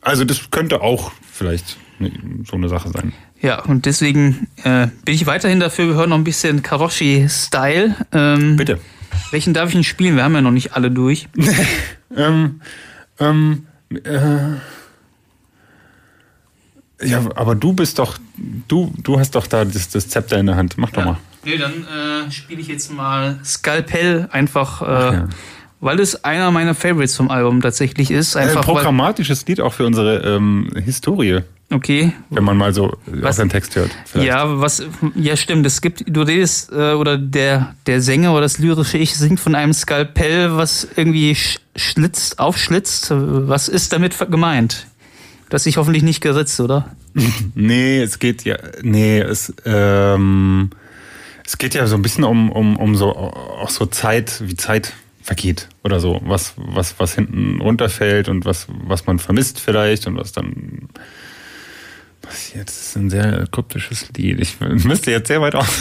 Also 0.00 0.24
das 0.24 0.50
könnte 0.50 0.80
auch 0.82 1.12
vielleicht 1.30 1.76
ne- 1.98 2.12
so 2.48 2.56
eine 2.56 2.68
Sache 2.68 2.90
sein. 2.90 3.12
Ja, 3.40 3.62
und 3.62 3.84
deswegen 3.86 4.46
äh, 4.62 4.88
bin 5.04 5.14
ich 5.14 5.26
weiterhin 5.26 5.60
dafür, 5.60 5.88
wir 5.88 5.94
hören 5.94 6.10
noch 6.10 6.16
ein 6.18 6.24
bisschen 6.24 6.62
Karoshi-Style. 6.62 7.94
Ähm, 8.12 8.56
Bitte. 8.56 8.78
Welchen 9.30 9.52
darf 9.54 9.68
ich 9.68 9.74
denn 9.74 9.84
spielen? 9.84 10.16
Wir 10.16 10.24
haben 10.24 10.34
ja 10.34 10.40
noch 10.40 10.50
nicht 10.50 10.72
alle 10.74 10.90
durch. 10.90 11.28
Ähm, 12.16 12.60
ähm, 13.18 13.66
äh, 13.90 14.38
ja, 17.02 17.18
aber 17.34 17.54
du 17.56 17.72
bist 17.72 17.98
doch, 17.98 18.18
du, 18.68 18.94
du 19.02 19.18
hast 19.18 19.34
doch 19.34 19.48
da 19.48 19.64
das, 19.64 19.88
das 19.88 20.08
Zepter 20.08 20.38
in 20.38 20.46
der 20.46 20.54
Hand. 20.56 20.78
Mach 20.78 20.90
doch 20.90 21.04
mal. 21.04 21.16
Nee, 21.44 21.58
dann 21.58 21.72
äh, 22.26 22.30
spiele 22.30 22.60
ich 22.60 22.68
jetzt 22.68 22.92
mal 22.92 23.40
Skalpell 23.44 24.28
einfach, 24.30 24.80
äh, 24.82 25.14
ja. 25.16 25.28
Weil 25.80 26.00
es 26.00 26.24
einer 26.24 26.50
meiner 26.50 26.74
Favorites 26.74 27.16
vom 27.16 27.30
Album 27.30 27.60
tatsächlich 27.60 28.10
ist. 28.10 28.36
Ein 28.36 28.48
Einfach 28.48 28.66
weil, 28.66 28.74
programmatisches 28.74 29.46
Lied 29.46 29.60
auch 29.60 29.72
für 29.74 29.84
unsere 29.86 30.36
ähm, 30.36 30.70
Historie, 30.84 31.40
okay. 31.70 32.12
wenn 32.30 32.44
man 32.44 32.56
mal 32.56 32.72
so 32.72 32.86
auf 32.90 32.98
Was- 33.06 33.36
den 33.36 33.48
Text 33.50 33.76
hört. 33.76 33.90
vielleicht. 34.06 34.28
Ja, 34.28 34.60
was, 34.60 34.82
ja, 35.14 35.36
stimmt. 35.36 35.66
Es 35.66 35.80
gibt, 35.80 36.04
du 36.06 36.22
redest, 36.22 36.72
äh, 36.72 36.92
oder 36.92 37.18
der, 37.18 37.74
der 37.86 38.00
Sänger 38.00 38.32
oder 38.32 38.42
das 38.42 38.58
lyrische 38.58 38.98
Ich 38.98 39.14
singt 39.16 39.40
von 39.40 39.54
einem 39.54 39.72
Skalpell, 39.74 40.56
was 40.56 40.88
irgendwie 40.96 41.32
sch- 41.32 41.58
schlitzt, 41.76 42.38
aufschlitzt. 42.38 43.08
Was 43.10 43.68
ist 43.68 43.92
damit 43.92 44.16
gemeint? 44.30 44.86
Das 45.50 45.64
sich 45.64 45.76
hoffentlich 45.76 46.02
nicht 46.02 46.20
geritzt, 46.20 46.60
oder? 46.60 46.90
Nee, 47.54 48.00
es 48.02 48.18
geht 48.18 48.42
ja, 48.44 48.56
nee, 48.82 49.20
es, 49.20 49.52
ähm, 49.64 50.70
es 51.46 51.58
geht 51.58 51.74
ja 51.74 51.86
so 51.86 51.94
ein 51.94 52.02
bisschen 52.02 52.24
um, 52.24 52.50
um, 52.50 52.76
um 52.76 52.96
so, 52.96 53.14
auch 53.14 53.68
so 53.70 53.86
Zeit, 53.86 54.42
wie 54.44 54.56
Zeit 54.56 54.92
vergeht 55.24 55.70
oder 55.82 56.00
so, 56.00 56.20
was, 56.22 56.52
was, 56.56 57.00
was 57.00 57.14
hinten 57.14 57.58
runterfällt 57.62 58.28
und 58.28 58.44
was, 58.44 58.66
was 58.68 59.06
man 59.06 59.18
vermisst 59.18 59.58
vielleicht 59.58 60.06
und 60.06 60.18
was 60.18 60.32
dann 60.32 60.90
passiert. 62.20 62.68
Das 62.68 62.88
ist 62.88 62.96
ein 62.96 63.08
sehr 63.08 63.46
kryptisches 63.50 64.10
Lied. 64.14 64.38
Ich 64.38 64.60
müsste 64.60 65.10
jetzt 65.10 65.28
sehr 65.28 65.40
weit 65.40 65.54
aus. 65.54 65.66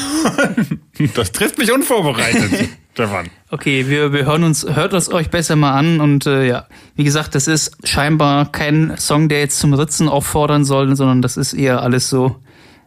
Das 1.16 1.32
trifft 1.32 1.58
mich 1.58 1.72
unvorbereitet, 1.74 2.70
Stefan. 2.94 3.30
Okay, 3.50 3.90
wir, 3.90 4.14
wir 4.14 4.26
hören 4.26 4.44
uns, 4.44 4.64
hört 4.64 4.94
es 4.94 5.12
euch 5.12 5.30
besser 5.30 5.56
mal 5.56 5.74
an 5.74 6.00
und 6.00 6.26
äh, 6.28 6.48
ja, 6.48 6.68
wie 6.96 7.04
gesagt, 7.04 7.36
das 7.36 7.48
ist 7.48 7.76
scheinbar 7.86 8.52
kein 8.52 8.96
Song, 8.98 9.28
der 9.28 9.40
jetzt 9.40 9.60
zum 9.60 9.74
Ritzen 9.74 10.08
auffordern 10.08 10.64
soll, 10.64 10.96
sondern 10.96 11.22
das 11.22 11.36
ist 11.36 11.54
eher 11.54 11.82
alles 11.82 12.08
so, 12.10 12.38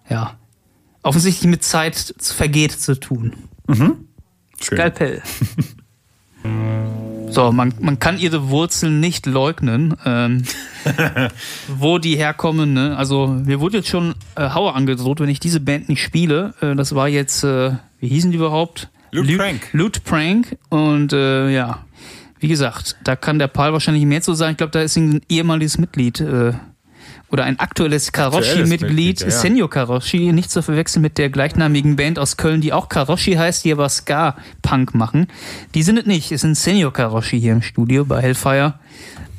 ja, 0.08 0.38
offensichtlich 1.02 1.50
mit 1.50 1.64
Zeit 1.64 2.14
vergeht 2.18 2.72
zu 2.72 2.98
tun. 2.98 3.34
Schön. 3.68 4.06
Skalpell. 4.62 5.22
So, 7.28 7.52
man, 7.52 7.74
man 7.80 7.98
kann 7.98 8.18
ihre 8.18 8.48
Wurzeln 8.48 9.00
nicht 9.00 9.26
leugnen, 9.26 9.94
ähm, 10.06 10.44
wo 11.68 11.98
die 11.98 12.16
herkommen. 12.16 12.72
Ne? 12.72 12.96
Also 12.96 13.26
mir 13.26 13.60
wurde 13.60 13.78
jetzt 13.78 13.88
schon 13.88 14.14
äh, 14.36 14.50
Hauer 14.50 14.74
angedroht, 14.74 15.20
wenn 15.20 15.28
ich 15.28 15.40
diese 15.40 15.60
Band 15.60 15.88
nicht 15.88 16.02
spiele. 16.02 16.54
Äh, 16.60 16.74
das 16.76 16.94
war 16.94 17.08
jetzt, 17.08 17.42
äh, 17.44 17.72
wie 18.00 18.08
hießen 18.08 18.30
die 18.30 18.36
überhaupt? 18.38 18.88
Loot 19.10 19.28
Lu- 19.28 19.36
Prank. 19.38 19.68
Loot 19.72 20.04
Prank. 20.04 20.56
Und 20.70 21.12
äh, 21.12 21.50
ja, 21.50 21.84
wie 22.38 22.48
gesagt, 22.48 22.96
da 23.04 23.16
kann 23.16 23.38
der 23.38 23.48
Paul 23.48 23.72
wahrscheinlich 23.72 24.04
mehr 24.06 24.22
zu 24.22 24.34
sagen. 24.34 24.52
Ich 24.52 24.56
glaube, 24.58 24.72
da 24.72 24.80
ist 24.80 24.96
ein 24.96 25.20
ehemaliges 25.28 25.78
Mitglied 25.78 26.20
äh, 26.20 26.52
oder 27.28 27.44
ein 27.44 27.58
aktuelles 27.58 28.12
Karoshi-Mitglied, 28.12 28.82
Mitglied, 28.82 29.20
ja, 29.20 29.26
ja. 29.26 29.32
Senyo 29.32 29.68
Karoshi, 29.68 30.32
nicht 30.32 30.50
zu 30.50 30.62
verwechseln 30.62 31.02
mit 31.02 31.18
der 31.18 31.28
gleichnamigen 31.28 31.96
Band 31.96 32.18
aus 32.18 32.36
Köln, 32.36 32.60
die 32.60 32.72
auch 32.72 32.88
Karoshi 32.88 33.34
heißt, 33.34 33.64
die 33.64 33.72
aber 33.72 33.88
Ska-Punk 33.88 34.94
machen. 34.94 35.26
Die 35.74 35.82
sind 35.82 35.98
es 35.98 36.06
nicht, 36.06 36.30
es 36.30 36.42
sind 36.42 36.54
Senyo 36.56 36.90
Karoshi 36.90 37.40
hier 37.40 37.52
im 37.52 37.62
Studio 37.62 38.04
bei 38.04 38.22
Hellfire. 38.22 38.74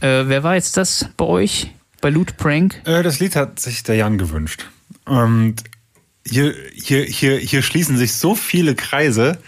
Äh, 0.02 0.24
wer 0.28 0.44
war 0.44 0.56
jetzt 0.56 0.78
das 0.78 1.10
bei 1.16 1.26
euch? 1.26 1.72
Bei 2.02 2.10
Loot 2.10 2.38
Prank? 2.38 2.82
Äh, 2.86 3.04
das 3.04 3.20
Lied 3.20 3.36
hat 3.36 3.60
sich 3.60 3.84
der 3.84 3.96
Jan 3.96 4.18
gewünscht. 4.18 4.68
Und 5.06 5.56
hier, 6.28 6.54
hier, 6.74 7.04
hier, 7.06 7.38
hier 7.38 7.62
schließen 7.62 7.98
sich 7.98 8.14
so 8.14 8.36
viele 8.36 8.76
Kreise, 8.76 9.40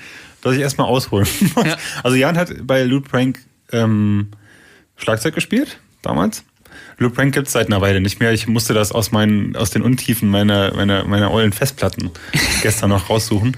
dass 0.41 0.55
ich 0.55 0.61
erstmal 0.61 0.87
ausholen 0.87 1.27
muss. 1.55 1.65
Ja. 1.65 1.77
Also 2.03 2.15
Jan 2.15 2.37
hat 2.37 2.53
bei 2.63 2.83
Loot 2.83 3.09
Prank 3.09 3.39
ähm, 3.71 4.29
Schlagzeug 4.95 5.35
gespielt, 5.35 5.79
damals. 6.01 6.43
Loot 6.97 7.13
Prank 7.13 7.33
gibt's 7.33 7.53
seit 7.53 7.67
einer 7.67 7.81
Weile 7.81 8.01
nicht 8.01 8.19
mehr. 8.19 8.33
Ich 8.33 8.47
musste 8.47 8.73
das 8.73 8.91
aus, 8.91 9.11
meinen, 9.11 9.55
aus 9.55 9.69
den 9.69 9.81
Untiefen 9.81 10.29
meiner, 10.29 10.75
meiner, 10.75 11.05
meiner 11.05 11.31
ollen 11.31 11.53
Festplatten 11.53 12.11
gestern 12.61 12.89
noch 12.89 13.09
raussuchen. 13.09 13.57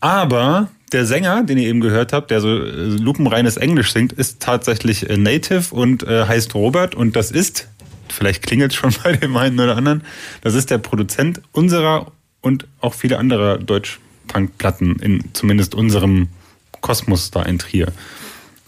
Aber 0.00 0.70
der 0.92 1.06
Sänger, 1.06 1.44
den 1.44 1.58
ihr 1.58 1.68
eben 1.68 1.80
gehört 1.80 2.12
habt, 2.12 2.30
der 2.30 2.40
so 2.40 2.48
äh, 2.48 2.70
lupenreines 2.70 3.56
Englisch 3.56 3.92
singt, 3.92 4.12
ist 4.12 4.40
tatsächlich 4.40 5.08
äh, 5.08 5.16
Native 5.16 5.74
und 5.74 6.02
äh, 6.02 6.26
heißt 6.26 6.54
Robert. 6.54 6.94
Und 6.94 7.16
das 7.16 7.30
ist, 7.30 7.68
vielleicht 8.08 8.42
klingelt 8.42 8.74
schon 8.74 8.94
bei 9.04 9.12
dem 9.12 9.36
einen 9.36 9.60
oder 9.60 9.76
anderen, 9.76 10.02
das 10.42 10.54
ist 10.54 10.70
der 10.70 10.78
Produzent 10.78 11.42
unserer 11.52 12.10
und 12.40 12.66
auch 12.80 12.94
viele 12.94 13.18
anderer 13.18 13.58
Deutsch-Punk-Platten 13.58 14.96
in 15.00 15.24
zumindest 15.34 15.74
unserem 15.74 16.28
Kosmos 16.80 17.30
da 17.30 17.42
in 17.42 17.58
Trier. 17.58 17.88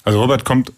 Also 0.05 0.21
Robert 0.21 0.45
kommt, 0.45 0.73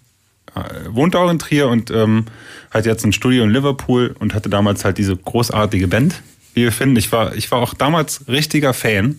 äh, 0.54 0.94
wohnt 0.94 1.16
auch 1.16 1.30
in 1.30 1.38
Trier 1.38 1.68
und 1.68 1.90
ähm, 1.90 2.26
hat 2.70 2.86
jetzt 2.86 3.04
ein 3.04 3.12
Studio 3.12 3.44
in 3.44 3.50
Liverpool 3.50 4.14
und 4.18 4.34
hatte 4.34 4.48
damals 4.48 4.84
halt 4.84 4.98
diese 4.98 5.16
großartige 5.16 5.88
Band, 5.88 6.22
wie 6.54 6.62
wir 6.62 6.72
finden. 6.72 6.96
Ich 6.96 7.12
war, 7.12 7.34
ich 7.34 7.50
war 7.50 7.60
auch 7.60 7.74
damals 7.74 8.26
richtiger 8.28 8.74
Fan. 8.74 9.18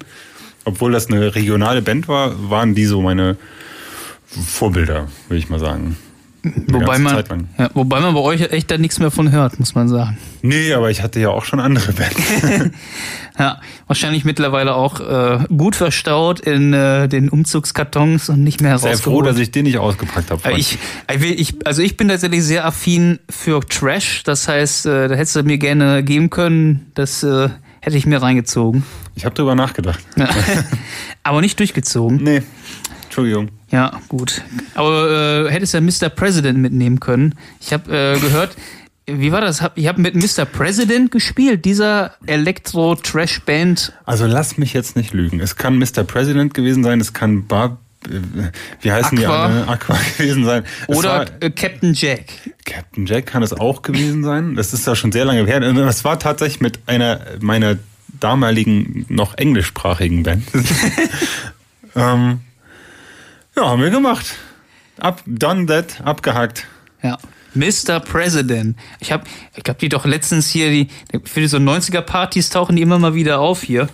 Obwohl 0.68 0.92
das 0.92 1.08
eine 1.08 1.36
regionale 1.36 1.84
Band 1.84 2.08
war, 2.08 2.50
waren 2.50 2.74
die 2.74 2.86
so 2.86 3.02
meine 3.02 3.38
Vorbilder, 4.26 5.10
würde 5.28 5.38
ich 5.38 5.50
mal 5.50 5.60
sagen. 5.60 5.96
Wobei 6.68 7.00
man, 7.00 7.48
ja, 7.58 7.70
wobei 7.74 8.00
man 8.00 8.14
bei 8.14 8.20
euch 8.20 8.42
echt 8.52 8.70
da 8.70 8.78
nichts 8.78 9.00
mehr 9.00 9.12
von 9.12 9.32
hört, 9.32 9.60
muss 9.60 9.74
man 9.76 9.88
sagen. 9.88 10.18
Nee, 10.42 10.74
aber 10.74 10.92
ich 10.92 11.02
hatte 11.02 11.20
ja 11.20 11.30
auch 11.30 11.46
schon 11.46 11.60
andere 11.60 11.92
Bands. 11.94 12.72
Ja, 13.38 13.60
wahrscheinlich 13.88 14.24
mittlerweile 14.24 14.76
auch 14.76 15.02
äh, 15.02 15.44
gut 15.56 15.76
verstaut 15.76 16.40
in 16.40 16.72
äh, 16.72 17.10
den 17.10 17.28
Umzugskartons 17.28 18.30
und 18.30 18.44
nicht 18.44 18.62
mehr 18.62 18.78
Sehr 18.78 18.92
rausgeholt. 18.92 19.26
froh, 19.26 19.30
dass 19.30 19.38
ich 19.40 19.52
den 19.52 19.66
nicht 19.66 19.78
ausgepackt 19.78 20.32
habe. 20.32 20.42
Äh. 20.50 20.58
Ich, 20.58 20.78
ich, 21.20 21.68
also 21.68 21.82
ich 21.82 21.98
bin 21.98 22.08
tatsächlich 22.08 22.44
sehr 22.44 22.66
affin 22.66 23.20
für 23.30 23.60
Trash. 23.60 24.24
Das 24.24 24.48
heißt, 24.48 24.86
äh, 24.86 25.10
da 25.10 25.16
hättest 25.16 25.36
du 25.36 25.44
mir 25.44 25.58
gerne 25.58 26.02
geben 26.04 26.30
können. 26.30 26.92
Das 26.94 27.24
äh, 27.24 27.50
hätte 27.82 27.98
ich 27.98 28.06
mir 28.06 28.22
reingezogen. 28.22 28.84
ich 29.16 29.26
habe 29.26 29.36
drüber 29.36 29.54
nachgedacht. 29.54 30.00
Aber 31.24 31.42
nicht 31.42 31.60
durchgezogen. 31.60 32.24
Nee, 32.24 32.42
Entschuldigung. 33.16 33.48
Ja, 33.72 34.02
gut. 34.10 34.42
Aber 34.74 35.46
äh, 35.48 35.50
hättest 35.50 35.74
ja 35.74 35.80
Mr. 35.80 36.10
President 36.10 36.60
mitnehmen 36.60 37.00
können. 37.00 37.36
Ich 37.62 37.72
habe 37.72 37.90
äh, 37.96 38.20
gehört, 38.20 38.58
wie 39.06 39.32
war 39.32 39.40
das? 39.40 39.64
Ich 39.76 39.88
habe 39.88 40.02
mit 40.02 40.16
Mr. 40.16 40.44
President 40.44 41.12
gespielt, 41.12 41.64
dieser 41.64 42.16
Elektro-Trash-Band. 42.26 43.94
Also 44.06 44.26
lass 44.26 44.58
mich 44.58 44.74
jetzt 44.74 44.98
nicht 44.98 45.14
lügen. 45.14 45.40
Es 45.40 45.56
kann 45.56 45.78
Mr. 45.78 46.04
President 46.06 46.54
gewesen 46.54 46.84
sein, 46.84 47.00
es 47.00 47.14
kann 47.14 47.48
Bar... 47.48 47.78
äh, 48.06 48.20
Wie 48.82 48.92
heißen 48.92 49.18
die 49.18 49.26
Aqua. 49.26 49.46
alle? 49.46 49.68
Aqua 49.70 49.98
gewesen 50.18 50.44
sein. 50.44 50.66
Es 50.90 50.98
Oder 50.98 51.10
war- 51.20 51.26
äh, 51.40 51.52
Captain 51.52 51.94
Jack. 51.94 52.26
Captain 52.66 53.06
Jack 53.06 53.28
kann 53.28 53.44
es 53.44 53.54
auch 53.54 53.82
gewesen 53.82 54.26
sein. 54.26 54.56
Das 54.56 54.74
ist 54.74 54.86
ja 54.86 54.94
schon 54.94 55.14
sehr 55.14 55.24
lange 55.24 55.46
her. 55.46 55.62
Das 55.62 56.04
war 56.04 56.20
tatsächlich 56.20 56.60
mit 56.60 56.80
einer 56.88 57.22
meiner 57.40 57.78
damaligen 58.20 59.06
noch 59.08 59.38
englischsprachigen 59.38 60.24
Band. 60.24 60.44
ähm, 61.96 62.40
ja, 63.56 63.70
haben 63.70 63.82
wir 63.82 63.90
gemacht. 63.90 64.36
Ab, 65.00 65.22
done 65.26 65.66
that, 65.66 66.02
abgehakt. 66.04 66.66
Ja. 67.02 67.18
Mr. 67.54 68.00
President. 68.02 68.78
Ich 69.00 69.12
habe, 69.12 69.24
ich 69.56 69.64
glaube, 69.64 69.80
die 69.80 69.90
doch 69.90 70.06
letztens 70.06 70.50
hier, 70.50 70.70
die, 70.70 70.90
für 71.24 71.48
so 71.48 71.58
90er-Partys 71.58 72.50
tauchen 72.50 72.76
die 72.76 72.82
immer 72.82 73.00
mal 73.00 73.16
wieder 73.16 73.40
auf 73.40 73.64
hier. 73.64 73.88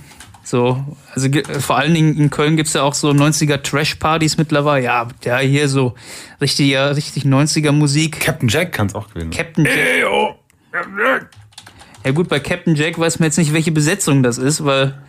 So, 0.43 0.84
also 1.14 1.30
vor 1.59 1.78
allen 1.78 1.93
Dingen 1.93 2.18
in 2.18 2.30
Köln 2.32 2.57
gibt's 2.57 2.74
ja 2.74 2.82
auch 2.82 2.95
so 2.95 3.12
90er 3.12 3.62
Trash-Partys 3.62 4.38
mittlerweile. 4.38 4.84
Ja, 4.84 5.07
ja, 5.24 5.38
hier 5.38 5.70
so 5.70 5.93
richtig, 6.41 6.70
ja, 6.70 6.88
richtig 6.88 7.24
90er 7.24 7.72
Musik. 7.72 8.20
Captain 8.20 8.49
Jack 8.49 8.72
kann 8.74 8.88
es 8.88 8.95
auch 8.95 9.09
gewesen 9.09 9.32
sein. 9.32 9.38
Captain 9.38 9.66
Jack. 9.66 11.30
Ja 12.03 12.12
gut, 12.12 12.30
bei 12.30 12.39
Captain 12.39 12.76
Jack 12.76 12.97
weiß 12.97 13.20
man 13.20 13.28
jetzt 13.28 13.38
nicht, 13.38 13.53
welche 13.53 13.72
Besetzung 13.72 14.24
das 14.24 14.39
ist, 14.39 14.66
weil, 14.66 14.99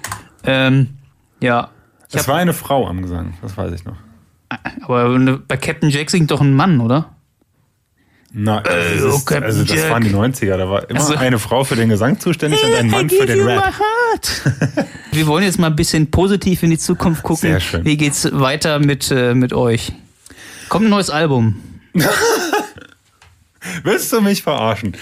ähm, 0.45 0.99
ja. 1.41 1.71
Es 2.11 2.21
hab, 2.21 2.29
war 2.29 2.37
eine 2.37 2.53
Frau 2.53 2.87
am 2.87 3.01
Gesang, 3.01 3.33
das 3.41 3.57
weiß 3.57 3.73
ich 3.73 3.85
noch. 3.87 3.97
Aber 4.83 5.39
bei 5.49 5.57
Captain 5.57 5.91
Jack 5.91 6.11
singt 6.11 6.31
doch 6.31 6.41
ein 6.41 6.55
Mann, 6.55 6.81
oder? 6.81 7.15
Na, 8.35 8.59
also, 8.61 9.09
oh, 9.09 9.11
das, 9.11 9.17
ist, 9.19 9.27
Captain 9.27 9.45
also 9.45 9.65
das 9.65 9.91
waren 9.91 10.03
die 10.05 10.11
90er. 10.11 10.57
Da 10.57 10.69
war 10.71 10.89
immer 10.89 11.01
Also- 11.01 11.17
eine 11.17 11.39
Frau 11.39 11.65
für 11.65 11.77
den 11.77 11.91
Gesang 11.91 12.19
zuständig 12.19 12.65
und 12.65 12.75
ein 12.75 12.89
Mann 12.89 13.11
für 13.11 13.27
den 13.27 13.43
Rap. 13.43 13.75
Wir 15.13 15.27
wollen 15.27 15.45
jetzt 15.45 15.59
mal 15.59 15.67
ein 15.67 15.77
bisschen 15.77 16.11
positiv 16.11 16.63
in 16.63 16.71
die 16.71 16.79
Zukunft 16.79 17.23
gucken. 17.23 17.51
Sehr 17.51 17.61
schön. 17.61 17.85
Wie 17.85 17.99
geht's 17.99 18.27
weiter 18.33 18.79
mit, 18.79 19.11
äh, 19.11 19.35
mit 19.35 19.53
euch? 19.53 19.93
Kommt 20.71 20.87
ein 20.87 20.91
neues 20.91 21.11
Album. 21.11 21.61
Willst 23.83 24.13
du 24.13 24.21
mich 24.23 24.43
verarschen? 24.43 24.97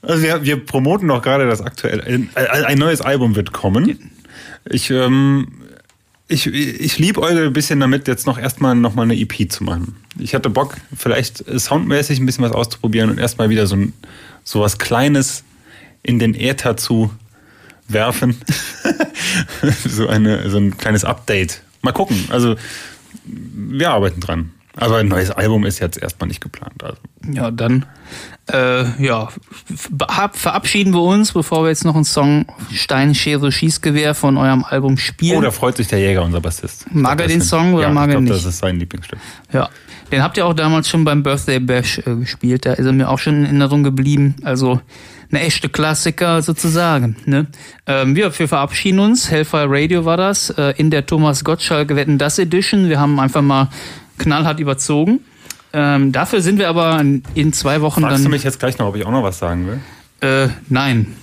Also 0.00 0.22
wir, 0.22 0.42
wir 0.42 0.64
promoten 0.64 1.08
doch 1.08 1.22
gerade 1.22 1.46
das 1.46 1.60
aktuelle. 1.60 2.02
Ein, 2.04 2.30
ein 2.34 2.78
neues 2.78 3.02
Album 3.02 3.36
wird 3.36 3.52
kommen. 3.52 4.10
Ich, 4.64 4.90
ähm, 4.90 5.48
ich, 6.32 6.46
ich 6.46 6.98
liebe 6.98 7.20
euch 7.20 7.36
ein 7.36 7.52
bisschen 7.52 7.78
damit, 7.80 8.08
jetzt 8.08 8.26
noch 8.26 8.38
erstmal 8.38 8.74
noch 8.74 8.94
mal 8.94 9.02
eine 9.02 9.18
EP 9.18 9.50
zu 9.52 9.64
machen. 9.64 9.96
Ich 10.18 10.34
hatte 10.34 10.50
Bock, 10.50 10.76
vielleicht 10.96 11.44
soundmäßig 11.58 12.18
ein 12.18 12.26
bisschen 12.26 12.44
was 12.44 12.52
auszuprobieren 12.52 13.10
und 13.10 13.18
erstmal 13.18 13.50
wieder 13.50 13.66
so, 13.66 13.76
ein, 13.76 13.92
so 14.42 14.60
was 14.60 14.78
Kleines 14.78 15.44
in 16.02 16.18
den 16.18 16.34
Äther 16.34 16.76
zu 16.76 17.10
werfen. 17.88 18.36
so, 19.86 20.08
eine, 20.08 20.48
so 20.50 20.58
ein 20.58 20.76
kleines 20.76 21.04
Update. 21.04 21.62
Mal 21.82 21.92
gucken. 21.92 22.24
Also 22.30 22.56
wir 23.24 23.90
arbeiten 23.90 24.20
dran. 24.20 24.52
Aber 24.74 24.96
ein 24.98 25.08
neues 25.08 25.30
Album 25.30 25.66
ist 25.66 25.80
jetzt 25.80 26.00
erstmal 26.00 26.28
nicht 26.28 26.40
geplant. 26.40 26.82
Also. 26.82 26.96
Ja, 27.30 27.50
dann 27.50 27.84
äh, 28.50 29.04
ja, 29.04 29.28
ver- 29.76 30.30
verabschieden 30.32 30.92
wir 30.92 31.02
uns, 31.02 31.32
bevor 31.32 31.62
wir 31.64 31.68
jetzt 31.68 31.84
noch 31.84 31.94
einen 31.94 32.04
Song 32.04 32.46
Stein, 32.72 33.14
Schere, 33.14 33.52
Schießgewehr 33.52 34.14
von 34.14 34.36
eurem 34.36 34.64
Album 34.64 34.96
spielen. 34.96 35.38
Oh, 35.38 35.40
da 35.40 35.50
freut 35.50 35.76
sich 35.76 35.88
der 35.88 36.00
Jäger, 36.00 36.22
unser 36.22 36.40
Bassist. 36.40 36.86
Ich 36.88 36.94
Mag 36.94 37.18
glaub, 37.18 37.28
er 37.28 37.34
den 37.34 37.42
Song 37.42 37.74
oder 37.74 37.84
ja, 37.84 37.90
mag 37.90 38.08
er 38.08 38.14
glaub, 38.14 38.22
nicht? 38.22 38.34
Das 38.34 38.44
ist 38.44 38.58
sein 38.58 38.78
Lieblingsstück. 38.78 39.18
Ja, 39.52 39.68
den 40.10 40.22
habt 40.22 40.36
ihr 40.36 40.46
auch 40.46 40.54
damals 40.54 40.88
schon 40.88 41.04
beim 41.04 41.22
Birthday 41.22 41.60
Bash 41.60 41.98
äh, 41.98 42.16
gespielt. 42.16 42.66
Da 42.66 42.72
ist 42.72 42.84
er 42.84 42.92
mir 42.92 43.08
auch 43.08 43.18
schon 43.18 43.36
in 43.36 43.44
Erinnerung 43.44 43.82
geblieben. 43.82 44.34
Also 44.42 44.80
eine 45.30 45.40
echte 45.40 45.68
Klassiker 45.70 46.42
sozusagen. 46.42 47.16
Ne? 47.24 47.46
Ähm, 47.86 48.14
wir, 48.14 48.38
wir 48.38 48.48
verabschieden 48.48 48.98
uns. 48.98 49.30
Hellfire 49.30 49.68
Radio 49.70 50.04
war 50.04 50.18
das 50.18 50.50
äh, 50.50 50.74
in 50.76 50.90
der 50.90 51.06
Thomas 51.06 51.44
Gottschalk 51.44 51.94
Wetten 51.96 52.18
das 52.18 52.38
Edition. 52.38 52.90
Wir 52.90 53.00
haben 53.00 53.18
einfach 53.18 53.40
mal 53.40 53.68
knallhart 54.18 54.60
überzogen. 54.60 55.20
Ähm, 55.72 56.12
dafür 56.12 56.42
sind 56.42 56.58
wir 56.58 56.68
aber 56.68 57.00
in, 57.34 57.52
zwei 57.52 57.80
Wochen 57.80 58.02
Fragst 58.02 58.18
du 58.18 58.22
dann. 58.24 58.32
mich 58.32 58.44
jetzt 58.44 58.58
gleich 58.60 58.78
noch, 58.78 58.88
ob 58.88 58.96
ich 58.96 59.06
auch 59.06 59.10
noch 59.10 59.22
was 59.22 59.38
sagen 59.38 59.66
will? 59.66 59.80
Äh, 60.20 60.48
nein, 60.68 61.16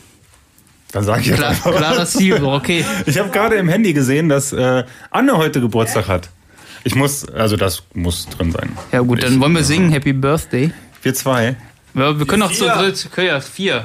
Dann 0.92 1.04
sage 1.04 1.22
ich 1.22 1.28
jetzt 1.28 1.38
klar, 1.38 1.50
einfach. 1.52 1.76
klarer 1.76 2.06
Ziel. 2.06 2.44
Okay. 2.44 2.84
Ich 3.06 3.18
habe 3.20 3.30
gerade 3.30 3.56
im 3.56 3.70
Handy 3.70 3.94
gesehen, 3.94 4.28
dass 4.30 4.52
äh, 4.52 4.84
Anne 5.12 5.38
heute 5.38 5.62
Geburtstag 5.62 6.08
hat. 6.08 6.30
Ich 6.84 6.96
muss, 6.96 7.28
also 7.30 7.58
das 7.58 7.84
muss 7.94 8.26
drin 8.28 8.52
sein. 8.52 8.70
Ja 8.92 9.02
gut, 9.02 9.22
dann 9.22 9.40
wollen 9.40 9.54
wir 9.54 9.64
singen 9.64 9.92
Happy 9.92 10.14
Birthday. 10.14 10.72
Wir 11.04 11.14
zwei. 11.14 11.56
Ja, 11.94 12.18
wir 12.18 12.26
können 12.26 12.44
auch 12.44 12.52
zu 12.52 12.64
Vier. 12.66 12.74
dritt. 12.74 13.10
Ja, 13.18 13.40
vier. 13.42 13.84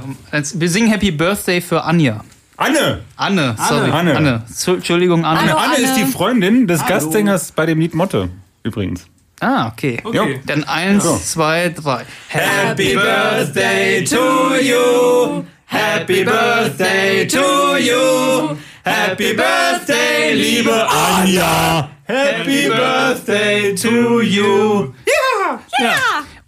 Wir 0.55 0.71
singen 0.71 0.89
Happy 0.91 1.11
Birthday 1.11 1.61
für 1.61 1.83
Anja. 1.85 2.25
Anne! 2.57 3.01
Anne, 3.17 3.57
sorry. 3.69 3.91
Anne. 3.91 4.17
Anne. 4.17 4.43
Entschuldigung, 4.67 5.25
Anne. 5.25 5.41
Hallo. 5.41 5.57
Anne 5.59 5.77
ist 5.83 5.95
Anne. 5.95 6.05
die 6.05 6.13
Freundin 6.13 6.67
des 6.69 6.87
Gastsängers 6.87 7.51
bei 7.53 7.67
dem 7.67 7.81
Lied 7.81 7.95
Motte, 7.95 8.29
übrigens. 8.63 9.07
Ah, 9.41 9.69
okay. 9.69 9.99
Okay. 10.05 10.41
Dann 10.47 10.65
eins, 10.65 11.05
So. 11.05 11.17
zwei, 11.19 11.69
drei. 11.71 12.05
Happy 12.29 12.95
birthday 12.95 14.05
to 14.05 14.55
you. 14.61 15.45
Happy 15.67 16.25
birthday 16.25 17.27
to 17.27 17.77
you. 17.79 18.57
Happy 18.85 19.33
birthday, 19.35 20.35
liebe 20.35 20.89
Anja. 20.89 21.89
Happy 22.05 22.69
birthday 22.69 23.75
to 23.75 24.21
you. 24.21 24.93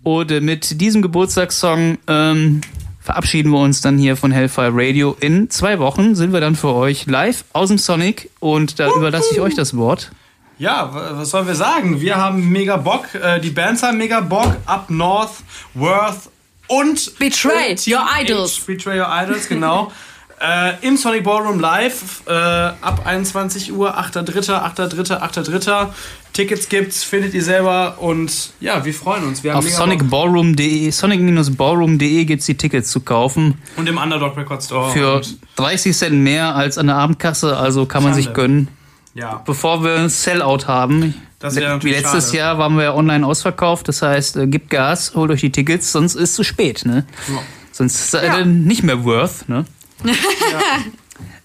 Und 0.02 0.30
äh, 0.30 0.40
mit 0.40 0.80
diesem 0.80 1.02
Geburtstagssong 1.02 1.98
ähm, 2.06 2.60
verabschieden 3.00 3.50
wir 3.50 3.58
uns 3.58 3.80
dann 3.80 3.98
hier 3.98 4.16
von 4.16 4.30
Hellfire 4.30 4.70
Radio. 4.72 5.16
In 5.20 5.50
zwei 5.50 5.78
Wochen 5.78 6.14
sind 6.14 6.32
wir 6.32 6.40
dann 6.40 6.54
für 6.54 6.72
euch 6.74 7.06
live 7.06 7.44
aus 7.52 7.68
dem 7.68 7.78
Sonic 7.78 8.30
und 8.38 8.78
da 8.78 8.88
überlasse 8.94 9.28
ich 9.32 9.40
euch 9.40 9.54
das 9.54 9.76
Wort. 9.76 10.10
Ja, 10.58 10.90
was 10.92 11.30
sollen 11.30 11.46
wir 11.46 11.54
sagen? 11.54 12.00
Wir 12.00 12.16
haben 12.16 12.48
mega 12.48 12.78
Bock, 12.78 13.14
äh, 13.14 13.40
die 13.40 13.50
Bands 13.50 13.82
haben 13.82 13.98
mega 13.98 14.20
Bock, 14.20 14.56
Up 14.64 14.88
North, 14.88 15.42
Worth 15.74 16.30
und 16.68 17.18
Betray 17.18 17.72
und 17.72 17.86
Your 17.86 18.00
H. 18.00 18.22
Idols. 18.22 18.60
Betray 18.60 18.98
Your 18.98 19.08
Idols, 19.10 19.48
genau. 19.48 19.92
äh, 20.40 20.72
Im 20.80 20.96
Sonic 20.96 21.24
Ballroom 21.24 21.60
live 21.60 22.22
äh, 22.26 22.32
ab 22.32 23.02
21 23.04 23.72
Uhr, 23.72 23.98
8.3., 23.98 24.76
8.3., 24.76 25.20
8.3. 25.20 25.88
Tickets 26.32 26.68
gibt's, 26.68 27.04
findet 27.04 27.34
ihr 27.34 27.42
selber 27.42 27.96
und 27.98 28.52
ja, 28.60 28.84
wir 28.84 28.92
freuen 28.94 29.24
uns. 29.24 29.42
Wir 29.42 29.52
haben 29.52 29.58
Auf 29.58 29.64
mega 29.64 29.76
Bock. 29.76 29.86
sonicballroom.de, 29.86 30.90
sonic-ballroom.de 30.90 32.24
gibt 32.24 32.40
es 32.40 32.46
die 32.46 32.56
Tickets 32.56 32.90
zu 32.90 33.00
kaufen. 33.00 33.60
und 33.76 33.88
im 33.88 33.98
Underdog 33.98 34.36
Record 34.36 34.62
Store. 34.62 34.90
Für 34.90 35.16
und, 35.16 35.38
30 35.56 35.96
Cent 35.96 36.14
mehr 36.14 36.54
als 36.54 36.78
an 36.78 36.86
der 36.86 36.96
Abendkasse, 36.96 37.56
also 37.56 37.86
kann 37.86 38.02
man 38.02 38.14
sich 38.14 38.32
gönnen. 38.32 38.68
Ja, 39.16 39.42
Bevor 39.44 39.82
wir 39.82 39.96
ein 39.96 40.08
Sellout 40.08 40.66
haben, 40.66 41.14
Das 41.38 41.56
wäre 41.56 41.82
wie 41.82 41.90
letztes 41.90 42.26
schade. 42.26 42.36
Jahr 42.38 42.58
waren 42.58 42.76
wir 42.76 42.84
ja 42.84 42.94
online 42.94 43.26
ausverkauft, 43.26 43.88
das 43.88 44.02
heißt, 44.02 44.36
äh, 44.36 44.46
gebt 44.46 44.70
Gas, 44.70 45.12
holt 45.14 45.30
euch 45.30 45.40
die 45.40 45.52
Tickets, 45.52 45.90
sonst 45.92 46.14
ist 46.14 46.22
es 46.30 46.34
zu 46.34 46.44
spät, 46.44 46.84
ne? 46.84 47.04
Ja. 47.28 47.38
Sonst 47.72 48.10
seid 48.10 48.36
ihr 48.38 48.44
nicht 48.46 48.82
mehr 48.82 49.04
worth, 49.04 49.48
ne? 49.48 49.64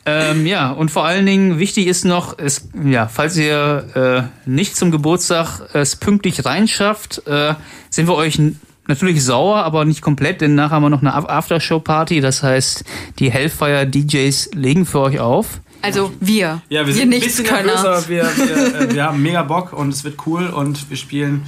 Ähm, 0.04 0.48
ja, 0.48 0.72
und 0.72 0.90
vor 0.90 1.06
allen 1.06 1.28
Dingen 1.28 1.60
wichtig 1.60 1.86
ist 1.86 2.06
noch, 2.06 2.40
es, 2.40 2.70
ja, 2.84 3.08
falls 3.08 3.38
ihr 3.38 4.30
äh, 4.46 4.50
nicht 4.50 4.76
zum 4.76 4.90
Geburtstag 4.90 5.62
es 5.74 5.96
pünktlich 5.96 6.44
reinschafft, 6.44 7.28
äh, 7.28 7.54
sind 7.92 8.08
wir 8.08 8.16
euch 8.16 8.40
natürlich 8.88 9.24
sauer, 9.24 9.58
aber 9.64 9.86
nicht 9.86 10.02
komplett, 10.02 10.42
denn 10.42 10.56
nachher 10.56 10.72
haben 10.78 10.84
wir 10.84 10.90
noch 10.90 11.02
eine 11.02 11.14
Af- 11.14 11.28
Aftershow-Party. 11.30 12.20
Das 12.20 12.42
heißt, 12.42 12.84
die 13.20 13.32
Hellfire 13.32 13.86
DJs 13.86 14.50
legen 14.56 14.88
für 14.88 15.02
euch 15.02 15.20
auf. 15.20 15.62
Also 15.82 16.12
wir. 16.20 16.62
ja, 16.70 16.86
wir 16.86 16.94
sind 16.94 17.04
ein 17.04 17.10
nichts 17.10 17.38
bisschen 17.38 17.46
können. 17.46 17.66
nervös, 17.68 17.86
aber 17.86 18.08
wir, 18.08 18.24
wir, 18.38 18.76
äh, 18.90 18.94
wir 18.94 19.04
haben 19.06 19.22
mega 19.22 19.44
Bock 19.44 19.74
und 19.74 19.90
es 19.90 20.04
wird 20.04 20.16
cool 20.26 20.48
und 20.48 20.90
wir 20.90 20.98
spielen 20.98 21.44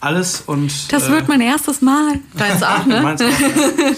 alles 0.00 0.42
und 0.46 0.92
Das 0.92 1.08
äh, 1.08 1.12
wird 1.12 1.28
mein 1.28 1.40
erstes 1.40 1.80
Mal. 1.80 2.20
Deins 2.36 2.62
auch, 2.62 2.84
ne? 2.86 3.00
Meins 3.02 3.22
auch, 3.22 3.26
ja. 3.26 3.92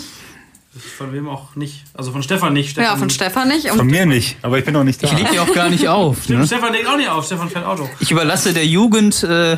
Von 0.98 1.10
wem 1.14 1.26
auch 1.26 1.56
nicht. 1.56 1.84
Also 1.94 2.12
von 2.12 2.22
Stefan 2.22 2.52
nicht. 2.52 2.70
Stefan, 2.72 2.84
Ja, 2.92 2.96
von 2.98 3.08
Stefan 3.08 3.48
nicht. 3.48 3.66
Von 3.70 3.86
mir 3.86 4.04
nicht, 4.04 4.36
aber 4.42 4.58
ich 4.58 4.64
bin 4.66 4.74
noch 4.74 4.84
nicht 4.84 5.02
da. 5.02 5.06
Ich 5.06 5.14
leg 5.16 5.30
die 5.32 5.38
auch 5.38 5.54
gar 5.54 5.70
nicht 5.70 5.88
auf. 5.88 6.24
Stimmt, 6.24 6.40
Ne? 6.40 6.46
Stefan 6.46 6.72
legt 6.74 6.86
auch 6.86 6.98
nicht 6.98 7.08
auf. 7.08 7.24
Stefan 7.24 7.48
fährt 7.48 7.64
Auto. 7.64 7.88
Ich 7.98 8.10
überlasse 8.10 8.52
der 8.52 8.66
Jugend 8.66 9.22
äh, 9.22 9.56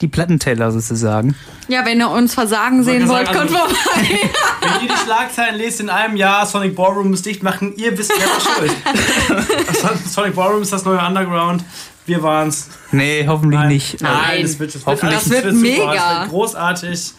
die 0.00 0.08
Plattenteller 0.08 0.70
sozusagen. 0.70 1.34
ja, 1.68 1.84
wenn 1.84 2.00
ihr 2.00 2.10
uns 2.10 2.34
versagen 2.34 2.84
sehen 2.84 3.08
wollt, 3.08 3.28
wollte 3.28 3.38
kommt 3.38 3.50
gerade 3.50 3.74
vorbei. 3.74 4.20
Wenn 4.60 4.82
ihr 4.82 4.94
die 4.94 5.04
Schlagzeilen 5.04 5.56
lest 5.56 5.80
in 5.80 5.90
einem 5.90 6.16
Jahr, 6.16 6.46
Sonic 6.46 6.74
Ballroom 6.74 7.12
ist 7.14 7.26
dicht 7.26 7.42
machen, 7.42 7.74
ihr 7.76 7.96
wisst, 7.96 8.12
wer 8.16 8.26
war 8.26 8.40
schuld. 8.40 10.06
Sonic 10.06 10.34
Ballroom 10.34 10.62
ist 10.62 10.72
das 10.72 10.84
neue 10.84 10.98
Underground. 10.98 11.64
Wir 12.06 12.22
waren's. 12.22 12.68
Nee, 12.90 13.26
hoffentlich 13.26 13.60
nicht. 13.64 14.00
Nein. 14.00 14.42
das 14.42 14.58
wird, 14.58 14.74
das 14.74 14.86
Hoffentlich. 14.86 15.18
Das 15.18 15.30
wird 15.30 15.44
super, 15.44 15.56
mega. 15.56 15.94
Das 15.94 16.20
wird 16.20 16.30
großartig. 16.30 17.12